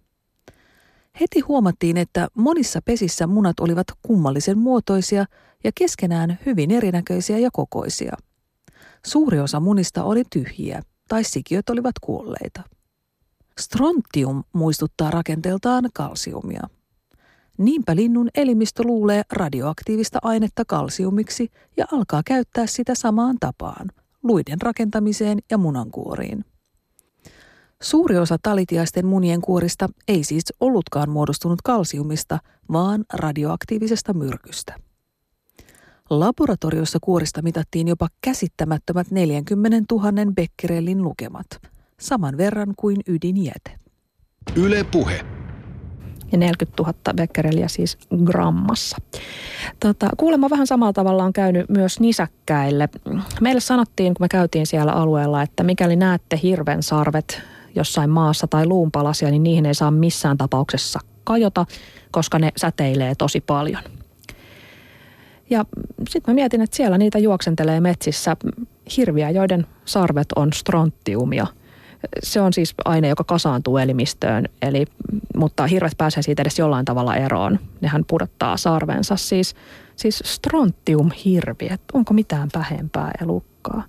Heti 1.20 1.40
huomattiin, 1.40 1.98
että 1.98 2.28
monissa 2.34 2.80
pesissä 2.86 3.28
munat 3.28 3.60
olivat 3.60 3.88
kummallisen 4.02 4.58
muotoisia 4.58 5.26
ja 5.64 5.72
keskenään 5.76 6.40
hyvin 6.46 6.72
erinäköisiä 6.72 7.38
ja 7.38 7.50
kokoisia. 7.54 8.18
Suuri 9.06 9.40
osa 9.40 9.60
munista 9.60 10.04
oli 10.04 10.24
tyhjiä 10.30 10.82
tai 11.08 11.24
sikiöt 11.24 11.70
olivat 11.70 11.96
kuolleita. 12.02 12.62
Strontium 13.60 14.44
muistuttaa 14.54 15.12
rakenteeltaan 15.12 15.90
kalsiumia– 15.94 16.62
Niinpä 17.60 17.96
linnun 17.96 18.30
elimistö 18.36 18.84
luulee 18.84 19.22
radioaktiivista 19.32 20.20
ainetta 20.22 20.66
kalsiumiksi 20.66 21.52
ja 21.78 21.86
alkaa 21.92 22.22
käyttää 22.26 22.68
sitä 22.68 22.96
samaan 22.96 23.38
tapaan, 23.40 23.88
luiden 24.24 24.62
rakentamiseen 24.62 25.40
ja 25.52 25.58
munankuoriin. 25.58 26.46
Suuri 27.82 28.18
osa 28.18 28.38
talitiaisten 28.44 29.06
munien 29.06 29.42
kuorista 29.42 29.90
ei 30.08 30.24
siis 30.24 30.44
ollutkaan 30.60 31.10
muodostunut 31.10 31.62
kalsiumista, 31.62 32.40
vaan 32.72 33.06
radioaktiivisesta 33.14 34.14
myrkystä. 34.14 34.76
Laboratoriossa 36.10 37.00
kuorista 37.02 37.42
mitattiin 37.42 37.88
jopa 37.88 38.08
käsittämättömät 38.22 39.12
40 39.12 39.96
000 39.96 40.12
becquerelin 40.36 41.04
lukemat, 41.04 41.48
saman 42.00 42.38
verran 42.38 42.74
kuin 42.78 42.98
ydinjäte. 43.08 43.72
Yle 44.56 44.84
Puhe. 44.84 45.39
Ja 46.32 46.38
40 46.38 46.84
000 46.84 47.14
becquerelia 47.14 47.68
siis 47.68 47.98
grammassa. 48.26 48.98
Tota, 49.80 50.10
kuulemma 50.18 50.50
vähän 50.50 50.68
samalla 50.68 50.94
tavalla 50.94 51.24
on 51.24 51.34
käynyt 51.34 51.70
myös 51.70 52.00
nisäkkäille. 52.00 52.90
Meille 53.42 53.62
sanottiin, 53.62 54.14
kun 54.14 54.24
me 54.24 54.28
käytiin 54.28 54.68
siellä 54.68 54.92
alueella, 54.92 55.42
että 55.42 55.64
mikäli 55.64 55.96
näette 55.96 56.40
hirven 56.44 56.84
sarvet 56.84 57.42
jossain 57.76 58.10
maassa 58.10 58.48
tai 58.48 58.66
luunpalasia, 58.66 59.32
niin 59.32 59.44
niihin 59.44 59.66
ei 59.66 59.74
saa 59.74 59.92
missään 59.92 60.38
tapauksessa 60.38 61.00
kajota, 61.24 61.66
koska 62.12 62.40
ne 62.40 62.52
säteilee 62.58 63.16
tosi 63.16 63.42
paljon. 63.42 63.84
Ja 65.50 65.66
sitten 66.10 66.32
mä 66.32 66.36
mietin, 66.36 66.62
että 66.62 66.78
siellä 66.78 66.98
niitä 66.98 67.20
juoksentelee 67.20 67.80
metsissä 67.80 68.38
hirviä, 68.98 69.30
joiden 69.30 69.68
sarvet 69.86 70.28
on 70.36 70.54
strontiumia. 70.54 71.48
Se 72.24 72.42
on 72.42 72.54
siis 72.54 72.74
aine, 72.86 73.08
joka 73.08 73.24
kasaantuu 73.24 73.78
elimistöön, 73.78 74.46
eli, 74.62 74.86
mutta 75.38 75.68
hirvet 75.68 75.98
pääsee 75.98 76.24
siitä 76.24 76.42
edes 76.42 76.60
jollain 76.60 76.86
tavalla 76.86 77.16
eroon. 77.16 77.60
Nehän 77.82 78.06
pudottaa 78.08 78.58
sarvensa. 78.58 79.16
Siis, 79.16 79.56
siis 79.96 80.22
strontiumhirvi, 80.26 81.70
onko 81.94 82.14
mitään 82.14 82.50
pähempää 82.54 83.12
elukkaa? 83.22 83.84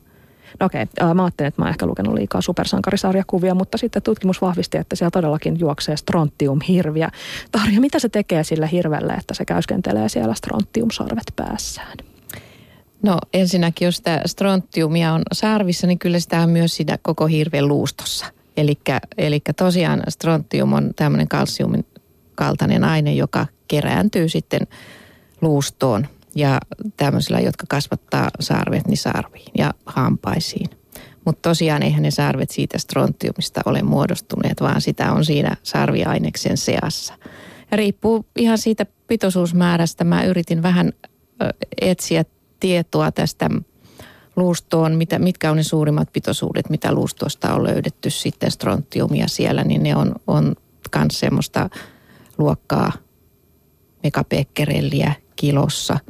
No 0.61 0.67
okei, 0.67 0.87
mä 1.15 1.25
ajattelin, 1.25 1.49
että 1.49 1.63
mä 1.63 1.65
oon 1.65 1.71
ehkä 1.71 1.87
lukenut 1.87 2.15
liikaa 2.15 2.41
supersankarisarjakuvia, 2.41 3.55
mutta 3.55 3.79
sitten 3.79 4.03
tutkimus 4.03 4.43
vahvisti, 4.43 4.79
että 4.79 4.97
siellä 4.97 5.11
todellakin 5.11 5.61
juoksee 5.61 5.97
strontiumhirviä. 5.97 7.11
Tarja, 7.53 7.81
mitä 7.81 7.99
se 7.99 8.09
tekee 8.09 8.45
sille 8.45 8.71
hirvelle, 8.73 9.13
että 9.13 9.35
se 9.35 9.45
käyskentelee 9.45 10.09
siellä 10.09 10.35
strontiumsarvet 10.35 11.33
päässään? 11.37 11.97
No 13.03 13.19
ensinnäkin, 13.33 13.87
jos 13.87 13.97
sitä 13.97 14.23
strontiumia 14.27 15.13
on 15.13 15.23
sarvissa, 15.33 15.87
niin 15.87 15.99
kyllä 15.99 16.21
sitä 16.21 16.41
on 16.41 16.51
myös 16.51 16.77
siinä 16.77 16.99
koko 17.03 17.27
hirven 17.27 17.69
luustossa. 17.69 18.27
Eli 19.17 19.41
tosiaan 19.57 20.03
strontium 20.09 20.73
on 20.73 20.91
tämmöinen 20.97 21.29
kalsiumin 21.29 21.87
kaltainen 22.35 22.85
aine, 22.85 23.13
joka 23.13 23.47
kerääntyy 23.69 24.29
sitten 24.29 24.61
luustoon 25.41 26.07
ja 26.35 26.61
tämmöisillä, 26.97 27.41
jotka 27.41 27.67
kasvattaa 27.69 28.31
sarvet, 28.41 28.87
niin 28.87 28.97
sarviin 28.97 29.53
ja 29.59 29.75
hampaisiin. 29.87 30.71
Mutta 31.25 31.49
tosiaan 31.49 31.83
eihän 31.83 32.03
ne 32.03 32.11
sarvet 32.11 32.51
siitä 32.51 32.79
strontiumista 32.79 33.61
ole 33.67 33.83
muodostuneet, 33.83 34.61
vaan 34.61 34.81
sitä 34.81 35.13
on 35.13 35.25
siinä 35.25 35.57
sarviaineksen 35.63 36.57
seassa. 36.57 37.15
Ja 37.71 37.77
riippuu 37.77 38.27
ihan 38.37 38.59
siitä 38.59 38.87
pitoisuusmäärästä. 39.07 40.05
Mä 40.05 40.25
yritin 40.25 40.63
vähän 40.63 40.93
etsiä 41.81 42.25
tietoa 42.61 43.13
tästä 43.13 43.51
luustoon, 44.37 44.95
mitä, 44.95 45.19
mitkä 45.19 45.51
on 45.51 45.57
ne 45.57 45.63
suurimmat 45.63 46.13
pitoisuudet, 46.13 46.71
mitä 46.71 46.93
luustosta 46.93 47.55
on 47.55 47.65
löydetty 47.65 48.11
sitten 48.11 48.51
strontiumia 48.51 49.29
siellä, 49.29 49.65
niin 49.65 49.83
ne 49.83 49.97
on, 49.97 50.15
on 50.27 50.57
myös 50.97 51.21
semmoista 51.21 51.71
luokkaa 52.39 52.93
megapekkerelliä 54.03 55.13
kilossa– 55.37 55.99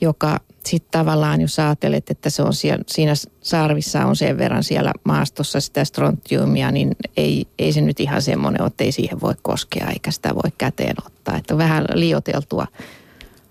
joka 0.00 0.40
sitten 0.64 0.90
tavallaan, 0.90 1.40
jos 1.40 1.58
ajattelet, 1.58 2.10
että 2.10 2.30
se 2.30 2.42
on 2.42 2.54
siellä, 2.54 2.84
siinä 2.86 3.12
sarvissa 3.40 4.06
on 4.06 4.16
sen 4.16 4.38
verran 4.38 4.64
siellä 4.64 4.92
maastossa 5.04 5.60
sitä 5.60 5.84
strontiumia, 5.84 6.70
niin 6.70 6.96
ei, 7.16 7.46
ei 7.58 7.72
se 7.72 7.80
nyt 7.80 8.00
ihan 8.00 8.22
semmoinen 8.22 8.62
ole, 8.62 8.66
että 8.66 8.84
ei 8.84 8.92
siihen 8.92 9.20
voi 9.20 9.34
koskea 9.42 9.86
eikä 9.88 10.10
sitä 10.10 10.34
voi 10.34 10.50
käteen 10.58 10.96
ottaa. 11.06 11.36
Että 11.36 11.54
on 11.54 11.58
vähän 11.58 11.84
lioteltua, 11.94 12.66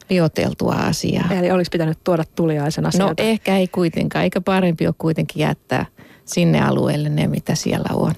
lioteltua 0.10 0.74
asiaa. 0.74 1.32
Eli 1.32 1.52
olisi 1.52 1.70
pitänyt 1.72 1.98
tuoda 2.04 2.24
tuliaisena 2.36 2.92
sieltä. 2.92 3.24
No 3.24 3.30
ehkä 3.30 3.58
ei 3.58 3.68
kuitenkaan, 3.68 4.24
eikä 4.24 4.42
parempi 4.42 4.88
ole 4.88 4.96
kuitenkin 4.98 5.42
jättää 5.42 5.86
sinne 6.26 6.62
alueelle 6.62 7.10
ne, 7.10 7.28
mitä 7.28 7.56
siellä 7.56 7.90
on. 7.94 8.14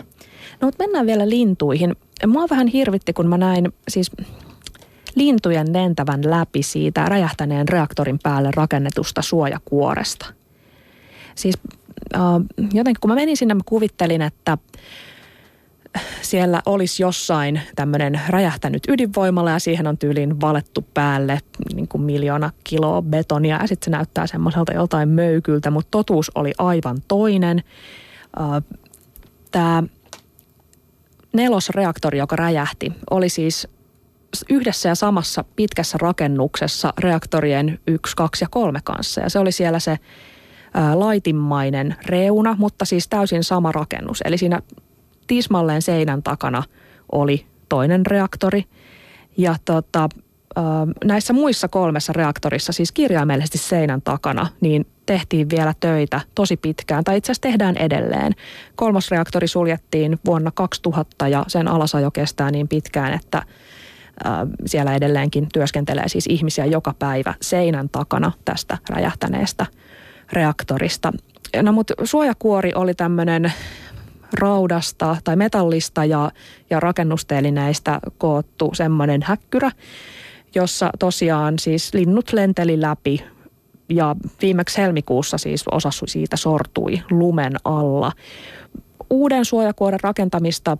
No 0.62 0.68
mutta 0.68 0.84
mennään 0.84 1.06
vielä 1.06 1.30
lintuihin. 1.30 1.96
Mua 2.28 2.46
vähän 2.50 2.68
hirvitti, 2.68 3.14
kun 3.14 3.28
mä 3.28 3.38
näin, 3.38 3.74
siis 3.88 4.12
lintujen 5.16 5.74
lentävän 5.74 6.22
läpi 6.30 6.64
siitä 6.64 7.06
räjähtäneen 7.06 7.68
reaktorin 7.68 8.20
päälle 8.24 8.50
rakennetusta 8.56 9.22
suojakuoresta. 9.22 10.26
Siis 11.36 11.58
äh, 12.16 12.22
jotenkin 12.74 13.02
kun 13.02 13.10
mä 13.10 13.16
menin 13.16 13.38
sinne, 13.38 13.54
mä 13.54 13.62
kuvittelin, 13.66 14.22
että 14.22 14.58
siellä 16.22 16.62
olisi 16.66 17.04
jossain 17.04 17.62
tämmöinen 17.76 18.22
räjähtänyt 18.30 18.84
ydinvoimala 18.88 19.52
ja 19.52 19.60
siihen 19.60 19.88
on 19.88 19.98
tyyliin 19.98 20.42
valettu 20.42 20.86
päälle 20.94 21.40
niin 21.74 21.88
kuin 21.88 22.02
miljoona 22.02 22.52
kiloa 22.64 23.02
betonia 23.02 23.58
ja 23.62 23.68
sitten 23.68 23.86
se 23.86 23.98
näyttää 23.98 24.28
semmoiselta 24.28 24.74
joltain 24.74 25.10
möykyltä, 25.10 25.72
mutta 25.72 25.92
totuus 25.92 26.32
oli 26.36 26.52
aivan 26.58 26.98
toinen. 27.08 27.64
Tämä 29.52 29.84
nelosreaktori, 31.34 32.18
joka 32.18 32.36
räjähti, 32.36 32.94
oli 33.10 33.30
siis 33.30 33.68
yhdessä 34.50 34.90
ja 34.90 34.96
samassa 34.96 35.46
pitkässä 35.56 35.98
rakennuksessa 36.02 36.94
reaktorien 36.98 37.80
1, 37.88 38.16
2 38.16 38.44
ja 38.44 38.48
3 38.52 38.80
kanssa. 38.84 39.22
Ja 39.22 39.30
se 39.30 39.40
oli 39.40 39.52
siellä 39.52 39.80
se 39.80 39.98
laitimmainen 40.94 41.96
reuna, 42.06 42.56
mutta 42.60 42.86
siis 42.86 43.08
täysin 43.08 43.44
sama 43.44 43.72
rakennus. 43.72 44.22
Eli 44.26 44.38
siinä 44.38 44.62
tismalleen 45.30 45.82
seinän 45.82 46.24
takana 46.24 46.64
oli 47.12 47.46
toinen 47.70 48.06
reaktori. 48.06 48.64
Ja 49.38 49.56
tota, 49.66 50.10
näissä 51.06 51.34
muissa 51.34 51.68
kolmessa 51.68 52.14
reaktorissa, 52.14 52.74
siis 52.74 52.92
kirjaimellisesti 52.92 53.58
seinän 53.58 54.02
takana, 54.02 54.48
niin 54.62 54.86
tehtiin 55.06 55.50
vielä 55.50 55.74
töitä 55.80 56.22
tosi 56.36 56.58
pitkään, 56.58 57.04
tai 57.04 57.18
itse 57.18 57.32
asiassa 57.32 57.42
tehdään 57.42 57.78
edelleen. 57.78 58.34
Kolmas 58.76 59.12
reaktori 59.12 59.48
suljettiin 59.48 60.20
vuonna 60.26 60.52
2000 60.52 61.28
ja 61.28 61.46
sen 61.48 61.68
alasajo 61.68 62.12
kestää 62.12 62.52
niin 62.52 62.68
pitkään, 62.68 63.14
että 63.14 63.44
siellä 64.66 64.96
edelleenkin 64.96 65.48
työskentelee 65.54 66.08
siis 66.08 66.28
ihmisiä 66.30 66.66
joka 66.66 66.94
päivä 67.00 67.34
seinän 67.42 67.90
takana 67.90 68.32
tästä 68.46 68.78
räjähtäneestä 68.90 69.66
reaktorista. 70.34 71.14
No 71.62 71.72
mutta 71.72 71.94
suojakuori 72.04 72.72
oli 72.76 72.94
tämmöinen 72.94 73.54
raudasta 74.34 75.18
tai 75.24 75.36
metallista 75.36 76.06
ja, 76.06 76.32
ja 76.70 76.80
rakennusteelineistä 76.80 78.00
koottu 78.18 78.72
semmoinen 78.74 79.22
häkkyrä, 79.24 79.72
jossa 80.56 80.90
tosiaan 81.00 81.60
siis 81.60 81.94
linnut 81.94 82.34
lenteli 82.34 82.82
läpi 82.82 83.24
ja 83.90 84.16
viimeksi 84.42 84.78
helmikuussa 84.78 85.38
siis 85.38 85.64
osa 85.72 85.90
siitä 86.06 86.38
sortui 86.38 87.02
lumen 87.12 87.56
alla 87.64 88.12
uuden 89.10 89.46
suojakuoren 89.46 90.00
rakentamista 90.04 90.78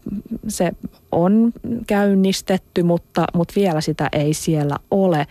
se 0.48 0.72
on 1.12 1.52
käynnistetty, 1.88 2.84
mutta, 2.84 3.26
mutta 3.34 3.54
vielä 3.56 3.82
sitä 3.82 4.10
ei 4.12 4.34
siellä 4.34 4.76
ole. 4.92 5.28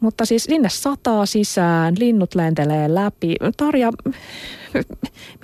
Mutta 0.00 0.24
siis 0.24 0.44
sinne 0.44 0.68
sataa 0.68 1.26
sisään, 1.26 1.94
linnut 1.98 2.34
lentelee 2.34 2.94
läpi. 2.94 3.36
Tarja, 3.56 3.92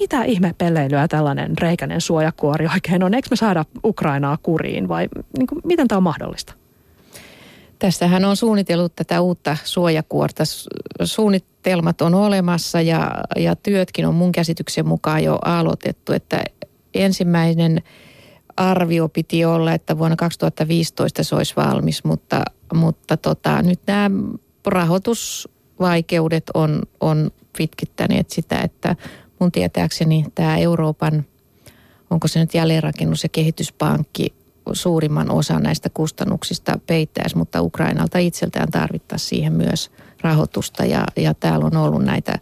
mitä 0.01 0.25
ihmepeleilyä 0.25 1.09
tällainen 1.09 1.59
reikäinen 1.59 2.01
suojakuori 2.01 2.67
oikein 2.75 3.03
on? 3.03 3.15
Eikö 3.15 3.29
me 3.31 3.37
saada 3.37 3.65
Ukrainaa 3.85 4.39
kuriin 4.43 4.89
vai 4.89 5.09
niin 5.39 5.47
kuin, 5.47 5.61
miten 5.65 5.89
tämä 5.89 5.97
on 5.97 6.03
mahdollista? 6.03 6.55
Tässähän 7.79 8.25
on 8.25 8.37
suunnitellut 8.37 8.97
tätä 8.97 9.21
uutta 9.21 9.57
suojakuorta. 9.65 10.45
Suunnitelmat 11.05 12.01
on 12.01 12.15
olemassa 12.15 12.81
ja, 12.81 13.11
ja 13.37 13.57
työtkin 13.57 14.07
on 14.07 14.15
mun 14.15 14.33
käsityksen 14.33 14.89
mukaan 14.89 15.25
jo 15.25 15.39
aloitettu, 15.45 16.13
että 16.13 16.45
ensimmäinen 16.95 17.83
arvio 18.57 19.09
piti 19.09 19.45
olla, 19.45 19.73
että 19.73 19.99
vuonna 19.99 20.17
2015 20.17 21.25
se 21.25 21.35
olisi 21.35 21.57
valmis, 21.57 22.05
mutta, 22.05 22.43
mutta 22.75 23.17
tota, 23.17 23.63
nyt 23.63 23.81
nämä 23.87 24.11
rahoitusvaikeudet 24.67 26.45
on, 26.55 26.83
on 27.01 27.31
pitkittäneet 27.59 28.31
sitä, 28.31 28.61
että 28.61 28.97
mun 29.41 29.53
tietääkseni 29.53 30.25
tämä 30.35 30.57
Euroopan, 30.57 31.25
onko 32.11 32.29
se 32.29 32.41
nyt 32.41 32.55
jälleenrakennus- 32.55 33.23
ja 33.23 33.29
kehityspankki 33.29 34.35
suurimman 34.73 35.31
osan 35.31 35.63
näistä 35.63 35.91
kustannuksista 35.95 36.79
peittäisi, 36.87 37.37
mutta 37.37 37.63
Ukrainalta 37.63 38.19
itseltään 38.19 38.71
tarvittaisiin 38.71 39.29
siihen 39.29 39.53
myös 39.53 39.91
rahoitusta. 40.21 40.85
Ja, 40.85 41.05
ja 41.17 41.35
täällä 41.35 41.67
on 41.67 41.77
ollut 41.77 42.05
näitä, 42.05 42.39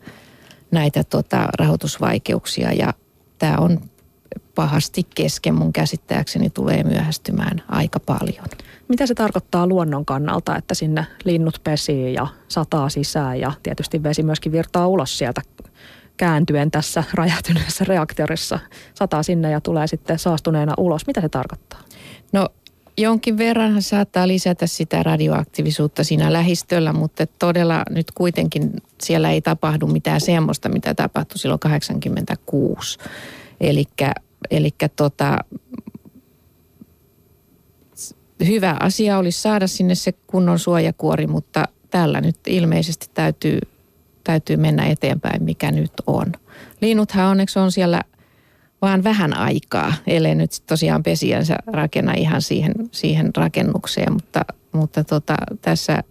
näitä 0.71 1.05
tota, 1.05 1.49
rahoitusvaikeuksia 1.59 2.73
ja 2.73 2.95
tämä 3.39 3.57
on 3.59 3.81
pahasti 4.55 5.07
kesken 5.15 5.55
mun 5.55 5.73
käsittääkseni 5.73 6.51
tulee 6.51 6.83
myöhästymään 6.83 7.63
aika 7.69 8.01
paljon. 8.01 8.47
Mitä 8.89 9.07
se 9.07 9.15
tarkoittaa 9.15 9.67
luonnon 9.67 10.05
kannalta, 10.05 10.57
että 10.57 10.75
sinne 10.75 11.07
linnut 11.25 11.61
pesii 11.65 12.15
ja 12.15 12.27
sataa 12.49 12.89
sisään 12.89 13.41
ja 13.41 13.53
tietysti 13.63 14.03
vesi 14.03 14.23
myöskin 14.23 14.53
virtaa 14.53 14.89
ulos 14.89 15.19
sieltä 15.19 15.43
kääntyen 16.17 16.71
tässä 16.71 17.05
räjähtyneessä 17.15 17.85
reaktorissa. 17.85 18.59
Sataa 18.95 19.23
sinne 19.23 19.51
ja 19.51 19.61
tulee 19.61 19.87
sitten 19.87 20.19
saastuneena 20.19 20.75
ulos. 20.77 21.07
Mitä 21.07 21.21
se 21.21 21.29
tarkoittaa? 21.29 21.81
No 22.33 22.49
jonkin 22.99 23.39
verran 23.39 23.83
saattaa 23.83 24.29
lisätä 24.29 24.67
sitä 24.67 25.03
radioaktiivisuutta 25.03 26.05
siinä 26.05 26.33
lähistöllä, 26.33 26.93
mutta 26.93 27.27
todella 27.27 27.83
nyt 27.91 28.11
kuitenkin 28.11 28.71
siellä 29.03 29.31
ei 29.31 29.41
tapahdu 29.41 29.87
mitään 29.87 30.21
semmoista, 30.21 30.69
mitä 30.69 30.95
tapahtui 30.95 31.39
silloin 31.39 31.61
86. 31.61 32.99
Eli 33.61 33.85
tota, 34.97 35.39
hyvä 38.47 38.77
asia 38.81 39.19
olisi 39.19 39.43
saada 39.43 39.67
sinne 39.67 39.95
se 39.95 40.13
kunnon 40.27 40.59
suojakuori, 40.59 41.27
mutta 41.27 41.65
tällä 41.91 42.21
nyt 42.21 42.37
ilmeisesti 42.47 43.11
täytyy, 43.15 43.59
täytyy 44.25 44.57
mennä 44.57 44.87
eteenpäin, 44.87 45.43
mikä 45.43 45.71
nyt 45.71 45.93
on. 46.07 46.33
Linnuthan 46.81 47.31
onneksi 47.31 47.59
on 47.59 47.73
siellä 47.73 48.01
vaan 48.83 49.05
vähän 49.05 49.37
aikaa, 49.37 49.93
ellei 50.07 50.35
nyt 50.35 50.51
tosiaan 50.67 51.03
pesiänsä 51.03 51.57
rakenna 51.67 52.13
ihan 52.15 52.43
siihen, 52.43 52.75
siihen 52.93 53.31
rakennukseen, 53.37 54.13
mutta, 54.13 54.41
mutta 54.73 55.05
tota, 55.05 55.37
tässä 55.61 56.03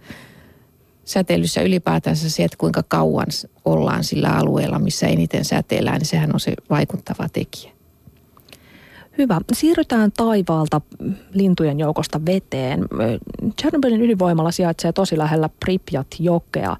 säteilyssä 1.05 1.61
ylipäätänsä 1.61 2.29
se, 2.29 2.43
että 2.43 2.57
kuinka 2.57 2.83
kauan 2.87 3.27
ollaan 3.65 4.03
sillä 4.03 4.29
alueella, 4.29 4.79
missä 4.79 5.07
eniten 5.07 5.45
säteillään, 5.45 5.97
niin 5.97 6.07
sehän 6.07 6.33
on 6.33 6.39
se 6.39 6.53
vaikuttava 6.69 7.29
tekijä. 7.29 7.70
Hyvä. 9.21 9.41
Siirrytään 9.53 10.11
taivaalta 10.17 10.81
lintujen 11.33 11.79
joukosta 11.79 12.25
veteen. 12.25 12.85
Chernobylin 13.61 14.01
ydinvoimala 14.01 14.51
sijaitsee 14.51 14.91
tosi 14.93 15.17
lähellä 15.17 15.49
Pripyat-jokea. 15.65 16.77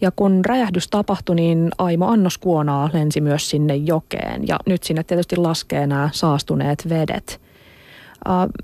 Ja 0.00 0.10
kun 0.10 0.44
räjähdys 0.44 0.88
tapahtui, 0.88 1.36
niin 1.36 1.70
Aimo 1.78 2.06
Annoskuonaa 2.06 2.90
lensi 2.92 3.20
myös 3.20 3.50
sinne 3.50 3.76
jokeen. 3.76 4.48
Ja 4.48 4.56
nyt 4.66 4.82
sinne 4.82 5.04
tietysti 5.04 5.36
laskee 5.36 5.86
nämä 5.86 6.10
saastuneet 6.12 6.88
vedet. 6.88 7.40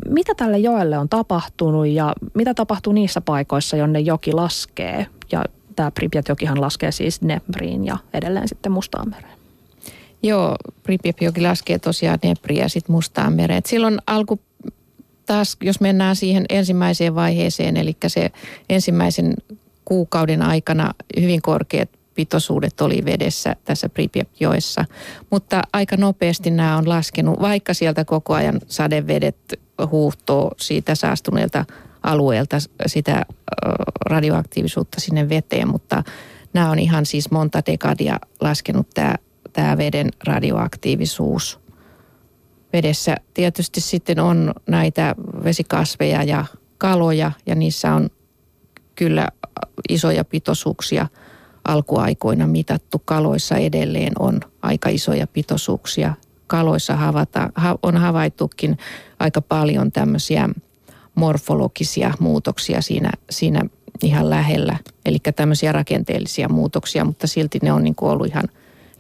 Mitä 0.09 0.35
tälle 0.35 0.59
joelle 0.59 0.99
on 0.99 1.09
tapahtunut 1.09 1.87
ja 1.87 2.13
mitä 2.35 2.55
tapahtuu 2.55 2.93
niissä 2.93 3.21
paikoissa, 3.21 3.77
jonne 3.77 4.01
joki 4.01 4.33
laskee? 4.33 5.07
Ja 5.33 5.45
tämä 5.77 5.91
Pripyat-jokihan 5.91 6.61
laskee 6.61 6.93
siis 6.93 7.21
Dnepriin 7.21 7.87
ja 7.87 7.97
edelleen 8.15 8.49
sitten 8.49 8.73
Mustaanmereen. 8.73 9.36
Joo, 10.23 10.57
Pripyat-joki 10.83 11.41
laskee 11.41 11.79
tosiaan 11.79 12.19
Dnepriin 12.23 12.61
ja 12.61 12.69
sitten 12.69 12.93
Mustaan 12.93 13.33
mereen. 13.33 13.63
Silloin 13.67 13.99
alku 14.07 14.41
taas, 15.27 15.57
jos 15.63 15.81
mennään 15.81 16.17
siihen 16.17 16.45
ensimmäiseen 16.49 17.15
vaiheeseen, 17.15 17.77
eli 17.77 17.97
se 18.07 18.31
ensimmäisen 18.69 19.35
kuukauden 19.85 20.43
aikana 20.43 20.95
hyvin 21.21 21.43
korkeat 21.43 21.91
pitoisuudet 22.15 22.81
oli 22.81 23.05
vedessä 23.05 23.57
tässä 23.65 23.89
Pripyat-joessa. 23.89 24.85
Mutta 25.31 25.63
aika 25.73 25.97
nopeasti 25.97 26.51
nämä 26.51 26.77
on 26.77 26.89
laskenut, 26.89 27.41
vaikka 27.41 27.75
sieltä 27.75 28.05
koko 28.05 28.35
ajan 28.35 28.61
sadevedet 28.67 29.37
huuhtoo 29.91 30.53
siitä 30.57 30.95
saastuneelta 30.95 31.65
alueelta 32.03 32.57
sitä 32.87 33.23
radioaktiivisuutta 34.07 35.01
sinne 35.01 35.29
veteen, 35.29 35.69
mutta 35.69 36.03
nämä 36.53 36.71
on 36.71 36.79
ihan 36.79 37.07
siis 37.07 37.31
monta 37.31 37.63
dekadia 37.67 38.21
laskenut 38.41 38.87
tämä, 38.95 39.15
tämä 39.57 39.79
veden 39.79 40.09
radioaktiivisuus. 40.25 41.61
Vedessä 42.73 43.17
tietysti 43.35 43.81
sitten 43.81 44.21
on 44.21 44.55
näitä 44.67 45.15
vesikasveja 45.45 46.23
ja 46.23 46.45
kaloja 46.79 47.33
ja 47.47 47.55
niissä 47.55 47.95
on 47.95 48.11
kyllä 48.95 49.29
isoja 49.89 50.25
pitoisuuksia 50.25 51.07
alkuaikoina 51.65 52.47
mitattu. 52.47 53.03
Kaloissa 53.05 53.57
edelleen 53.57 54.13
on 54.19 54.41
aika 54.63 54.89
isoja 54.89 55.27
pitoisuuksia. 55.27 56.15
Kaloissa 56.47 56.97
havata, 56.97 57.51
on 57.83 57.97
havaittukin 57.97 58.79
aika 59.19 59.41
paljon 59.43 59.93
tämmöisiä 59.93 60.49
morfologisia 61.15 62.15
muutoksia 62.21 62.83
siinä, 62.83 63.11
siinä 63.31 63.61
ihan 64.03 64.31
lähellä. 64.31 64.77
Eli 65.05 65.19
tämmöisiä 65.37 65.73
rakenteellisia 65.73 66.49
muutoksia, 66.49 67.05
mutta 67.05 67.27
silti 67.27 67.59
ne 67.63 67.73
on 67.73 67.85
niin 67.85 67.95
kuin 67.95 68.11
ollut 68.13 68.27
ihan 68.27 68.49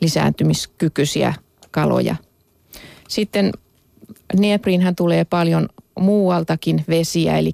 lisääntymiskykyisiä 0.00 1.34
kaloja. 1.70 2.16
Sitten 3.08 3.52
Dneprinhän 4.36 4.96
tulee 4.96 5.24
paljon 5.24 5.68
muualtakin 6.00 6.84
vesiä, 6.88 7.38
eli 7.38 7.52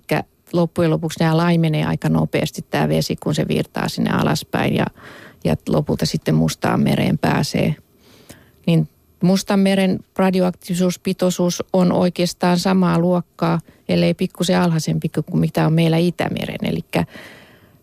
loppujen 0.53 0.91
lopuksi 0.91 1.21
nämä 1.21 1.37
laimenee 1.37 1.85
aika 1.85 2.09
nopeasti 2.09 2.65
tämä 2.71 2.89
vesi, 2.89 3.17
kun 3.17 3.35
se 3.35 3.49
virtaa 3.49 3.89
sinne 3.89 4.11
alaspäin 4.11 4.75
ja, 4.75 4.87
ja 5.45 5.57
lopulta 5.69 6.07
sitten 6.07 6.35
Mustaan 6.35 6.81
mereen 6.81 7.19
pääsee. 7.19 7.75
Niin 8.67 8.89
Mustan 9.23 9.61
meren 9.61 10.01
radioaktiivisuuspitoisuus 10.17 11.63
on 11.73 11.93
oikeastaan 11.93 12.59
samaa 12.59 12.99
luokkaa, 12.99 13.61
ellei 13.89 14.15
pikkusen 14.15 14.61
alhaisempi 14.61 15.09
kuin 15.09 15.41
mitä 15.41 15.67
on 15.67 15.73
meillä 15.73 15.97
Itämeren. 15.97 16.59
Eli 16.63 16.81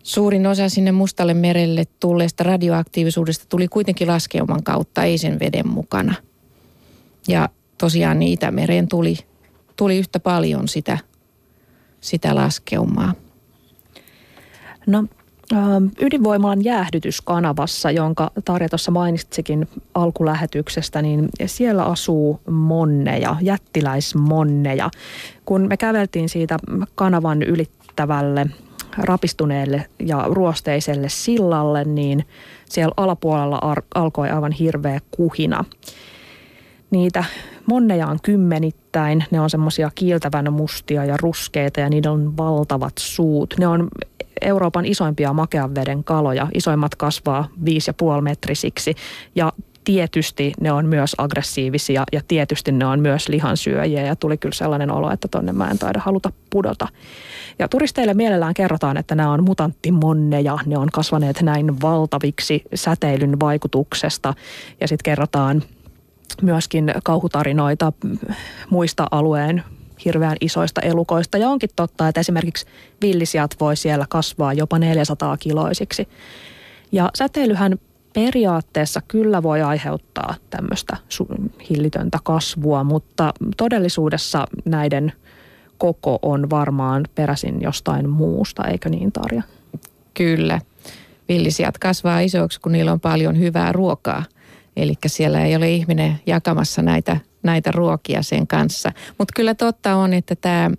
suurin 0.10 0.48
osa 0.48 0.70
sinne 0.70 0.92
Mustalle 0.92 1.34
merelle 1.34 1.86
tulleesta 2.00 2.44
radioaktiivisuudesta 2.44 3.46
tuli 3.50 3.68
kuitenkin 3.68 4.08
laskeuman 4.08 4.64
kautta, 4.64 5.04
ei 5.04 5.18
sen 5.18 5.40
veden 5.40 5.68
mukana. 5.68 6.16
Ja 7.28 7.50
tosiaan 7.78 8.20
niin 8.20 8.34
Itämereen 8.34 8.88
tuli, 8.88 9.18
tuli 9.76 9.98
yhtä 9.98 10.20
paljon 10.20 10.68
sitä 10.68 10.98
sitä 12.02 12.36
laskeumaa? 12.36 13.14
No 14.88 15.06
ydinvoimalan 16.02 16.64
jäähdytyskanavassa, 16.64 17.92
jonka 17.92 18.32
Tarja 18.46 18.70
tuossa 18.70 18.92
mainitsikin 18.92 19.68
alkulähetyksestä, 19.94 21.02
niin 21.02 21.30
siellä 21.46 21.84
asuu 21.84 22.42
monneja, 22.50 23.36
jättiläismonneja. 23.42 24.90
Kun 25.46 25.68
me 25.68 25.78
käveltiin 25.78 26.30
siitä 26.30 26.58
kanavan 26.96 27.44
ylittävälle 27.44 28.46
rapistuneelle 28.98 29.86
ja 30.00 30.26
ruosteiselle 30.28 31.10
sillalle, 31.10 31.84
niin 31.84 32.26
siellä 32.66 32.94
alapuolella 32.98 33.76
alkoi 33.96 34.30
aivan 34.30 34.52
hirveä 34.52 35.00
kuhina. 35.12 35.66
Niitä 36.92 37.24
monneja 37.66 38.08
on 38.08 38.20
kymmenittäin. 38.24 39.24
Ne 39.32 39.42
on 39.42 39.50
semmoisia 39.50 39.92
kiiltävän 39.96 40.54
mustia 40.54 41.06
ja 41.06 41.18
ruskeita 41.22 41.80
ja 41.80 41.90
niillä 41.90 42.12
on 42.12 42.38
valtavat 42.38 42.94
suut. 43.00 43.54
Ne 43.60 43.68
on 43.68 43.88
Euroopan 44.42 44.86
isoimpia 44.86 45.34
makean 45.34 45.76
veden 45.76 46.04
kaloja. 46.04 46.48
Isoimmat 46.54 46.96
kasvaa 46.96 47.48
5,5 48.18 48.22
metrisiksi 48.22 48.96
ja 49.36 49.54
tietysti 49.84 50.54
ne 50.62 50.72
on 50.72 50.86
myös 50.86 51.16
aggressiivisia 51.18 52.04
ja 52.12 52.22
tietysti 52.28 52.72
ne 52.72 52.86
on 52.86 53.00
myös 53.00 53.30
lihansyöjiä 53.30 54.06
ja 54.06 54.16
tuli 54.16 54.38
kyllä 54.38 54.56
sellainen 54.56 54.92
olo, 54.92 55.12
että 55.12 55.28
tonne 55.28 55.52
mä 55.52 55.70
en 55.70 55.80
taida 55.80 56.00
haluta 56.00 56.32
pudota. 56.50 56.88
Ja 57.60 57.68
turisteille 57.68 58.14
mielellään 58.14 58.54
kerrotaan, 58.54 58.98
että 58.98 59.16
nämä 59.16 59.32
on 59.32 59.44
mutanttimonneja, 59.44 60.58
ne 60.66 60.78
on 60.78 60.88
kasvaneet 60.94 61.42
näin 61.42 61.82
valtaviksi 61.82 62.64
säteilyn 62.76 63.40
vaikutuksesta 63.40 64.34
ja 64.82 64.88
sitten 64.88 65.04
kerrotaan 65.04 65.64
myöskin 66.42 66.94
kauhutarinoita 67.04 67.94
muista 68.70 69.08
alueen 69.12 69.64
hirveän 70.06 70.38
isoista 70.42 70.82
elukoista. 70.82 71.38
Ja 71.38 71.50
onkin 71.50 71.70
totta, 71.76 72.08
että 72.08 72.20
esimerkiksi 72.20 72.66
villisijat 73.02 73.56
voi 73.60 73.76
siellä 73.76 74.06
kasvaa 74.10 74.54
jopa 74.54 74.80
400 74.80 75.38
kiloisiksi. 75.38 76.08
Ja 76.92 77.10
säteilyhän 77.16 77.80
periaatteessa 78.14 79.02
kyllä 79.08 79.44
voi 79.44 79.62
aiheuttaa 79.62 80.36
tämmöistä 80.50 80.98
hillitöntä 81.70 82.20
kasvua, 82.24 82.84
mutta 82.84 83.34
todellisuudessa 83.58 84.48
näiden 84.66 85.14
koko 85.78 86.20
on 86.22 86.50
varmaan 86.50 87.06
peräisin 87.16 87.62
jostain 87.62 88.10
muusta, 88.10 88.68
eikö 88.68 88.90
niin 88.90 89.12
Tarja? 89.12 89.44
Kyllä. 90.14 90.62
Villisijat 91.30 91.78
kasvaa 91.78 92.20
isoiksi, 92.20 92.62
kun 92.62 92.72
niillä 92.72 92.92
on 92.92 93.00
paljon 93.00 93.40
hyvää 93.40 93.72
ruokaa– 93.72 94.24
Eli 94.80 94.94
siellä 95.08 95.46
ei 95.46 95.56
ole 95.56 95.72
ihminen 95.72 96.20
jakamassa 96.26 96.82
näitä, 96.82 97.18
näitä 97.44 97.72
ruokia 97.72 98.24
sen 98.24 98.48
kanssa. 98.48 98.92
Mutta 99.18 99.34
kyllä 99.36 99.56
totta 99.56 99.96
on, 99.96 100.14
että 100.14 100.36
tämä, 100.36 100.72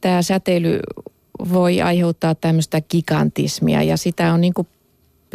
tämä 0.00 0.22
säteily 0.22 0.80
voi 1.52 1.82
aiheuttaa 1.82 2.34
tämmöistä 2.34 2.80
gigantismia 2.80 3.82
ja 3.82 3.96
sitä 3.96 4.32
on 4.32 4.40
niin 4.40 4.54
kuin 4.54 4.68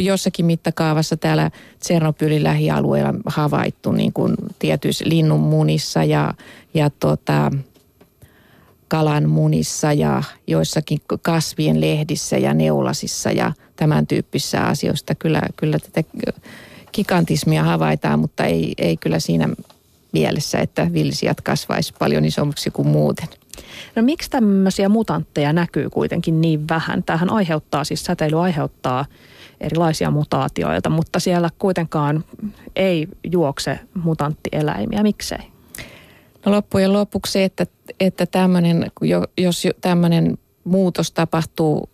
jossakin 0.05 0.45
mittakaavassa 0.45 1.17
täällä 1.17 1.51
Tsernobylin 1.79 2.43
lähialueella 2.43 3.13
havaittu 3.25 3.91
niin 3.91 4.13
kuin 4.13 4.35
tietyissä 4.59 5.05
linnunmunissa 5.07 6.03
ja, 6.03 6.33
ja 6.73 6.89
tota, 6.89 7.51
kalan 8.87 9.29
munissa 9.29 9.93
ja 9.93 10.23
joissakin 10.47 11.01
kasvien 11.21 11.81
lehdissä 11.81 12.37
ja 12.37 12.53
neulasissa 12.53 13.31
ja 13.31 13.53
tämän 13.75 14.07
tyyppisissä 14.07 14.61
asioista. 14.61 15.15
Kyllä, 15.15 15.41
kyllä 15.55 15.79
tätä 15.79 16.03
gigantismia 16.93 17.63
havaitaan, 17.63 18.19
mutta 18.19 18.45
ei, 18.45 18.73
ei 18.77 18.97
kyllä 18.97 19.19
siinä 19.19 19.49
mielessä, 20.11 20.59
että 20.59 20.93
villisijat 20.93 21.41
kasvaisi 21.41 21.93
paljon 21.99 22.25
isommiksi 22.25 22.69
kuin 22.69 22.87
muuten. 22.87 23.27
No 23.95 24.01
miksi 24.01 24.29
tämmöisiä 24.29 24.89
mutantteja 24.89 25.53
näkyy 25.53 25.89
kuitenkin 25.89 26.41
niin 26.41 26.67
vähän? 26.69 27.03
Tähän 27.03 27.29
aiheuttaa, 27.29 27.83
siis 27.83 28.05
säteily 28.05 28.41
aiheuttaa 28.41 29.05
erilaisia 29.61 30.11
mutaatioita, 30.11 30.89
mutta 30.89 31.19
siellä 31.19 31.49
kuitenkaan 31.59 32.23
ei 32.75 33.07
juokse 33.31 33.79
mutanttieläimiä. 34.03 35.03
Miksei? 35.03 35.39
No 36.45 36.51
loppujen 36.51 36.93
lopuksi 36.93 37.43
että, 37.43 37.65
että 37.99 38.25
tämmönen, 38.25 38.91
jos 39.37 39.67
tämmöinen 39.81 40.37
muutos 40.63 41.11
tapahtuu 41.11 41.89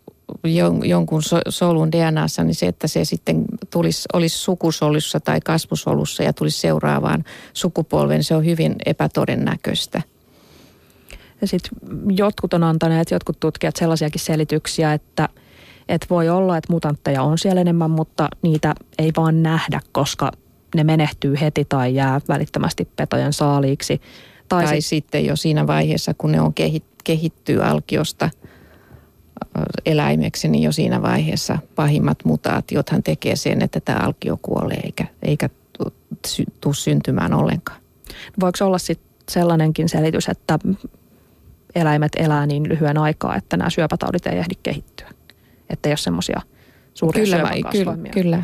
jonkun 0.84 1.22
solun 1.50 1.92
DNAssa, 1.92 2.44
niin 2.44 2.56
se, 2.56 2.68
että 2.68 2.88
se 2.88 3.06
sitten 3.06 3.46
tulisi, 3.70 4.08
olisi 4.14 4.38
sukusolussa 4.38 5.20
tai 5.20 5.40
kasvusolussa 5.42 6.24
ja 6.24 6.34
tulisi 6.34 6.60
seuraavaan 6.60 7.24
sukupolven, 7.54 8.24
se 8.24 8.36
on 8.36 8.46
hyvin 8.46 8.76
epätodennäköistä. 8.86 10.02
Ja 11.44 11.48
sitten 11.48 11.72
jotkut 12.10 12.54
on 12.54 12.64
antaneet, 12.64 13.12
jotkut 13.12 13.40
tutkijat 13.40 13.76
sellaisiakin 13.76 14.22
selityksiä, 14.22 14.94
että, 14.94 15.30
että 15.90 16.08
voi 16.10 16.30
olla, 16.30 16.58
että 16.58 16.74
mutantteja 16.74 17.24
on 17.24 17.38
siellä 17.38 17.62
enemmän, 17.62 17.92
mutta 17.92 18.30
niitä 18.42 18.76
ei 18.98 19.12
vaan 19.18 19.44
nähdä, 19.44 19.80
koska 19.92 20.32
ne 20.76 20.84
menehtyy 20.84 21.36
heti 21.42 21.66
tai 21.70 21.96
jää 21.96 22.22
välittömästi 22.28 22.88
petojen 22.96 23.34
saaliiksi. 23.34 24.02
Tai, 24.50 24.64
tai 24.64 24.82
sit... 24.82 24.90
sitten 24.90 25.26
jo 25.26 25.36
siinä 25.36 25.68
vaiheessa, 25.68 26.14
kun 26.18 26.32
ne 26.32 26.42
on 26.42 26.54
kehit, 26.54 26.86
kehittyy 27.04 27.64
alkiosta– 27.64 28.30
eläimeksi, 29.86 30.48
niin 30.48 30.64
jo 30.64 30.72
siinä 30.72 31.02
vaiheessa 31.02 31.58
pahimmat 31.76 32.18
mutaatiothan 32.26 33.04
tekee 33.04 33.36
sen, 33.36 33.62
että 33.62 33.80
tämä 33.80 34.00
alkio 34.00 34.38
kuolee 34.42 34.80
eikä, 34.84 35.06
eikä 35.22 35.50
tule 36.62 36.76
syntymään 36.76 37.34
ollenkaan. 37.34 37.82
Voiko 38.40 38.66
olla 38.66 38.78
sitten 38.78 39.10
sellainenkin 39.30 39.90
selitys, 39.90 40.30
että 40.30 40.60
eläimet 41.76 42.12
elää 42.18 42.46
niin 42.46 42.70
lyhyen 42.70 42.98
aikaa, 42.98 43.36
että 43.36 43.58
nämä 43.58 43.70
syöpätaudit 43.70 44.28
ei 44.28 44.38
ehdi 44.38 44.56
kehittyä? 44.64 45.10
Että 45.70 45.90
jos 45.90 46.04
semmoisia 46.04 46.42
suuria 46.94 47.24
kyllä, 47.24 47.38
syöpäkasvaimia. 47.38 48.12
Kyllä, 48.14 48.38
kyllä. 48.38 48.44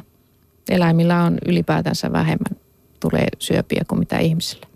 Eläimillä 0.69 1.23
on 1.23 1.38
ylipäätänsä 1.45 2.11
vähemmän 2.11 2.59
tulee 2.99 3.27
syöpiä 3.39 3.84
kuin 3.88 3.99
mitä 3.99 4.19
ihmisillä. 4.19 4.67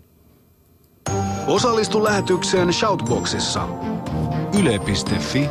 Osallistu 1.46 2.04
lähetykseen 2.04 2.72
Shoutboxissa. 2.72 3.68
Yle.fi 4.58 5.50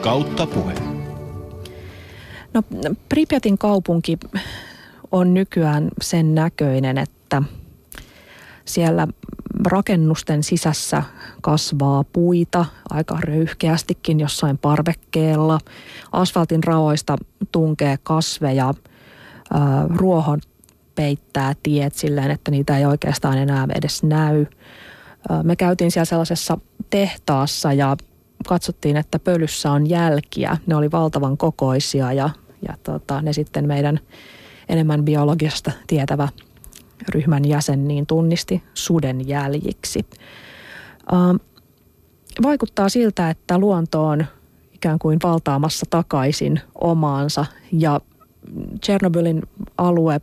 kautta 0.00 0.46
puhe. 0.46 0.74
No 2.54 2.62
Pripyatin 3.08 3.58
kaupunki 3.58 4.18
on 5.12 5.34
nykyään 5.34 5.88
sen 6.02 6.34
näköinen, 6.34 6.98
että 6.98 7.42
siellä 8.64 9.08
rakennusten 9.66 10.42
sisässä 10.42 11.02
kasvaa 11.42 12.04
puita 12.12 12.64
aika 12.90 13.18
röyhkeästikin 13.20 14.20
jossain 14.20 14.58
parvekkeella. 14.58 15.58
Asfaltin 16.12 16.64
raoista 16.64 17.16
tunkee 17.52 17.96
kasveja, 18.02 18.74
ruohon 19.96 20.40
peittää 20.94 21.54
tiet 21.62 21.94
silleen, 21.94 22.30
että 22.30 22.50
niitä 22.50 22.78
ei 22.78 22.84
oikeastaan 22.84 23.38
enää 23.38 23.66
edes 23.74 24.02
näy. 24.02 24.46
Me 25.42 25.56
käytiin 25.56 25.90
siellä 25.90 26.04
sellaisessa 26.04 26.58
tehtaassa 26.90 27.72
ja 27.72 27.96
katsottiin, 28.48 28.96
että 28.96 29.18
pölyssä 29.18 29.72
on 29.72 29.90
jälkiä. 29.90 30.56
Ne 30.66 30.76
oli 30.76 30.90
valtavan 30.90 31.36
kokoisia 31.36 32.12
ja, 32.12 32.30
ja 32.68 32.74
tota, 32.82 33.22
ne 33.22 33.32
sitten 33.32 33.66
meidän 33.66 34.00
enemmän 34.68 35.04
biologiasta 35.04 35.72
tietävä 35.86 36.28
ryhmän 37.08 37.44
jäsen 37.44 37.88
niin 37.88 38.06
tunnisti 38.06 38.62
suden 38.74 39.28
jäljiksi. 39.28 40.06
Uh, 41.12 41.40
vaikuttaa 42.42 42.88
siltä, 42.88 43.30
että 43.30 43.58
luonto 43.58 44.06
on 44.06 44.24
ikään 44.72 44.98
kuin 44.98 45.18
valtaamassa 45.22 45.86
takaisin 45.90 46.60
omaansa 46.74 47.46
ja 47.72 48.00
Chernobylin 48.84 49.42
alue 49.78 50.20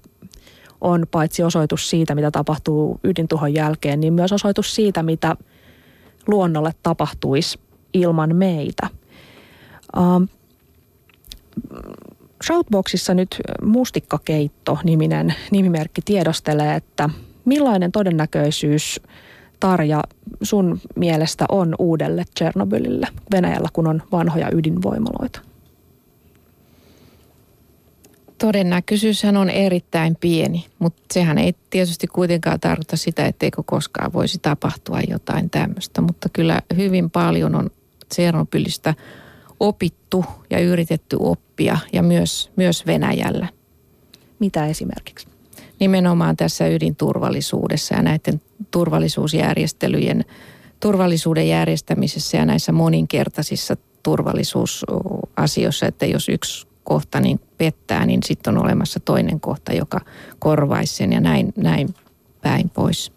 on 0.81 1.05
paitsi 1.11 1.43
osoitus 1.43 1.89
siitä, 1.89 2.15
mitä 2.15 2.31
tapahtuu 2.31 2.99
ydintuhon 3.03 3.53
jälkeen, 3.53 3.99
niin 3.99 4.13
myös 4.13 4.31
osoitus 4.31 4.75
siitä, 4.75 5.03
mitä 5.03 5.35
luonnolle 6.27 6.71
tapahtuisi 6.83 7.59
ilman 7.93 8.35
meitä. 8.35 8.87
Uh, 9.97 10.27
Shoutboxissa 12.43 13.13
nyt 13.13 13.41
Mustikkakeitto-niminen 13.61 15.35
nimimerkki 15.51 16.01
tiedostelee, 16.05 16.75
että 16.75 17.09
millainen 17.45 17.91
todennäköisyys 17.91 19.01
Tarja 19.59 20.03
sun 20.41 20.79
mielestä 20.95 21.45
on 21.49 21.75
uudelle 21.79 22.25
Tchernobylille 22.35 23.07
Venäjällä, 23.31 23.67
kun 23.73 23.87
on 23.87 24.03
vanhoja 24.11 24.49
ydinvoimaloita? 24.53 25.39
Todennäköisyyshän 28.37 29.37
on 29.37 29.49
erittäin 29.49 30.17
pieni, 30.21 30.65
mutta 30.79 31.01
sehän 31.13 31.37
ei 31.37 31.55
tietysti 31.69 32.07
kuitenkaan 32.07 32.59
tarkoita 32.59 32.97
sitä, 32.97 33.25
etteikö 33.25 33.63
koskaan 33.65 34.13
voisi 34.13 34.39
tapahtua 34.41 34.99
jotain 35.07 35.49
tämmöistä. 35.49 36.01
Mutta 36.01 36.29
kyllä 36.33 36.61
hyvin 36.75 37.09
paljon 37.09 37.55
on 37.55 37.69
Tsernobylistä 38.09 38.93
opittu 39.61 40.25
ja 40.49 40.59
yritetty 40.59 41.17
oppia 41.19 41.77
ja 41.93 42.03
myös, 42.03 42.51
myös 42.55 42.85
Venäjällä. 42.85 43.47
Mitä 44.39 44.65
esimerkiksi? 44.65 45.27
Nimenomaan 45.79 46.37
tässä 46.37 46.67
ydinturvallisuudessa 46.67 47.95
ja 47.95 48.01
näiden 48.01 48.41
turvallisuusjärjestelyjen, 48.71 50.25
turvallisuuden 50.79 51.47
järjestämisessä 51.47 52.37
ja 52.37 52.45
näissä 52.45 52.71
moninkertaisissa 52.71 53.77
turvallisuusasioissa, 54.03 55.85
että 55.85 56.05
jos 56.05 56.29
yksi 56.29 56.67
kohta 56.83 57.19
niin 57.19 57.39
pettää, 57.57 58.05
niin 58.05 58.23
sitten 58.23 58.57
on 58.57 58.63
olemassa 58.63 58.99
toinen 58.99 59.39
kohta, 59.39 59.73
joka 59.73 59.99
korvaisi 60.39 60.95
sen 60.95 61.13
ja 61.13 61.21
näin, 61.21 61.53
näin 61.57 61.95
päin 62.41 62.69
pois. 62.69 63.11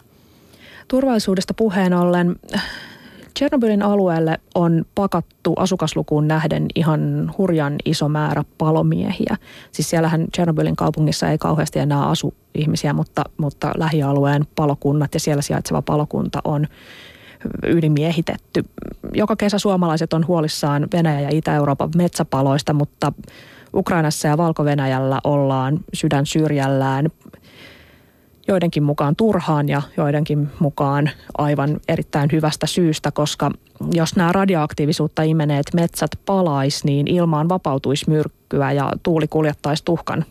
Turvallisuudesta 0.89 1.55
puheen 1.55 1.95
ollen 1.95 2.37
Tchernobylin 3.35 3.83
alueelle 3.83 4.39
on 4.55 4.85
pakattu 4.95 5.53
asukaslukuun 5.57 6.29
nähden 6.29 6.67
ihan 6.75 7.35
hurjan 7.39 7.77
iso 7.85 8.09
määrä 8.09 8.45
palomiehiä. 8.59 9.37
Siis 9.73 9.91
siellähän 9.91 10.27
Tchernobylin 10.33 10.77
kaupungissa 10.77 11.29
ei 11.29 11.39
kauheasti 11.39 11.79
enää 11.79 12.09
asu 12.09 12.35
ihmisiä, 12.55 12.93
mutta, 12.93 13.25
mutta 13.37 13.73
lähialueen 13.77 14.45
palokunnat 14.57 15.15
ja 15.15 15.21
siellä 15.21 15.43
sijaitseva 15.43 15.83
palokunta 15.83 16.41
on 16.45 16.67
ylimiehitetty. 17.67 18.65
Joka 19.15 19.37
kesä 19.37 19.59
suomalaiset 19.59 20.13
on 20.13 20.27
huolissaan 20.27 20.87
Venäjä 20.93 21.21
ja 21.21 21.29
Itä-Euroopan 21.33 21.91
metsäpaloista, 21.97 22.73
mutta 22.73 23.13
Ukrainassa 23.75 24.29
ja 24.29 24.39
Valko-Venäjällä 24.39 25.21
ollaan 25.25 25.81
sydän 25.93 26.27
syrjällään 26.27 27.09
joidenkin 28.49 28.83
mukaan 28.83 29.17
turhaan 29.17 29.69
ja 29.69 29.83
joidenkin 29.97 30.49
mukaan 30.59 31.11
aivan 31.39 31.81
erittäin 31.89 32.31
hyvästä 32.33 32.67
syystä, 32.67 33.11
koska 33.11 33.51
jos 33.93 34.17
nämä 34.17 34.33
radioaktiivisuutta 34.33 35.23
imeneet 35.23 35.67
metsät 35.75 36.11
palais, 36.27 36.85
niin 36.85 37.09
ilmaan 37.09 37.49
vapautuisi 37.49 38.11
myrkkyä 38.11 38.73
ja 38.73 38.93
tuuli 39.03 39.29
kuljettaisi 39.29 39.85
tuhkan 39.85 40.25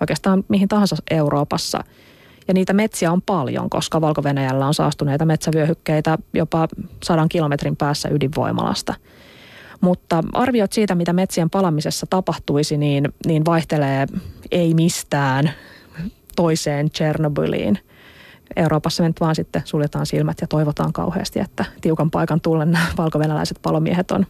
oikeastaan 0.00 0.44
mihin 0.48 0.68
tahansa 0.68 0.96
Euroopassa. 1.10 1.84
Ja 2.48 2.54
niitä 2.54 2.72
metsiä 2.72 3.12
on 3.12 3.22
paljon, 3.22 3.70
koska 3.70 4.00
valko 4.00 4.22
on 4.66 4.74
saastuneita 4.74 5.24
metsävyöhykkeitä 5.24 6.18
jopa 6.34 6.68
sadan 7.04 7.28
kilometrin 7.28 7.76
päässä 7.76 8.08
ydinvoimalasta. 8.08 8.94
Mutta 9.80 10.24
arviot 10.32 10.72
siitä, 10.72 10.94
mitä 10.94 11.12
metsien 11.12 11.50
palamisessa 11.50 12.06
tapahtuisi, 12.10 12.76
niin, 12.76 13.08
niin 13.26 13.44
vaihtelee 13.44 14.06
ei 14.50 14.74
mistään 14.74 15.50
toiseen 16.36 16.90
Tchernobyliin. 16.90 17.78
Euroopassa 18.56 19.02
me 19.02 19.08
nyt 19.08 19.20
vaan 19.20 19.34
sitten 19.34 19.62
suljetaan 19.64 20.06
silmät 20.06 20.36
ja 20.40 20.46
toivotaan 20.46 20.92
kauheasti, 20.92 21.40
että 21.40 21.64
tiukan 21.80 22.10
paikan 22.10 22.40
tullen 22.40 22.70
nämä 22.70 22.86
valkovenäläiset 22.96 23.58
palomiehet 23.62 24.10
on 24.10 24.26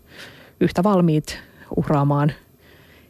yhtä 0.61 0.83
valmiit 0.83 1.39
uhraamaan 1.77 2.33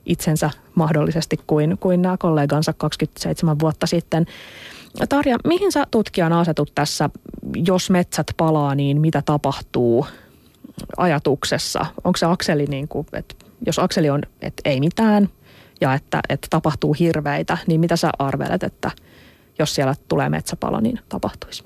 itsensä 0.07 0.51
mahdollisesti 0.75 1.41
kuin, 1.47 1.79
kuin 1.81 2.03
nämä 2.03 2.17
kollegansa 2.17 2.73
27 2.73 3.59
vuotta 3.59 3.87
sitten. 3.87 4.27
Tarja, 5.09 5.37
mihin 5.47 5.73
sä 5.73 5.87
tutkijana 5.91 6.41
asetut 6.41 6.73
tässä, 6.75 7.11
jos 7.67 7.91
metsät 7.91 8.27
palaa, 8.37 8.75
niin 8.75 9.01
mitä 9.01 9.23
tapahtuu 9.23 10.07
ajatuksessa? 10.97 11.87
Onko 12.05 12.17
se 12.17 12.27
akseli 12.27 12.65
niin 12.67 12.89
kuin, 12.89 13.07
että 13.13 13.35
jos 13.67 13.79
akseli 13.79 14.11
on, 14.11 14.23
että 14.43 14.63
ei 14.65 14.81
mitään, 14.81 15.29
ja 15.81 15.95
että, 15.95 16.21
että 16.29 16.47
tapahtuu 16.51 16.93
hirveitä, 16.93 17.59
niin 17.67 17.81
mitä 17.81 17.97
sä 17.97 18.11
arvelet, 18.19 18.63
että 18.63 18.91
jos 19.59 19.75
siellä 19.75 19.95
tulee 20.09 20.29
metsäpalo, 20.29 20.81
niin 20.81 21.01
tapahtuisi? 21.09 21.65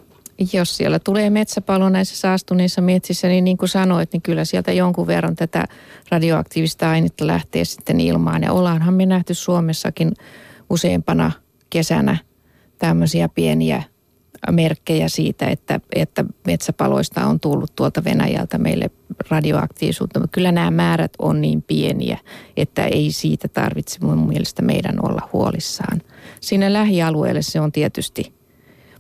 Jos 0.52 0.76
siellä 0.76 0.98
tulee 0.98 1.30
metsäpalo 1.30 1.88
näissä 1.88 2.16
saastuneissa 2.16 2.80
metsissä, 2.80 3.28
niin 3.28 3.44
niin 3.44 3.56
kuin 3.56 3.68
sanoit, 3.68 4.12
niin 4.12 4.22
kyllä 4.22 4.44
sieltä 4.44 4.72
jonkun 4.72 5.06
verran 5.06 5.36
tätä 5.36 5.64
radioaktiivista 6.11 6.90
ainetta 6.90 7.26
lähtee 7.26 7.64
sitten 7.64 8.00
ilmaan. 8.00 8.42
Ja 8.42 8.52
ollaanhan 8.52 8.94
me 8.94 9.06
nähty 9.06 9.34
Suomessakin 9.34 10.12
useampana 10.70 11.32
kesänä 11.70 12.16
tämmöisiä 12.78 13.28
pieniä 13.28 13.82
merkkejä 14.51 15.09
siitä, 15.09 15.47
että, 15.47 15.80
että 15.95 16.24
metsäpaloista 16.47 17.26
on 17.26 17.41
tullut 17.41 17.72
tuolta 17.76 18.05
Venäjältä 18.05 18.59
meille 18.59 18.91
radioaktiivisuutta. 19.28 20.20
Mutta 20.20 20.34
kyllä 20.34 20.53
nämä 20.53 20.70
määrät 20.70 21.12
on 21.18 21.41
niin 21.41 21.62
pieniä, 21.62 22.18
että 22.57 22.84
ei 22.84 23.12
siitä 23.12 23.49
tarvitse 23.49 23.99
mun 24.03 24.28
mielestä 24.28 24.62
meidän 24.62 24.97
olla 25.03 25.28
huolissaan. 25.32 26.03
Siinä 26.41 26.72
lähialueelle 26.72 27.43
se 27.43 27.61
on 27.61 27.72
tietysti 27.72 28.34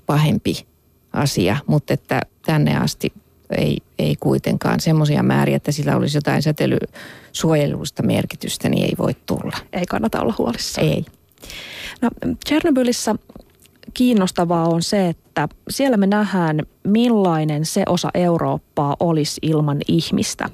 pahempi 0.06 0.66
asia, 1.12 1.56
mutta 1.66 1.94
että 1.94 2.20
tänne 2.46 2.76
asti 2.76 3.12
ei, 3.58 3.78
ei 3.98 4.16
kuitenkaan 4.20 4.80
semmoisia 4.80 5.22
määriä, 5.22 5.56
että 5.56 5.72
sillä 5.72 5.96
olisi 5.96 6.16
jotain 6.16 6.42
säteilysuojelusta 6.42 8.02
merkitystä, 8.02 8.68
niin 8.68 8.84
ei 8.84 8.94
voi 8.98 9.16
tulla. 9.26 9.56
Ei 9.72 9.86
kannata 9.86 10.20
olla 10.20 10.34
huolissaan. 10.38 10.86
Ei. 10.86 11.04
No, 12.02 12.10
Tchernobylissä 12.44 13.14
kiinnostavaa 13.94 14.68
on 14.68 14.82
se, 14.82 15.08
että 15.08 15.48
siellä 15.70 15.96
me 15.96 16.06
nähdään, 16.06 16.60
millainen 16.84 17.64
se 17.64 17.82
osa 17.88 18.10
Eurooppaa 18.14 18.96
olisi 19.00 19.38
ilman 19.42 19.78
ihmistä. 19.88 20.48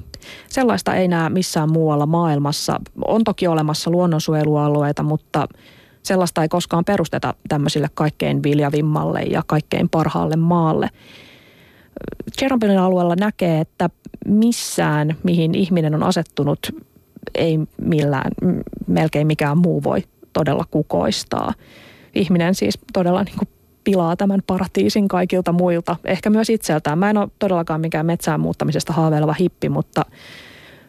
Sellaista 0.49 0.95
ei 0.95 1.09
näe 1.09 1.28
missään 1.28 1.72
muualla 1.72 2.07
maailmassa. 2.07 2.80
On 3.05 3.24
toki 3.24 3.47
olemassa 3.47 3.91
luonnonsuojelualueita, 3.91 5.03
mutta 5.03 5.49
sellaista 6.03 6.43
ei 6.43 6.49
koskaan 6.49 6.84
perusteta 6.84 7.34
tämmöisille 7.49 7.89
kaikkein 7.95 8.43
viljavimmalle 8.43 9.20
ja 9.22 9.43
kaikkein 9.47 9.89
parhaalle 9.89 10.37
maalle. 10.37 10.91
Chernobylin 12.39 12.78
alueella 12.78 13.14
näkee, 13.20 13.61
että 13.61 13.91
missään, 14.26 15.16
mihin 15.22 15.55
ihminen 15.55 15.95
on 15.95 16.03
asettunut, 16.03 16.59
ei 17.34 17.59
millään, 17.82 18.30
melkein 18.87 19.26
mikään 19.26 19.59
muu 19.59 19.82
voi 19.82 20.03
todella 20.32 20.64
kukoistaa. 20.70 21.53
Ihminen 22.16 22.54
siis 22.54 22.78
todella 22.92 23.22
niin 23.22 23.38
kuin 23.38 23.48
pilaa 23.84 24.16
tämän 24.16 24.42
paratiisin 24.46 25.08
kaikilta 25.08 25.52
muilta, 25.52 25.96
ehkä 26.04 26.30
myös 26.30 26.50
itseltään. 26.50 26.98
Mä 26.98 27.10
en 27.10 27.18
ole 27.18 27.28
todellakaan 27.38 27.80
mikään 27.80 28.06
metsään 28.06 28.40
muuttamisesta 28.40 28.92
haaveileva 28.92 29.32
hippi, 29.32 29.68
mutta, 29.68 30.04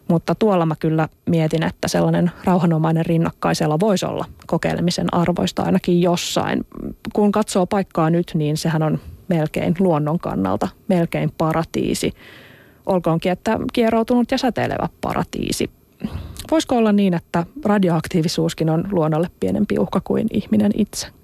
mutta 0.07 0.35
tuolla 0.35 0.65
mä 0.65 0.75
kyllä 0.79 1.09
mietin, 1.25 1.63
että 1.63 1.87
sellainen 1.87 2.31
rauhanomainen 2.43 3.05
rinnakkaisella 3.05 3.79
voisi 3.79 4.05
olla 4.05 4.25
kokeilemisen 4.47 5.13
arvoista 5.13 5.63
ainakin 5.63 6.01
jossain. 6.01 6.65
Kun 7.13 7.31
katsoo 7.31 7.65
paikkaa 7.65 8.09
nyt, 8.09 8.31
niin 8.33 8.57
sehän 8.57 8.83
on 8.83 8.99
melkein 9.27 9.75
luonnon 9.79 10.19
kannalta, 10.19 10.67
melkein 10.87 11.31
paratiisi. 11.37 12.13
Olkoonkin, 12.85 13.31
että 13.31 13.59
kieroutunut 13.73 14.31
ja 14.31 14.37
säteilevä 14.37 14.89
paratiisi. 15.01 15.69
Voisiko 16.51 16.77
olla 16.77 16.91
niin, 16.91 17.13
että 17.13 17.45
radioaktiivisuuskin 17.65 18.69
on 18.69 18.87
luonnolle 18.91 19.29
pienempi 19.39 19.79
uhka 19.79 20.01
kuin 20.03 20.27
ihminen 20.31 20.71
itse? 20.75 21.16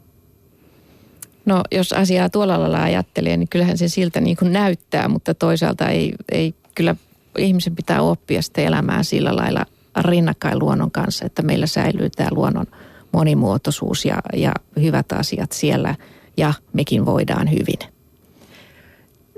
No 1.45 1.63
jos 1.71 1.93
asiaa 1.93 2.29
tuolla 2.29 2.59
lailla 2.59 2.83
ajattelee, 2.83 3.37
niin 3.37 3.49
kyllähän 3.49 3.77
se 3.77 3.87
siltä 3.87 4.21
niin 4.21 4.37
kuin 4.37 4.53
näyttää, 4.53 5.07
mutta 5.07 5.33
toisaalta 5.33 5.89
ei, 5.89 6.13
ei 6.31 6.55
kyllä 6.75 6.95
ihmisen 7.37 7.75
pitää 7.75 8.01
oppia 8.01 8.41
sitten 8.41 8.65
elämään 8.65 9.05
sillä 9.05 9.35
lailla 9.35 9.65
rinnakkain 10.01 10.59
luonnon 10.59 10.91
kanssa, 10.91 11.25
että 11.25 11.41
meillä 11.41 11.67
säilyy 11.67 12.09
tämä 12.09 12.29
luonnon 12.31 12.65
monimuotoisuus 13.11 14.05
ja, 14.05 14.17
ja 14.33 14.51
hyvät 14.81 15.11
asiat 15.11 15.51
siellä 15.51 15.95
ja 16.37 16.53
mekin 16.73 17.05
voidaan 17.05 17.51
hyvin. 17.51 17.79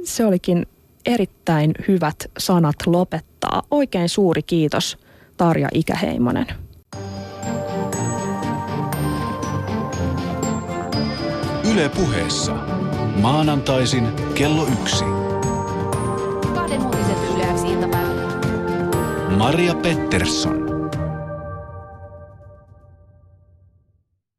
Se 0.04 0.26
olikin 0.26 0.66
erittäin 1.06 1.72
hyvät 1.88 2.16
sanat 2.38 2.76
lopettaa. 2.86 3.64
Oikein 3.72 4.10
suuri 4.10 4.44
kiitos 4.44 4.98
Tarja 5.38 5.70
Ikäheimonen. 5.74 6.48
Yle 11.76 11.90
puheessa. 11.90 12.54
Maanantaisin 13.22 14.08
kello 14.36 14.68
yksi. 14.68 15.06
Kahden 16.54 16.82
uutiset 16.86 17.18
Yle. 17.36 17.46
Maria 19.38 19.76
Pettersson. 19.76 20.65